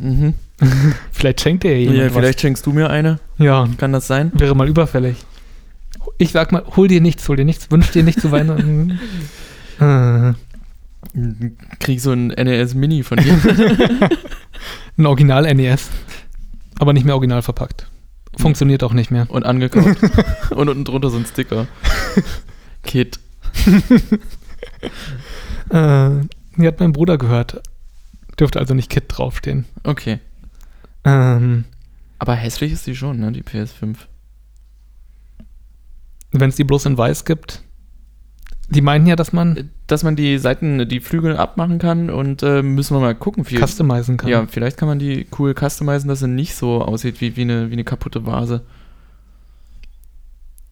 Mhm. 0.00 0.34
Vielleicht 1.12 1.40
schenkt 1.40 1.64
dir 1.64 1.72
ja 1.78 1.86
Ja, 1.90 1.92
jemand 1.92 2.12
vielleicht 2.12 2.40
schenkst 2.40 2.64
du 2.66 2.72
mir 2.72 2.90
eine. 2.90 3.18
was. 3.38 3.44
Ja, 3.44 3.68
Kann 3.78 3.92
das 3.92 4.06
sein? 4.06 4.30
wäre 4.34 4.54
mal 4.54 4.68
überfällig. 4.68 5.16
Ich 6.18 6.30
sag 6.32 6.52
mal, 6.52 6.62
hol 6.76 6.86
dir 6.86 7.00
nichts, 7.00 7.28
hol 7.28 7.36
dir 7.36 7.44
nichts, 7.44 7.70
wünsch 7.70 7.90
dir 7.90 8.04
nicht 8.04 8.20
zu 8.20 8.30
Weihnachten. 8.30 8.98
Krieg 11.80 12.00
so 12.00 12.12
ein 12.12 12.28
NES 12.28 12.74
Mini 12.74 13.02
von 13.02 13.18
dir. 13.18 13.38
ein 14.98 15.06
Original-NES. 15.06 15.90
Aber 16.78 16.92
nicht 16.92 17.04
mehr 17.04 17.14
original 17.14 17.42
verpackt. 17.42 17.88
Funktioniert 18.36 18.82
auch 18.82 18.92
nicht 18.92 19.10
mehr. 19.10 19.30
und 19.30 19.44
angekauft. 19.44 19.96
und 20.50 20.68
unten 20.68 20.84
drunter 20.84 21.10
so 21.10 21.16
ein 21.16 21.26
Sticker. 21.26 21.66
Kit. 22.82 23.18
Äh, 25.70 26.10
die 26.56 26.66
hat 26.66 26.80
mein 26.80 26.92
Bruder 26.92 27.16
gehört. 27.16 27.62
Dürfte 28.38 28.58
also 28.58 28.74
nicht 28.74 28.90
Kit 28.90 29.04
draufstehen. 29.08 29.64
Okay. 29.82 30.20
Ähm, 31.04 31.64
Aber 32.18 32.34
hässlich 32.34 32.72
ist 32.72 32.86
die 32.86 32.94
schon, 32.94 33.18
ne, 33.18 33.32
die 33.32 33.42
PS5. 33.42 33.96
Wenn 36.32 36.50
es 36.50 36.56
die 36.56 36.64
bloß 36.64 36.86
in 36.86 36.98
weiß 36.98 37.24
gibt. 37.24 37.62
Die 38.70 38.80
meinten 38.80 39.06
ja, 39.08 39.14
dass 39.16 39.32
man 39.32 39.70
Dass 39.86 40.02
man 40.04 40.16
die 40.16 40.38
Seiten, 40.38 40.88
die 40.88 41.00
Flügel 41.00 41.36
abmachen 41.36 41.78
kann 41.78 42.08
und 42.10 42.42
äh, 42.42 42.62
müssen 42.62 42.96
wir 42.96 43.00
mal 43.00 43.14
gucken. 43.14 43.44
Wie, 43.48 43.58
customizen 43.58 44.16
kann. 44.16 44.30
ja, 44.30 44.46
vielleicht 44.46 44.76
kann 44.78 44.88
man 44.88 44.98
die 44.98 45.26
cool 45.38 45.54
customizen, 45.54 46.08
dass 46.08 46.20
sie 46.20 46.28
nicht 46.28 46.54
so 46.54 46.80
aussieht 46.82 47.20
wie, 47.20 47.36
wie, 47.36 47.42
eine, 47.42 47.68
wie 47.68 47.74
eine 47.74 47.84
kaputte 47.84 48.24
Vase. 48.26 48.62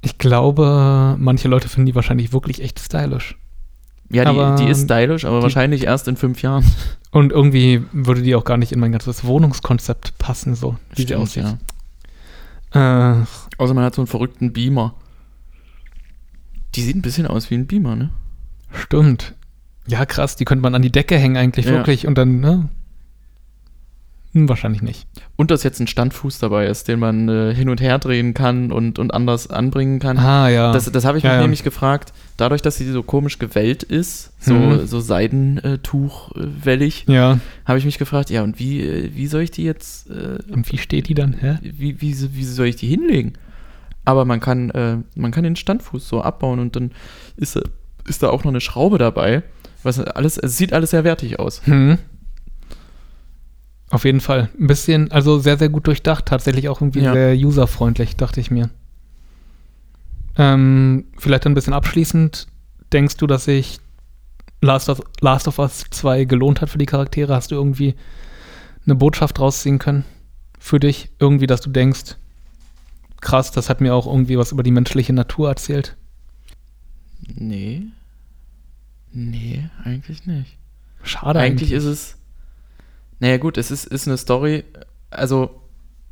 Ich 0.01 0.18
glaube, 0.18 1.16
manche 1.18 1.49
Leute 1.49 1.68
finden 1.68 1.86
die 1.86 1.95
wahrscheinlich 1.95 2.32
wirklich 2.32 2.61
echt 2.62 2.80
stylisch. 2.80 3.36
Ja, 4.11 4.24
die, 4.24 4.30
Aber 4.30 4.57
die 4.57 4.68
ist 4.68 4.84
stylisch, 4.84 5.24
aber 5.24 5.38
die- 5.38 5.43
wahrscheinlich 5.45 5.84
erst 5.84 6.09
in 6.09 6.16
fünf 6.16 6.43
Jahren. 6.43 6.64
Und 7.12 7.30
irgendwie 7.30 7.82
würde 7.93 8.22
die 8.22 8.34
auch 8.34 8.45
gar 8.45 8.57
nicht 8.57 8.72
in 8.72 8.80
mein 8.80 8.93
ganzes 8.93 9.24
Wohnungskonzept 9.24 10.16
passen, 10.18 10.55
so 10.55 10.76
wie 10.90 11.03
sie 11.03 11.09
Stimmt, 11.09 11.20
aussieht. 11.22 11.45
ja. 12.74 13.12
Äh, 13.20 13.24
Außer 13.59 13.74
man 13.74 13.84
hat 13.84 13.95
so 13.95 14.01
einen 14.03 14.07
verrückten 14.07 14.53
Beamer. 14.53 14.95
Die 16.74 16.82
sieht 16.82 16.96
ein 16.96 17.02
bisschen 17.02 17.26
aus 17.26 17.50
wie 17.50 17.54
ein 17.56 17.66
Beamer, 17.66 17.96
ne? 17.96 18.10
stimmt. 18.74 19.34
Ja, 19.86 20.06
krass, 20.06 20.36
die 20.36 20.44
könnte 20.46 20.62
man 20.62 20.74
an 20.74 20.80
die 20.82 20.90
Decke 20.92 21.18
hängen 21.18 21.36
eigentlich 21.36 21.66
Ja. 21.66 21.72
wirklich 21.72 22.06
und 22.06 22.16
dann, 22.16 22.40
ne? 22.40 22.68
Hm, 24.32 24.48
wahrscheinlich 24.48 24.80
nicht. 24.80 25.06
Und 25.36 25.50
dass 25.50 25.62
jetzt 25.62 25.78
ein 25.80 25.86
Standfuß 25.86 26.38
dabei 26.38 26.66
ist, 26.66 26.88
den 26.88 26.98
man 27.00 27.28
äh, 27.28 27.54
hin 27.54 27.68
und 27.68 27.82
her 27.82 27.98
drehen 27.98 28.32
kann 28.32 28.72
und, 28.72 28.98
und 28.98 29.12
anders 29.12 29.50
anbringen 29.50 29.98
kann. 29.98 30.16
Ah, 30.16 30.48
ja. 30.48 30.72
Das, 30.72 30.90
das 30.90 31.04
habe 31.04 31.18
ich 31.18 31.24
Ja, 31.24 31.30
mich 31.30 31.36
ja. 31.36 31.42
nämlich 31.42 31.62
gefragt, 31.64 32.14
dadurch, 32.38 32.62
dass 32.62 32.78
sie 32.78 32.90
so 32.90 33.02
komisch 33.02 33.38
gewellt 33.38 33.82
ist, 33.82 34.32
so, 34.40 34.54
Mhm. 34.54 34.86
so 34.86 35.00
Seidentuch-wellig, 35.00 37.04
ja. 37.08 37.38
habe 37.66 37.78
ich 37.78 37.84
mich 37.84 37.98
gefragt, 37.98 38.30
ja, 38.30 38.42
und 38.42 38.58
wie, 38.58 38.80
äh, 38.80 39.10
wie 39.14 39.26
soll 39.26 39.42
ich 39.42 39.50
die 39.50 39.64
jetzt, 39.64 40.08
äh, 40.10 40.38
Und 40.50 40.70
wie 40.72 40.78
steht 40.78 41.08
die 41.08 41.14
dann? 41.14 41.34
Hä? 41.34 41.58
wie, 41.62 42.00
wie, 42.00 42.34
wie 42.34 42.44
soll 42.44 42.66
ich 42.66 42.76
die 42.76 42.88
hinlegen? 42.88 43.34
Aber 44.05 44.24
man 44.24 44.40
kann, 44.40 44.70
äh, 44.70 44.98
man 45.14 45.30
kann 45.30 45.44
den 45.44 45.57
Standfuß 45.57 46.09
so 46.09 46.22
abbauen 46.22 46.59
und 46.59 46.74
dann 46.76 46.90
ist, 47.36 47.57
da- 47.57 47.62
ist 48.09 48.22
da 48.22 48.30
auch 48.30 48.42
noch 48.44 48.50
eine 48.50 48.61
Schraube 48.61 48.98
dabei. 48.98 49.42
Was 49.84 49.98
alles, 50.00 50.38
es 50.38 50.57
sieht 50.57 50.72
alles 50.72 50.90
sehr 50.90 51.05
wertig 51.05 51.38
aus. 51.38 51.64
Hm. 51.66 51.98
Auf 53.90 54.05
jeden 54.05 54.20
Fall. 54.20 54.48
Ein 54.59 54.66
bisschen, 54.68 55.11
also 55.12 55.38
sehr, 55.38 55.59
sehr 55.59 55.68
gut 55.68 55.86
durchdacht. 55.86 56.26
Tatsächlich 56.26 56.68
auch 56.68 56.80
irgendwie 56.80 57.00
Ja. 57.03 57.12
sehr 57.12 57.34
userfreundlich, 57.36 58.16
dachte 58.16 58.40
ich 58.40 58.50
mir. 58.50 58.70
Ähm, 60.36 61.05
vielleicht 61.18 61.46
ein 61.46 61.55
bisschen 61.55 61.74
abschließend. 61.74 62.46
Denkst 62.92 63.16
du, 63.18 63.26
dass 63.26 63.44
sich 63.44 63.80
Last 64.61 64.88
of, 64.88 65.00
Last 65.20 65.48
of 65.48 65.59
Us 65.59 65.84
2 65.90 66.24
gelohnt 66.24 66.61
hat 66.61 66.70
für 66.70 66.78
die 66.78 66.86
Charaktere? 66.86 67.34
Hast 67.34 67.50
du 67.50 67.55
irgendwie 67.55 67.94
eine 68.86 68.94
Botschaft 68.94 69.40
rausziehen 69.40 69.78
können 69.78 70.05
für 70.59 70.80
dich? 70.80 71.11
Irgendwie, 71.18 71.46
dass 71.46 71.61
du 71.61 71.70
denkst, 71.70 72.16
krass, 73.22 73.50
das 73.52 73.70
hat 73.70 73.80
mir 73.80 73.94
auch 73.94 74.06
irgendwie 74.06 74.36
was 74.36 74.52
über 74.52 74.62
die 74.62 74.70
menschliche 74.70 75.14
Natur 75.14 75.48
erzählt? 75.48 75.96
Nee. 77.26 77.84
Nee, 79.12 79.70
eigentlich 79.84 80.26
nicht. 80.26 80.58
Schade 81.02 81.38
eigentlich 81.40 81.72
ist 81.72 81.84
es. 81.84 82.16
Naja, 83.20 83.38
gut, 83.38 83.56
es 83.56 83.70
ist, 83.70 83.86
ist 83.86 84.06
eine 84.06 84.18
Story. 84.18 84.64
Also, 85.10 85.62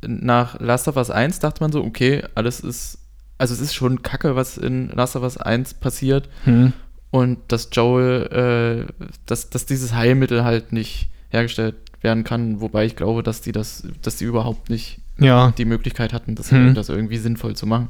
nach 0.05 0.59
Last 0.59 0.87
of 0.87 0.95
Us 0.95 1.09
1 1.09 1.39
dachte 1.39 1.61
man 1.61 1.71
so, 1.71 1.83
okay, 1.83 2.23
alles 2.35 2.61
ist. 2.61 2.97
Also, 3.37 3.53
es 3.53 3.59
ist 3.59 3.73
schon 3.73 4.01
kacke, 4.01 4.35
was 4.35 4.57
in 4.57 4.89
Last 4.89 5.15
of 5.15 5.23
Us 5.23 5.37
1 5.37 5.75
passiert. 5.75 6.29
Hm. 6.45 6.73
Und 7.09 7.39
dass 7.49 7.69
Joel, 7.71 8.87
äh, 8.87 9.05
dass, 9.25 9.49
dass 9.49 9.65
dieses 9.65 9.93
Heilmittel 9.93 10.43
halt 10.43 10.71
nicht 10.71 11.09
hergestellt 11.29 11.75
werden 12.01 12.23
kann. 12.23 12.61
Wobei 12.61 12.85
ich 12.85 12.95
glaube, 12.95 13.23
dass 13.23 13.41
die 13.41 13.51
das, 13.51 13.83
dass 14.01 14.17
die 14.17 14.25
überhaupt 14.25 14.69
nicht 14.69 15.00
Ja. 15.21 15.53
die 15.57 15.65
Möglichkeit 15.65 16.13
hatten, 16.13 16.35
das, 16.35 16.51
Hm. 16.51 16.73
das 16.73 16.89
irgendwie 16.89 17.17
sinnvoll 17.17 17.55
zu 17.55 17.65
machen. 17.67 17.89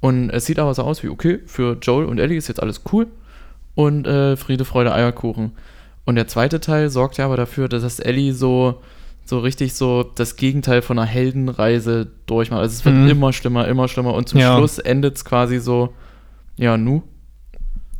Und 0.00 0.30
es 0.30 0.46
sieht 0.46 0.58
aber 0.58 0.74
so 0.74 0.82
aus 0.82 1.02
wie, 1.02 1.08
okay, 1.08 1.40
für 1.46 1.78
Joel 1.80 2.06
und 2.06 2.18
Ellie 2.18 2.36
ist 2.36 2.48
jetzt 2.48 2.62
alles 2.62 2.82
cool 2.92 3.06
und 3.74 4.06
äh, 4.06 4.36
Friede, 4.36 4.64
Freude, 4.64 4.92
Eierkuchen. 4.94 5.52
Und 6.04 6.16
der 6.16 6.26
zweite 6.28 6.60
Teil 6.60 6.90
sorgt 6.90 7.16
ja 7.16 7.24
aber 7.24 7.36
dafür, 7.38 7.68
dass 7.68 7.82
das 7.82 7.98
Ellie 8.00 8.34
so, 8.34 8.82
so 9.24 9.38
richtig 9.38 9.72
so 9.72 10.02
das 10.02 10.36
Gegenteil 10.36 10.82
von 10.82 10.98
einer 10.98 11.06
Heldenreise 11.08 12.08
durchmacht. 12.26 12.60
Also 12.60 12.74
es 12.74 12.84
wird 12.84 12.94
Mhm. 12.94 13.08
immer 13.08 13.32
schlimmer, 13.32 13.66
immer 13.66 13.88
schlimmer 13.88 14.12
und 14.12 14.28
zum 14.28 14.40
Ja. 14.40 14.54
Schluss 14.56 14.78
endet 14.78 15.16
es 15.16 15.24
quasi 15.24 15.58
so, 15.58 15.94
ja, 16.56 16.76
nu. 16.76 17.02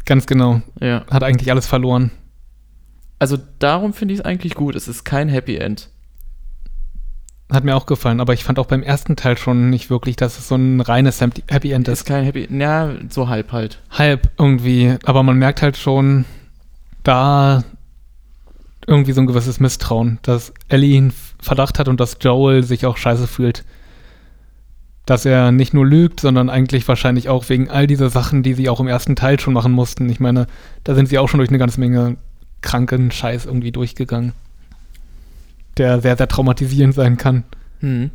Ganz 0.05 0.27
genau. 0.27 0.61
Ja. 0.83 1.07
Hat 1.11 1.23
eigentlich 1.23 1.51
alles 1.51 1.67
verloren. 1.67 2.11
Also 3.19 3.39
darum 3.59 3.95
finde 3.95 4.13
ich 4.13 4.21
es 4.21 4.27
eigentlich 4.27 4.55
gut. 4.55 4.75
Es 4.75 4.87
ist 4.87 5.05
kein 5.05 5.31
Happy 5.31 5.57
End. 5.57 5.89
Hat 7.53 7.65
mir 7.65 7.77
auch 7.77 7.87
gefallen, 7.87 8.21
aber 8.21 8.33
ich 8.33 8.43
fand 8.43 8.59
auch 8.59 8.67
beim 8.67 8.83
ersten 8.83 9.17
Teil 9.17 9.37
schon 9.37 9.69
nicht 9.69 9.91
wirklich, 9.91 10.17
dass 10.17 10.39
es 10.39 10.49
so 10.49 10.55
ein 10.57 10.81
reines 10.81 11.21
Happy 11.21 11.73
End 11.73 11.89
ist 11.89 12.01
ist. 12.01 12.07
kein 12.07 12.25
Happy 12.25 12.49
Ja, 12.51 12.91
so 13.11 13.29
halb 13.29 13.53
halt. 13.53 13.81
Halb 13.91 14.31
irgendwie, 14.39 14.97
aber 15.05 15.23
man 15.23 15.37
merkt 15.37 15.61
halt 15.61 15.77
schon 15.77 16.25
da 17.03 17.63
irgendwie 18.87 19.13
so 19.13 19.21
ein 19.21 19.27
gewisses 19.27 19.61
Misstrauen, 19.61 20.19
dass 20.23 20.53
Ellie 20.69 20.97
einen 20.97 21.13
Verdacht 21.39 21.79
hat 21.79 21.89
und 21.89 22.01
dass 22.01 22.17
Joel 22.21 22.63
sich 22.63 22.87
auch 22.87 22.97
scheiße 22.97 23.27
fühlt. 23.27 23.65
Dass 25.07 25.27
er 25.27 25.53
nicht 25.53 25.75
nur 25.75 25.87
lügt, 25.87 26.21
sondern 26.21 26.49
eigentlich 26.49 26.89
wahrscheinlich 26.89 27.29
auch 27.29 27.49
wegen 27.51 27.69
all 27.69 27.87
dieser 27.87 28.09
Sachen, 28.09 28.43
die 28.43 28.55
sie 28.55 28.71
auch 28.71 28.81
im 28.81 28.89
ersten 28.89 29.17
Teil 29.17 29.39
schon 29.39 29.53
machen 29.53 29.73
mussten. 29.73 30.09
Ich 30.09 30.19
meine, 30.19 30.47
da 30.83 30.95
sind 30.95 31.11
sie 31.11 31.19
auch 31.19 31.29
schon 31.29 31.39
durch 31.39 31.51
eine 31.51 31.59
ganze 31.59 31.79
Menge 31.79 32.17
kranken 32.63 33.11
Scheiß 33.11 33.45
irgendwie 33.45 33.73
durchgegangen. 33.73 34.33
Der 35.79 36.01
sehr, 36.01 36.17
sehr 36.17 36.29
traumatisierend 36.29 36.95
sein 36.95 37.17
kann. 37.17 37.45
Hm. 37.81 38.11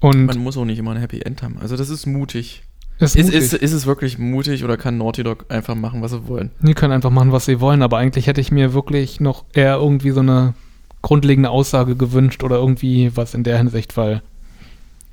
Und 0.00 0.26
Man 0.26 0.38
muss 0.38 0.56
auch 0.56 0.64
nicht 0.64 0.78
immer 0.78 0.92
ein 0.92 1.00
Happy 1.00 1.20
End 1.20 1.42
haben. 1.42 1.56
Also 1.60 1.76
das 1.76 1.88
ist 1.88 2.06
mutig. 2.06 2.62
ist 2.98 3.16
Ist, 3.16 3.30
ist, 3.30 3.54
ist 3.54 3.72
es 3.72 3.86
wirklich 3.86 4.18
mutig 4.18 4.64
oder 4.64 4.76
kann 4.76 4.98
Naughty 4.98 5.22
Dog 5.22 5.46
einfach 5.48 5.74
machen, 5.74 6.02
was 6.02 6.12
sie 6.12 6.28
wollen? 6.28 6.50
Die 6.60 6.74
können 6.74 6.92
einfach 6.92 7.10
machen, 7.10 7.32
was 7.32 7.46
sie 7.46 7.60
wollen, 7.60 7.82
aber 7.82 7.98
eigentlich 7.98 8.26
hätte 8.26 8.40
ich 8.40 8.50
mir 8.50 8.74
wirklich 8.74 9.20
noch 9.20 9.44
eher 9.54 9.76
irgendwie 9.76 10.10
so 10.10 10.20
eine 10.20 10.54
grundlegende 11.02 11.50
Aussage 11.50 11.96
gewünscht 11.96 12.42
oder 12.42 12.56
irgendwie 12.56 13.12
was 13.14 13.34
in 13.34 13.44
der 13.44 13.58
Hinsicht, 13.58 13.96
weil 13.96 14.22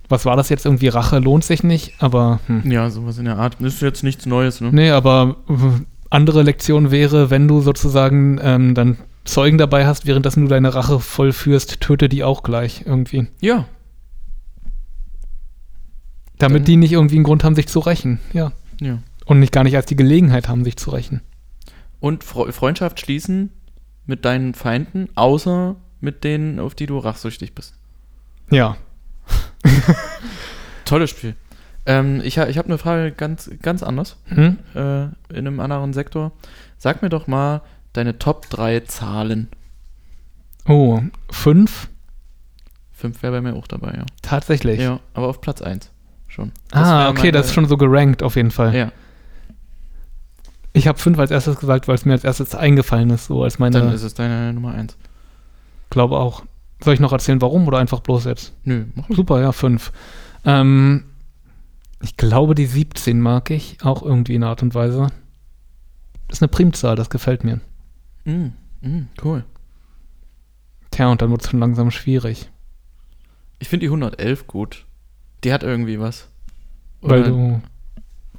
was 0.09 0.25
war 0.25 0.35
das 0.35 0.49
jetzt 0.49 0.65
irgendwie? 0.65 0.89
Rache 0.89 1.19
lohnt 1.19 1.43
sich 1.43 1.63
nicht, 1.63 1.93
aber 1.99 2.39
hm. 2.47 2.69
Ja, 2.69 2.89
sowas 2.89 3.17
in 3.17 3.25
der 3.25 3.37
Art. 3.37 3.57
Das 3.59 3.75
ist 3.75 3.81
jetzt 3.81 4.03
nichts 4.03 4.25
Neues, 4.25 4.59
ne? 4.59 4.69
nee, 4.71 4.89
aber 4.89 5.37
andere 6.09 6.43
Lektion 6.43 6.91
wäre, 6.91 7.29
wenn 7.29 7.47
du 7.47 7.61
sozusagen 7.61 8.39
ähm, 8.43 8.75
dann 8.75 8.97
Zeugen 9.25 9.57
dabei 9.57 9.85
hast, 9.85 10.05
währenddessen 10.05 10.41
du 10.43 10.47
deine 10.49 10.73
Rache 10.75 10.99
vollführst, 10.99 11.79
töte 11.79 12.09
die 12.09 12.23
auch 12.23 12.43
gleich 12.43 12.83
irgendwie. 12.85 13.27
Ja. 13.41 13.65
Damit 16.39 16.59
Dann- 16.61 16.65
die 16.65 16.75
nicht 16.77 16.91
irgendwie 16.91 17.15
einen 17.15 17.23
Grund 17.23 17.43
haben, 17.43 17.55
sich 17.55 17.67
zu 17.67 17.79
rächen, 17.79 18.19
ja. 18.33 18.51
ja. 18.81 18.99
Und 19.25 19.39
nicht 19.39 19.53
gar 19.53 19.63
nicht 19.63 19.75
als 19.75 19.85
die 19.85 19.95
Gelegenheit 19.95 20.49
haben, 20.49 20.63
sich 20.65 20.75
zu 20.77 20.89
rächen. 20.89 21.21
Und 21.99 22.23
Fre 22.25 22.51
Freundschaft 22.51 22.99
schließen 22.99 23.49
mit 24.05 24.25
deinen 24.25 24.53
Feinden, 24.53 25.07
außer 25.15 25.77
mit 26.01 26.25
denen, 26.25 26.59
auf 26.59 26.75
die 26.75 26.85
du 26.85 26.97
rachsüchtig 26.97 27.55
bist. 27.55 27.75
Ja. 28.51 28.75
Tolles 30.85 31.09
Spiel. 31.11 31.35
Ähm, 31.85 32.19
ich 32.23 32.37
ich 32.37 32.57
habe 32.57 32.67
eine 32.67 32.77
Frage 32.77 33.11
ganz, 33.13 33.49
ganz 33.61 33.83
anders, 33.83 34.17
Hm? 34.25 34.57
äh, 34.75 35.03
in 35.03 35.47
einem 35.47 35.59
anderen 35.61 35.93
Sektor. 35.93 36.33
Sag 36.77 37.01
mir 37.01 37.09
doch 37.09 37.27
mal 37.27 37.61
deine 37.93 38.19
Top 38.19 38.49
3 38.49 38.81
Zahlen. 38.81 39.47
Oh, 40.67 41.01
fünf? 41.29 41.89
Fünf 42.91 43.21
wäre 43.21 43.33
bei 43.33 43.41
mir 43.41 43.55
auch 43.55 43.67
dabei, 43.67 43.93
ja. 43.95 44.05
Tatsächlich. 44.21 44.79
Ja, 44.79 44.99
aber 45.13 45.27
auf 45.27 45.41
Platz 45.41 45.61
1 45.61 45.91
schon. 46.27 46.51
Das 46.71 46.87
Ah, 46.87 47.09
okay, 47.09 47.31
das 47.31 47.47
ist 47.47 47.53
schon 47.53 47.67
so 47.67 47.77
gerankt 47.77 48.23
auf 48.23 48.35
jeden 48.35 48.51
Fall. 48.51 48.73
Ja, 48.75 48.91
Ich 50.73 50.87
habe 50.87 50.97
fünf 50.97 51.19
als 51.19 51.29
erstes 51.31 51.57
gesagt, 51.57 51.87
weil 51.87 51.95
es 51.95 52.05
mir 52.05 52.13
als 52.13 52.23
erstes 52.23 52.55
eingefallen 52.55 53.09
ist, 53.11 53.27
so 53.27 53.43
als 53.43 53.57
dann 53.57 53.71
meine, 53.73 53.93
ist 53.93 54.03
es 54.03 54.13
deine 54.13 54.53
Nummer 54.53 54.73
1. 54.73 54.97
glaube 55.89 56.17
auch. 56.17 56.43
Soll 56.83 56.95
ich 56.95 56.99
noch 56.99 57.13
erzählen, 57.13 57.41
warum 57.41 57.67
oder 57.67 57.77
einfach 57.77 57.99
bloß 58.01 58.25
jetzt? 58.25 58.53
Nö, 58.63 58.85
mach 58.95 59.07
Super, 59.09 59.39
ja, 59.41 59.51
fünf. 59.51 59.91
Ähm, 60.43 61.05
ich 62.01 62.17
glaube, 62.17 62.55
die 62.55 62.65
17 62.65 63.21
mag 63.21 63.49
ich 63.51 63.77
auch 63.83 64.01
irgendwie 64.01 64.35
in 64.35 64.43
einer 64.43 64.49
Art 64.49 64.63
und 64.63 64.75
Weise. 64.75 65.07
Das 66.27 66.39
ist 66.39 66.41
eine 66.41 66.49
Primzahl, 66.49 66.95
das 66.95 67.09
gefällt 67.09 67.43
mir. 67.43 67.61
Mm, 68.25 68.47
mm, 68.81 69.07
cool. 69.23 69.43
Tja, 70.91 71.09
und 71.11 71.21
dann 71.21 71.31
wird 71.31 71.41
es 71.43 71.49
schon 71.49 71.59
langsam 71.59 71.91
schwierig. 71.91 72.49
Ich 73.59 73.69
finde 73.69 73.85
die 73.85 73.89
111 73.89 74.47
gut. 74.47 74.85
Die 75.43 75.51
hat 75.53 75.63
irgendwie 75.63 75.99
was. 75.99 76.29
Weil 77.01 77.21
Oder- 77.21 77.29
du 77.29 77.61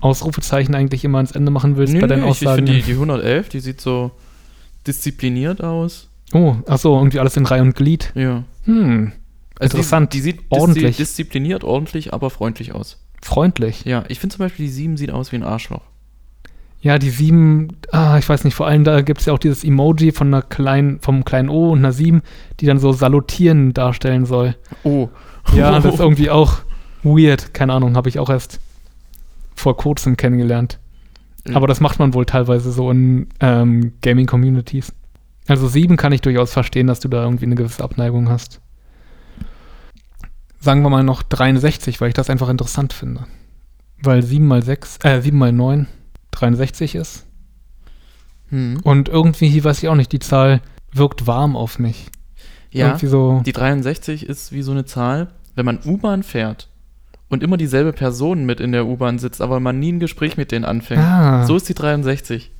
Ausrufezeichen 0.00 0.74
eigentlich 0.74 1.04
immer 1.04 1.18
ans 1.18 1.32
Ende 1.32 1.50
machen 1.50 1.76
willst 1.76 1.94
Nö, 1.94 2.00
bei 2.00 2.06
nö, 2.06 2.14
deinen 2.14 2.24
ich, 2.28 2.42
ich 2.42 2.46
Aussagen. 2.48 2.66
finde 2.66 2.72
die, 2.80 2.82
die 2.82 2.92
111, 2.92 3.48
die 3.48 3.60
sieht 3.60 3.80
so 3.80 4.10
diszipliniert 4.86 5.62
aus. 5.62 6.08
oh, 6.34 6.56
achso, 6.66 6.96
irgendwie 6.98 7.20
alles 7.20 7.36
in 7.36 7.46
Reihe 7.46 7.62
und 7.62 7.74
Glied. 7.74 8.12
Ja. 8.14 8.44
Hm, 8.64 9.12
Also 9.58 9.76
Interessant. 9.78 10.12
Die, 10.12 10.18
die 10.18 10.22
sieht 10.22 10.40
Ordentlich. 10.50 10.96
Diszi 10.96 11.02
diszipliniert, 11.22 11.64
ordentlich, 11.64 12.12
aber 12.12 12.28
freundlich 12.30 12.72
aus. 12.74 12.98
freundlich. 13.22 13.84
Ja, 13.86 14.04
ich 14.08 14.20
finde 14.20 14.36
zum 14.36 14.44
Beispiel 14.44 14.66
die 14.66 14.72
7 14.72 14.96
sieht 14.98 15.10
aus 15.10 15.32
wie 15.32 15.36
ein 15.36 15.42
Arschloch. 15.42 15.82
Ja, 16.84 16.98
die 16.98 17.08
sieben, 17.08 17.68
ah, 17.92 18.18
ich 18.18 18.28
weiß 18.28 18.44
nicht, 18.44 18.54
vor 18.54 18.66
allem 18.66 18.84
da 18.84 19.00
gibt 19.00 19.20
es 19.20 19.24
ja 19.24 19.32
auch 19.32 19.38
dieses 19.38 19.64
Emoji 19.64 20.12
von 20.12 20.26
einer 20.26 20.42
kleinen, 20.42 21.00
vom 21.00 21.24
kleinen 21.24 21.48
O 21.48 21.70
und 21.70 21.78
einer 21.78 21.92
sieben, 21.92 22.20
die 22.60 22.66
dann 22.66 22.78
so 22.78 22.92
salutieren 22.92 23.72
darstellen 23.72 24.26
soll. 24.26 24.54
Oh. 24.82 25.08
Ja, 25.54 25.70
das 25.70 25.94
ist 25.94 25.98
irgendwie 26.00 26.28
auch 26.28 26.58
weird. 27.02 27.54
Keine 27.54 27.72
Ahnung, 27.72 27.96
habe 27.96 28.10
ich 28.10 28.18
auch 28.18 28.28
erst 28.28 28.60
vor 29.54 29.78
kurzem 29.78 30.18
kennengelernt. 30.18 30.78
Ja. 31.48 31.56
Aber 31.56 31.68
das 31.68 31.80
macht 31.80 31.98
man 32.00 32.12
wohl 32.12 32.26
teilweise 32.26 32.70
so 32.70 32.90
in 32.90 33.28
ähm, 33.40 33.94
Gaming-Communities. 34.02 34.92
Also 35.48 35.68
sieben 35.68 35.96
kann 35.96 36.12
ich 36.12 36.20
durchaus 36.20 36.52
verstehen, 36.52 36.86
dass 36.86 37.00
du 37.00 37.08
da 37.08 37.22
irgendwie 37.22 37.46
eine 37.46 37.54
gewisse 37.54 37.82
Abneigung 37.82 38.28
hast. 38.28 38.60
Sagen 40.60 40.82
wir 40.82 40.90
mal 40.90 41.02
noch 41.02 41.22
63, 41.22 42.02
weil 42.02 42.08
ich 42.08 42.14
das 42.14 42.28
einfach 42.28 42.50
interessant 42.50 42.92
finde. 42.92 43.24
Weil 44.02 44.22
7 44.22 44.46
mal 44.46 44.62
6, 44.62 44.98
äh, 45.02 45.22
7 45.22 45.38
mal 45.38 45.50
9 45.50 45.86
63 46.34 46.94
ist. 46.94 47.26
Hm. 48.50 48.80
Und 48.82 49.08
irgendwie, 49.08 49.62
weiß 49.62 49.82
ich 49.82 49.88
auch 49.88 49.94
nicht, 49.94 50.12
die 50.12 50.18
Zahl 50.18 50.60
wirkt 50.92 51.26
warm 51.26 51.56
auf 51.56 51.78
mich. 51.78 52.06
Ja, 52.70 52.98
so. 52.98 53.42
die 53.46 53.52
63 53.52 54.26
ist 54.26 54.52
wie 54.52 54.62
so 54.62 54.72
eine 54.72 54.84
Zahl, 54.84 55.28
wenn 55.54 55.64
man 55.64 55.78
U-Bahn 55.84 56.24
fährt 56.24 56.68
und 57.28 57.42
immer 57.42 57.56
dieselbe 57.56 57.92
Person 57.92 58.44
mit 58.46 58.60
in 58.60 58.72
der 58.72 58.86
U-Bahn 58.86 59.18
sitzt, 59.18 59.40
aber 59.40 59.60
man 59.60 59.78
nie 59.78 59.92
ein 59.92 60.00
Gespräch 60.00 60.36
mit 60.36 60.50
denen 60.50 60.64
anfängt. 60.64 61.00
Ah, 61.02 61.46
So 61.46 61.56
ist 61.56 61.68
die 61.68 61.74
63. 61.74 62.50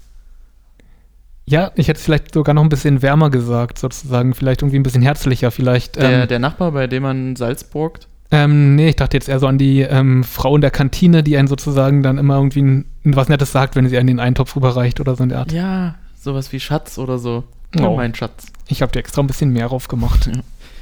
Ja, 1.46 1.72
ich 1.74 1.88
hätte 1.88 1.98
es 1.98 2.04
vielleicht 2.04 2.32
sogar 2.32 2.54
noch 2.54 2.62
ein 2.62 2.68
bisschen 2.70 3.02
wärmer 3.02 3.28
gesagt, 3.30 3.78
sozusagen. 3.78 4.34
Vielleicht 4.34 4.62
irgendwie 4.62 4.78
ein 4.78 4.82
bisschen 4.82 5.02
herzlicher, 5.02 5.50
vielleicht. 5.50 5.96
Der, 5.96 6.22
ähm, 6.22 6.28
der 6.28 6.38
Nachbar, 6.38 6.72
bei 6.72 6.86
dem 6.86 7.02
man 7.02 7.36
Salz 7.36 7.64
borgt. 7.64 8.08
Ähm, 8.35 8.74
nee, 8.74 8.89
ich 8.91 8.97
dachte 8.97 9.16
jetzt 9.16 9.28
eher 9.28 9.39
so 9.39 9.47
an 9.47 9.59
die 9.59 9.80
ähm, 9.82 10.24
Frau 10.24 10.55
in 10.57 10.61
der 10.61 10.70
Kantine, 10.70 11.22
die 11.22 11.37
einen 11.37 11.49
sozusagen 11.49 12.03
dann 12.03 12.18
immer 12.18 12.35
irgendwie 12.37 12.62
ein, 12.62 12.85
was 13.05 13.28
Nettes 13.28 13.53
sagt, 13.53 13.76
wenn 13.76 13.89
sie 13.89 13.97
einen 13.97 14.09
den 14.09 14.20
Eintopf 14.20 14.57
rüberreicht 14.57 15.01
oder 15.01 15.14
so 15.14 15.22
in 15.22 15.28
der 15.28 15.39
Art. 15.39 15.53
Ja, 15.53 15.95
sowas 16.20 16.53
wie 16.53 16.61
Schatz 16.61 16.99
oder 16.99 17.18
so. 17.18 17.45
Oh. 17.78 17.82
Oh, 17.82 17.97
mein 17.97 18.14
Schatz. 18.14 18.47
Ich 18.68 18.82
habe 18.82 18.93
dir 18.93 18.99
extra 19.01 19.22
ein 19.22 19.26
bisschen 19.26 19.51
mehr 19.51 19.68
drauf 19.68 19.89
gemacht. 19.89 20.30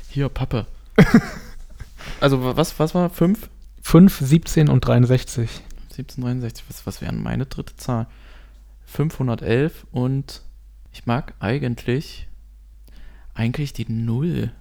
Hier, 0.09 0.29
Pappe. 0.29 0.67
also, 2.21 2.43
wa- 2.45 2.57
was, 2.57 2.79
was 2.79 2.95
war? 2.95 3.11
5? 3.11 3.49
5, 3.83 4.19
17 4.21 4.69
und 4.69 4.81
63. 4.87 5.51
1763. 5.91 6.65
Was, 6.69 6.87
was 6.87 7.01
wäre 7.01 7.13
meine 7.13 7.47
dritte 7.47 7.77
Zahl? 7.77 8.07
511 8.87 9.87
und 9.91 10.43
ich 10.93 11.07
mag 11.07 11.35
eigentlich, 11.41 12.29
eigentlich 13.35 13.73
die 13.73 13.91
Null. 13.91 14.53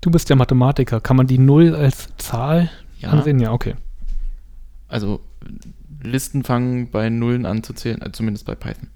Du 0.00 0.10
bist 0.10 0.28
ja 0.30 0.36
Mathematiker. 0.36 1.00
Kann 1.00 1.16
man 1.16 1.26
die 1.26 1.38
0 1.38 1.74
als 1.74 2.08
Zahl 2.18 2.70
Ja. 2.98 3.10
ansehen? 3.10 3.38
Ja, 3.40 3.52
okay. 3.52 3.74
Also, 4.88 5.20
Listen 6.02 6.44
fangen 6.44 6.90
bei 6.90 7.08
Nullen 7.10 7.46
an 7.46 7.62
zu 7.62 7.72
zählen, 7.72 8.00
äh, 8.02 8.12
zumindest 8.12 8.46
bei 8.46 8.54
Python. 8.54 8.88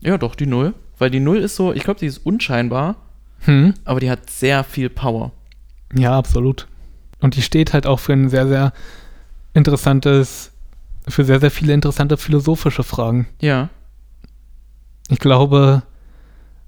Ja, 0.00 0.18
doch, 0.18 0.34
die 0.34 0.46
Null. 0.46 0.74
Weil 0.98 1.10
die 1.10 1.20
Null 1.20 1.38
ist 1.38 1.56
so, 1.56 1.72
ich 1.72 1.84
glaube, 1.84 2.00
die 2.00 2.06
ist 2.06 2.18
unscheinbar, 2.18 2.96
Hm. 3.40 3.74
aber 3.84 4.00
die 4.00 4.10
hat 4.10 4.28
sehr 4.28 4.64
viel 4.64 4.90
Power. 4.90 5.32
Ja, 5.94 6.16
absolut. 6.18 6.66
Und 7.20 7.36
die 7.36 7.42
steht 7.42 7.72
halt 7.72 7.86
auch 7.86 8.00
für 8.00 8.12
ein 8.12 8.28
sehr, 8.28 8.46
sehr 8.48 8.72
interessantes, 9.54 10.50
für 11.08 11.24
sehr, 11.24 11.40
sehr 11.40 11.50
viele 11.50 11.72
interessante 11.72 12.16
philosophische 12.16 12.82
Fragen. 12.82 13.28
Ja. 13.40 13.68
Ich 15.08 15.18
glaube, 15.18 15.82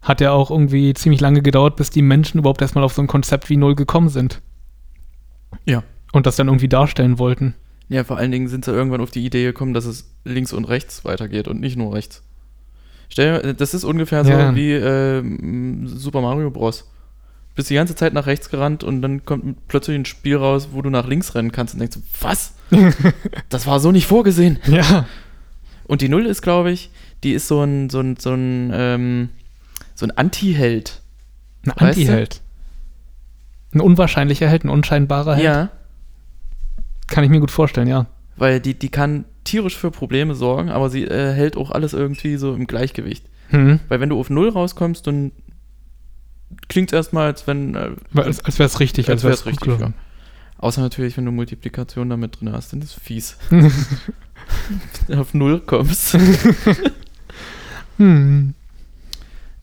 hat 0.05 0.21
ja 0.21 0.31
auch 0.33 0.51
irgendwie 0.51 0.95
ziemlich 0.95 1.21
lange 1.21 1.43
gedauert, 1.43 1.77
bis 1.77 1.91
die 1.91 2.03
Menschen 2.03 2.39
überhaupt 2.39 2.63
erstmal 2.63 2.85
auf 2.85 2.93
so 2.93 3.03
ein 3.03 3.09
Konzept 3.09 3.49
wie 3.51 3.57
Null 3.57 3.75
gekommen 3.75 4.09
sind. 4.11 4.41
Ja. 5.65 5.83
Und 6.13 6.27
das 6.27 6.37
dann 6.37 6.47
irgendwie 6.49 6.69
darstellen 6.69 7.19
wollten. 7.19 7.55
Ja, 7.89 8.05
vor 8.05 8.17
allen 8.19 8.31
Dingen 8.31 8.49
sind 8.49 8.65
sie 8.65 8.71
irgendwann 8.71 9.01
auf 9.01 9.11
die 9.11 9.25
Idee 9.25 9.45
gekommen, 9.45 9.75
dass 9.75 9.85
es 9.85 10.15
links 10.25 10.53
und 10.53 10.65
rechts 10.67 11.05
weitergeht 11.05 11.49
und 11.49 11.61
nicht 11.61 11.77
nur 11.77 11.93
rechts. 11.95 12.23
Stell 13.09 13.43
dir, 13.43 13.55
das 13.55 13.75
ist 13.75 13.85
ungefähr 13.85 14.25
so 14.25 14.31
Ja. 14.31 14.55
wie 14.55 14.73
ähm, 14.73 15.87
Super 15.89 16.21
Mario 16.21 16.51
Bros. 16.51 16.91
Bist 17.55 17.71
die 17.71 17.75
ganze 17.75 17.95
Zeit 17.95 18.13
nach 18.15 18.27
rechts 18.27 18.51
gerannt 18.51 18.83
und 18.83 19.01
dann 19.03 19.25
kommt 19.25 19.69
plötzlich 19.69 19.97
ein 19.97 20.07
Spiel 20.07 20.37
raus, 20.37 20.69
wo 20.73 20.83
du 20.83 20.91
nach 20.91 21.07
links 21.07 21.35
rennen 21.35 21.53
kannst 21.53 21.75
und 21.75 21.81
denkst, 21.81 21.99
was? 22.21 22.55
das 23.49 23.67
war 23.67 23.79
so 23.81 23.93
nicht 23.93 24.07
vorgesehen. 24.07 24.59
Ja. 24.67 25.07
Und 25.87 26.01
die 26.01 26.09
Null 26.09 26.27
ist, 26.27 26.43
glaube 26.43 26.73
ich, 26.73 26.91
die 27.23 27.33
ist 27.33 27.47
so 27.47 27.63
ein, 27.63 27.91
so 27.91 28.01
ein, 28.01 28.17
so 28.17 28.33
ein, 28.33 28.71
ähm, 28.75 29.29
so 29.95 30.07
ein 30.07 30.11
Anti-Held. 30.11 31.01
Ein? 31.65 31.73
Anti-Held. 31.89 32.41
Ein 33.73 33.81
unwahrscheinlicher 33.81 34.49
Held, 34.49 34.65
ein 34.65 34.69
unscheinbarer 34.69 35.35
Held. 35.35 35.45
Ja, 35.45 35.71
Kann 37.09 37.25
ich 37.25 37.31
mir 37.31 37.41
gut 37.41 37.51
vorstellen, 37.51 37.89
ja. 37.89 38.07
weil 38.37 38.61
die, 38.61 38.75
die 38.75 38.89
kann 38.89 39.25
tierisch 39.45 39.77
für 39.77 39.91
Probleme 39.91 40.35
sorgen, 40.35 40.71
aber 40.71 40.91
sie 40.91 41.05
äh, 41.05 41.33
hält 41.33 41.57
auch 41.57 41.71
alles 41.71 41.93
irgendwie 41.93 42.37
so 42.37 42.55
im 42.55 42.67
Gleichgewicht. 42.67 43.27
Hm. 43.49 43.81
Weil 43.89 44.01
wenn 44.01 44.09
du 44.09 44.19
auf 44.19 44.31
Null 44.31 44.49
rauskommst, 44.49 45.07
dann 45.07 45.33
klingt 46.69 46.91
es 46.93 46.97
erstmal, 46.97 47.27
als 47.27 47.47
wenn. 47.47 47.75
Äh, 47.75 47.91
Als, 48.15 48.45
als 48.45 48.59
wäre 48.59 48.67
es 48.69 48.81
richtig, 48.81 49.09
als, 49.11 49.17
als 49.19 49.25
wäre 49.25 49.35
es 49.35 49.47
richtig. 49.47 49.69
richtig. 49.73 49.89
Ja. 49.89 49.93
Außer 50.59 50.81
natürlich, 50.81 51.17
wenn 51.17 51.27
du 51.27 51.31
Multiplikation 51.33 52.09
damit 52.09 52.41
drin 52.41 52.53
hast, 52.53 52.73
dann 52.73 52.81
ist 52.81 52.97
es 52.97 53.03
fies. 53.03 53.37
auf 55.15 55.35
Null 55.35 55.61
kommst. 55.61 56.17
hm. 57.99 58.55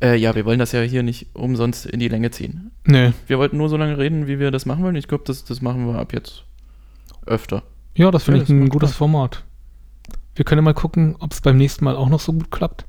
Äh, 0.01 0.15
ja, 0.15 0.35
wir 0.35 0.45
wollen 0.45 0.59
das 0.59 0.71
ja 0.71 0.81
hier 0.81 1.03
nicht 1.03 1.27
umsonst 1.33 1.85
in 1.85 1.99
die 1.99 2.07
Länge 2.07 2.31
ziehen. 2.31 2.71
Nee. 2.85 3.13
Wir 3.27 3.37
wollten 3.39 3.57
nur 3.57 3.69
so 3.69 3.77
lange 3.77 3.97
reden, 3.97 4.27
wie 4.27 4.39
wir 4.39 4.51
das 4.51 4.65
machen 4.65 4.83
wollen. 4.83 4.95
Ich 4.95 5.07
glaube, 5.07 5.23
das, 5.27 5.43
das 5.45 5.61
machen 5.61 5.87
wir 5.87 5.99
ab 5.99 6.13
jetzt 6.13 6.43
öfter. 7.25 7.63
Ja, 7.95 8.09
das 8.11 8.23
finde 8.23 8.39
Ja, 8.39 8.43
ich 8.43 8.47
das 8.49 8.55
ein 8.55 8.69
gutes 8.69 8.89
Spaß. 8.91 8.97
Format. 8.97 9.43
Wir 10.35 10.45
können 10.45 10.59
ja 10.59 10.63
mal 10.63 10.73
gucken, 10.73 11.15
ob 11.19 11.31
es 11.33 11.41
beim 11.41 11.57
nächsten 11.57 11.83
Mal 11.85 11.95
auch 11.95 12.09
noch 12.09 12.19
so 12.19 12.33
gut 12.33 12.51
klappt. 12.51 12.85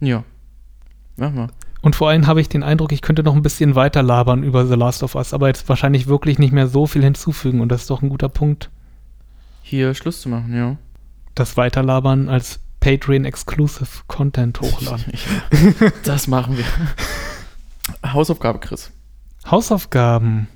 Ja. 0.00 0.24
Machen 1.16 1.36
wir. 1.36 1.48
Und 1.82 1.96
vor 1.96 2.08
allem 2.08 2.26
habe 2.26 2.40
ich 2.40 2.48
den 2.48 2.62
Eindruck, 2.62 2.92
ich 2.92 3.02
könnte 3.02 3.22
noch 3.22 3.34
ein 3.34 3.42
bisschen 3.42 3.74
weiter 3.74 4.02
labern 4.02 4.42
über 4.42 4.66
The 4.66 4.74
Last 4.74 5.02
of 5.02 5.14
Us, 5.16 5.34
aber 5.34 5.48
jetzt 5.48 5.68
wahrscheinlich 5.68 6.06
wirklich 6.06 6.38
nicht 6.38 6.52
mehr 6.52 6.66
so 6.66 6.86
viel 6.86 7.02
hinzufügen 7.04 7.60
und 7.60 7.68
das 7.70 7.82
ist 7.82 7.90
doch 7.90 8.00
ein 8.00 8.08
guter 8.08 8.30
Punkt, 8.30 8.70
Hier 9.62 9.92
Schluss 9.94 10.22
zu 10.22 10.30
machen, 10.30 10.54
ja. 10.56 10.76
das 11.34 11.56
Weiterlabern 11.58 12.28
als 12.30 12.60
Patreon-Exclusive 12.84 14.02
Content 14.08 14.60
hochladen. 14.60 15.14
Das 16.04 16.28
machen 16.28 16.58
wir. 16.58 18.12
Hausaufgabe, 18.12 18.58
Chris. 18.58 18.92
Hausaufgaben. 19.50 20.48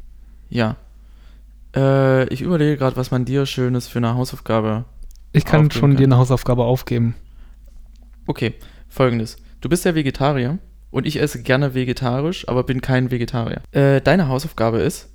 Ja. 0.50 0.76
Äh, 1.74 2.28
ich 2.28 2.42
überlege 2.42 2.76
gerade, 2.76 2.96
was 2.96 3.10
man 3.10 3.24
dir 3.24 3.46
Schönes 3.46 3.88
für 3.88 3.98
eine 3.98 4.14
Hausaufgabe. 4.14 4.84
Ich 5.32 5.46
kann 5.46 5.70
schon 5.70 5.92
kann. 5.92 5.96
dir 5.96 6.04
eine 6.04 6.18
Hausaufgabe 6.18 6.64
aufgeben. 6.64 7.14
Okay, 8.26 8.54
folgendes. 8.90 9.38
Du 9.62 9.70
bist 9.70 9.86
ja 9.86 9.94
Vegetarier 9.94 10.58
und 10.90 11.06
ich 11.06 11.20
esse 11.20 11.42
gerne 11.42 11.72
vegetarisch, 11.72 12.46
aber 12.46 12.62
bin 12.62 12.82
kein 12.82 13.10
Vegetarier. 13.10 13.62
Äh, 13.72 14.02
deine 14.02 14.28
Hausaufgabe 14.28 14.80
ist, 14.80 15.08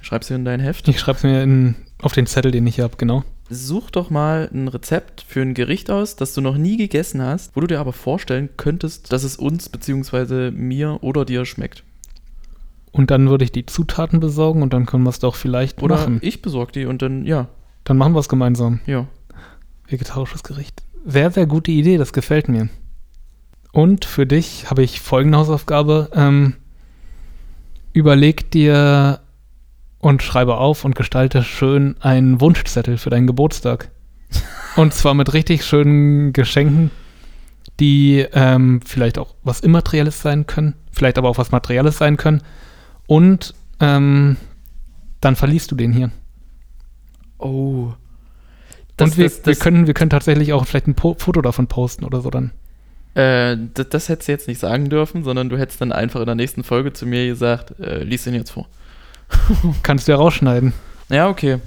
schreib's 0.00 0.26
dir 0.26 0.34
in 0.34 0.44
dein 0.44 0.58
Heft, 0.58 0.88
Ich 0.88 0.98
schreibe 0.98 1.18
es 1.18 1.22
mir 1.22 1.40
in, 1.40 1.76
auf 2.02 2.14
den 2.14 2.26
Zettel, 2.26 2.50
den 2.50 2.66
ich 2.66 2.74
hier 2.74 2.84
habe, 2.84 2.96
genau. 2.96 3.22
Such 3.52 3.90
doch 3.90 4.10
mal 4.10 4.48
ein 4.52 4.68
Rezept 4.68 5.24
für 5.26 5.40
ein 5.42 5.54
Gericht 5.54 5.90
aus, 5.90 6.16
das 6.16 6.34
du 6.34 6.40
noch 6.40 6.56
nie 6.56 6.76
gegessen 6.76 7.22
hast, 7.22 7.54
wo 7.54 7.60
du 7.60 7.66
dir 7.66 7.80
aber 7.80 7.92
vorstellen 7.92 8.48
könntest, 8.56 9.12
dass 9.12 9.22
es 9.24 9.36
uns 9.36 9.68
bzw. 9.68 10.50
mir 10.50 10.98
oder 11.02 11.24
dir 11.24 11.44
schmeckt. 11.44 11.84
Und 12.90 13.10
dann 13.10 13.28
würde 13.30 13.44
ich 13.44 13.52
die 13.52 13.64
Zutaten 13.66 14.20
besorgen 14.20 14.62
und 14.62 14.72
dann 14.72 14.84
können 14.86 15.04
wir 15.04 15.10
es 15.10 15.18
doch 15.18 15.34
vielleicht 15.34 15.82
Oder 15.82 15.96
machen. 15.96 16.18
ich 16.22 16.42
besorge 16.42 16.72
die 16.72 16.84
und 16.86 17.00
dann, 17.02 17.24
ja, 17.24 17.48
Dann 17.84 17.96
machen 17.96 18.14
wir 18.14 18.20
es 18.20 18.28
gemeinsam. 18.28 18.80
ja. 18.86 19.06
Vegetarisches 19.88 20.42
Gericht. 20.42 20.82
Sehr, 21.04 21.30
sehr 21.30 21.46
gute 21.46 21.70
Idee, 21.70 21.98
das 21.98 22.12
gefällt 22.12 22.48
mir. 22.48 22.68
Und 23.72 24.04
für 24.04 24.26
dich 24.26 24.70
habe 24.70 24.82
ich 24.82 25.00
folgende 25.00 25.38
Hausaufgabe. 25.38 26.10
Ähm, 26.14 26.54
überleg 27.92 28.50
dir 28.50 29.20
und 30.02 30.22
schreibe 30.22 30.56
auf 30.56 30.84
und 30.84 30.96
gestalte 30.96 31.44
schön 31.44 31.94
einen 32.00 32.40
Wunschzettel 32.40 32.98
für 32.98 33.08
deinen 33.08 33.28
Geburtstag. 33.28 33.88
Und 34.76 34.92
zwar 34.92 35.14
mit 35.14 35.32
richtig 35.32 35.64
schönen 35.64 36.32
Geschenken, 36.32 36.90
die 37.78 38.26
ähm, 38.32 38.80
vielleicht 38.84 39.16
auch 39.16 39.36
was 39.44 39.60
Immaterielles 39.60 40.20
sein 40.20 40.46
können, 40.46 40.74
vielleicht 40.90 41.18
aber 41.18 41.28
auch 41.28 41.38
was 41.38 41.52
Materielles 41.52 41.98
sein 41.98 42.16
können. 42.16 42.42
Und 43.06 43.54
ähm, 43.78 44.36
dann 45.20 45.36
verliest 45.36 45.70
du 45.70 45.76
den 45.76 45.92
hier. 45.92 46.10
Oh. 47.38 47.92
und 49.00 49.16
wir, 49.16 49.30
wir, 49.44 49.54
können, 49.54 49.86
wir 49.86 49.94
können 49.94 50.10
tatsächlich 50.10 50.52
auch 50.52 50.66
vielleicht 50.66 50.88
ein 50.88 50.94
po 50.94 51.14
Foto 51.16 51.42
davon 51.42 51.68
posten 51.68 52.04
oder 52.04 52.20
so 52.22 52.30
dann. 52.30 52.50
Äh, 53.14 53.56
das, 53.74 53.88
das 53.90 54.08
hättest 54.08 54.28
du 54.28 54.32
jetzt 54.32 54.48
nicht 54.48 54.58
sagen 54.58 54.88
dürfen, 54.88 55.22
sondern 55.22 55.48
du 55.48 55.58
hättest 55.58 55.80
dann 55.80 55.92
einfach 55.92 56.20
in 56.20 56.26
der 56.26 56.34
nächsten 56.34 56.64
Folge 56.64 56.92
zu 56.92 57.06
mir 57.06 57.24
gesagt, 57.26 57.78
äh, 57.78 58.02
lies 58.02 58.24
den 58.24 58.34
jetzt 58.34 58.50
vor. 58.50 58.66
Kannst 59.82 60.06
du 60.08 60.12
ja 60.12 60.18
rausschneiden. 60.18 60.72
Ja, 61.08 61.28
okay. 61.28 61.58